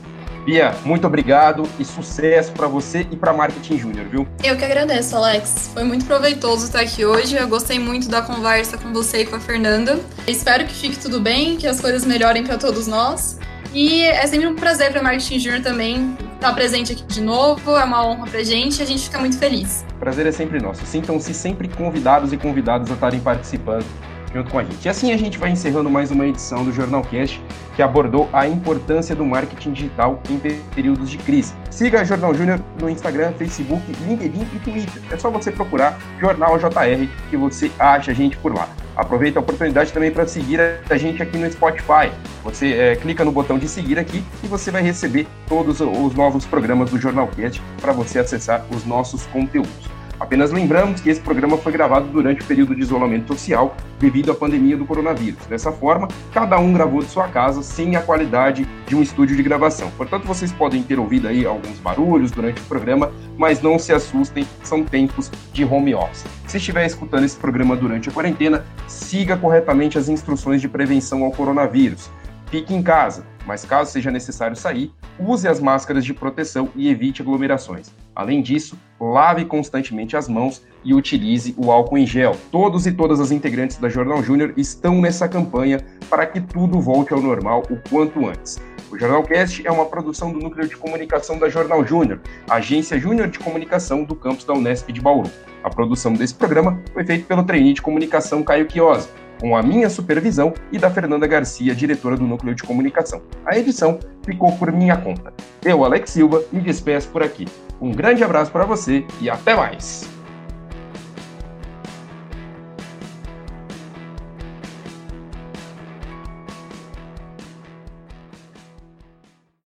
Bia, 0.46 0.76
muito 0.84 1.08
obrigado 1.08 1.64
e 1.80 1.86
sucesso 1.86 2.52
para 2.52 2.68
você 2.68 3.08
e 3.10 3.16
para 3.16 3.34
Marketing 3.34 3.78
Júnior, 3.78 4.06
viu? 4.08 4.28
Eu 4.44 4.56
que 4.58 4.64
agradeço, 4.64 5.16
Alex. 5.16 5.72
Foi 5.74 5.84
muito 5.84 6.06
proveitoso 6.06 6.66
estar 6.66 6.82
aqui 6.82 7.06
hoje. 7.06 7.36
Eu 7.36 7.48
gostei 7.48 7.80
muito 7.80 8.10
da 8.10 8.22
conversa 8.22 8.78
com 8.78 8.94
você 8.94 9.22
e 9.22 9.26
com 9.26 9.38
a 9.38 9.40
Fernanda. 9.40 10.00
Espero 10.28 10.66
que 10.66 10.74
fique 10.74 11.00
tudo 11.00 11.20
bem, 11.20 11.56
que 11.56 11.66
as 11.66 11.80
coisas 11.80 12.06
melhorem 12.06 12.44
para 12.44 12.58
todos 12.58 12.88
nós. 12.88 13.40
E 13.74 14.04
é 14.04 14.28
sempre 14.28 14.46
um 14.46 14.56
prazer 14.56 14.92
para 14.92 15.02
Marketing 15.02 15.40
Júnior 15.40 15.64
também 15.64 16.16
estar 16.44 16.54
presente 16.54 16.92
aqui 16.92 17.04
de 17.04 17.22
novo. 17.22 17.78
É 17.78 17.84
uma 17.86 18.06
honra 18.06 18.28
para 18.28 18.44
gente 18.44 18.80
e 18.80 18.84
a 18.84 18.86
gente 18.86 19.04
fica 19.04 19.18
muito 19.18 19.38
feliz. 19.38 19.86
Prazer 20.00 20.28
é 20.28 20.32
sempre 20.32 20.60
nosso. 20.60 20.86
Sintam-se 20.86 21.34
sempre 21.34 21.70
convidados 21.70 22.34
e 22.34 22.38
convidadas 22.38 22.92
a 22.92 22.94
estarem 22.94 23.22
participando 23.22 23.86
junto 24.34 24.52
com 24.52 24.60
a 24.60 24.64
gente. 24.64 24.84
E 24.84 24.90
assim 24.90 25.12
a 25.12 25.18
gente 25.18 25.38
vai 25.38 25.52
encerrando 25.52 25.90
mais 25.90 26.12
uma 26.12 26.26
edição 26.26 26.66
do 26.66 26.72
Jornal 26.72 27.04
Cast, 27.04 27.42
que 27.76 27.82
abordou 27.82 28.30
a 28.34 28.48
importância 28.48 29.16
do 29.16 29.26
marketing 29.26 29.74
digital 29.74 30.22
em 30.30 30.38
períodos 30.76 31.10
de 31.10 31.18
crise. 31.18 31.54
Siga 31.70 32.02
a 32.02 32.04
Jornal 32.04 32.34
Júnior 32.34 32.60
no 32.80 32.90
Instagram, 32.90 33.34
Facebook, 33.34 33.84
LinkedIn 34.08 34.48
e 34.56 34.60
Twitter. 34.60 35.02
É 35.12 35.18
só 35.18 35.30
você 35.30 35.52
procurar 35.52 35.98
Jornal 36.20 36.58
JR 36.58 37.08
que 37.30 37.38
você 37.38 37.72
acha 37.78 38.12
a 38.12 38.14
gente 38.14 38.38
por 38.38 38.54
lá. 38.54 38.68
Aproveita 38.96 39.40
a 39.40 39.42
oportunidade 39.42 39.92
também 39.92 40.12
para 40.12 40.28
seguir 40.28 40.60
a 40.88 40.98
gente 40.98 41.22
aqui 41.22 41.38
no 41.38 41.52
Spotify. 41.52 42.12
Você 42.44 42.74
é, 42.74 42.96
clica 42.96 43.26
no 43.26 43.32
botão 43.32 43.58
de 43.58 43.68
seguir 43.68 43.98
aqui 43.98 44.24
e 44.44 44.48
você 44.48 44.70
vai 44.70 44.84
receber 44.84 45.28
todos 45.48 45.82
os 45.82 46.14
novos 46.14 46.46
programas 46.46 46.92
do 46.92 47.00
Jornal 47.00 47.28
Cast 47.28 47.62
para 47.82 47.92
você 47.92 48.20
acessar 48.20 48.66
os 48.70 48.86
nossos 48.86 49.26
conteúdos. 49.28 49.93
Apenas 50.24 50.54
lembramos 50.54 51.02
que 51.02 51.10
esse 51.10 51.20
programa 51.20 51.58
foi 51.58 51.74
gravado 51.74 52.08
durante 52.08 52.44
o 52.44 52.46
período 52.46 52.74
de 52.74 52.82
isolamento 52.82 53.28
social 53.28 53.76
devido 54.00 54.32
à 54.32 54.34
pandemia 54.34 54.78
do 54.78 54.86
coronavírus. 54.86 55.46
Dessa 55.48 55.70
forma, 55.70 56.08
cada 56.34 56.58
um 56.58 56.72
gravou 56.72 57.02
de 57.02 57.10
sua 57.10 57.28
casa 57.28 57.62
sem 57.62 57.98
a 57.98 58.02
qualidade 58.02 58.66
de 58.88 58.96
um 58.96 59.02
estúdio 59.02 59.36
de 59.36 59.44
gravação. 59.44 59.92
Portanto, 59.98 60.26
vocês 60.26 60.50
podem 60.54 60.82
ter 60.82 60.98
ouvido 60.98 61.28
aí 61.28 61.46
alguns 61.46 61.78
barulhos 61.78 62.32
durante 62.32 62.62
o 62.62 62.64
programa, 62.64 63.12
mas 63.38 63.62
não 63.62 63.78
se 63.78 63.92
assustem, 63.92 64.48
são 64.64 64.82
tempos 64.86 65.30
de 65.52 65.66
home 65.66 65.94
office. 65.94 66.24
Se 66.48 66.56
estiver 66.56 66.86
escutando 66.86 67.26
esse 67.26 67.36
programa 67.36 67.76
durante 67.76 68.08
a 68.08 68.12
quarentena, 68.14 68.64
siga 68.88 69.36
corretamente 69.36 69.98
as 69.98 70.08
instruções 70.08 70.62
de 70.62 70.70
prevenção 70.70 71.26
ao 71.26 71.32
coronavírus. 71.32 72.10
Fique 72.50 72.74
em 72.74 72.82
casa, 72.82 73.26
mas 73.46 73.66
caso 73.66 73.92
seja 73.92 74.12
necessário 74.12 74.56
sair, 74.56 74.92
use 75.20 75.48
as 75.48 75.60
máscaras 75.60 76.06
de 76.06 76.14
proteção 76.14 76.70
e 76.76 76.90
evite 76.90 77.22
aglomerações. 77.22 77.92
Além 78.16 78.42
disso, 78.42 78.78
lave 79.00 79.46
constantemente 79.46 80.16
as 80.16 80.28
mãos 80.28 80.64
e 80.84 80.94
utilize 80.94 81.54
o 81.58 81.72
álcool 81.72 81.98
em 81.98 82.06
gel. 82.06 82.36
Todos 82.52 82.86
e 82.86 82.92
todas 82.92 83.20
as 83.20 83.32
integrantes 83.32 83.78
da 83.78 83.90
Jornal 83.90 84.22
Júnior 84.24 84.54
estão 84.56 85.02
nessa 85.02 85.28
campanha 85.28 85.80
para 86.10 86.26
que 86.26 86.40
tudo 86.40 86.80
volte 86.80 87.14
ao 87.14 87.22
normal 87.22 87.64
o 87.70 87.78
quanto 87.90 88.28
antes. 88.28 88.62
O 88.92 89.00
Jornalcast 89.00 89.66
é 89.66 89.72
uma 89.72 89.88
produção 89.88 90.32
do 90.32 90.40
Núcleo 90.40 90.68
de 90.68 90.78
Comunicação 90.78 91.40
da 91.40 91.50
Jornal 91.50 91.84
Júnior, 91.84 92.22
agência 92.48 93.00
júnior 93.00 93.28
de 93.28 93.40
comunicação 93.40 94.04
do 94.04 94.16
campus 94.16 94.46
da 94.46 94.54
Unesp 94.54 94.92
de 94.92 95.02
Bauru. 95.02 95.32
A 95.64 95.70
produção 95.70 96.14
desse 96.14 96.36
programa 96.36 96.80
foi 96.94 97.04
feita 97.04 97.26
pelo 97.26 97.44
trainee 97.44 97.74
de 97.74 97.82
comunicação 97.82 98.44
Caio 98.44 98.70
Chiosi 98.70 99.10
com 99.40 99.56
a 99.56 99.62
minha 99.62 99.90
supervisão 99.90 100.54
e 100.72 100.78
da 100.78 100.90
Fernanda 100.90 101.28
Garcia, 101.28 101.76
diretora 101.76 102.16
do 102.16 102.26
Núcleo 102.26 102.56
de 102.56 102.64
Comunicação. 102.64 103.22
A 103.46 103.58
edição 103.58 104.00
ficou 104.24 104.52
por 104.54 104.72
minha 104.72 104.98
conta. 104.98 105.34
Eu, 105.64 105.84
Alex 105.84 106.12
Silva, 106.12 106.44
me 106.52 106.62
despeço 106.62 107.10
por 107.10 107.22
aqui. 107.22 107.48
Um 107.82 107.92
grande 107.92 108.24
abraço 108.24 108.52
para 108.52 108.66
você 108.66 109.06
e 109.20 109.30
até 109.30 109.56
mais! 109.56 110.23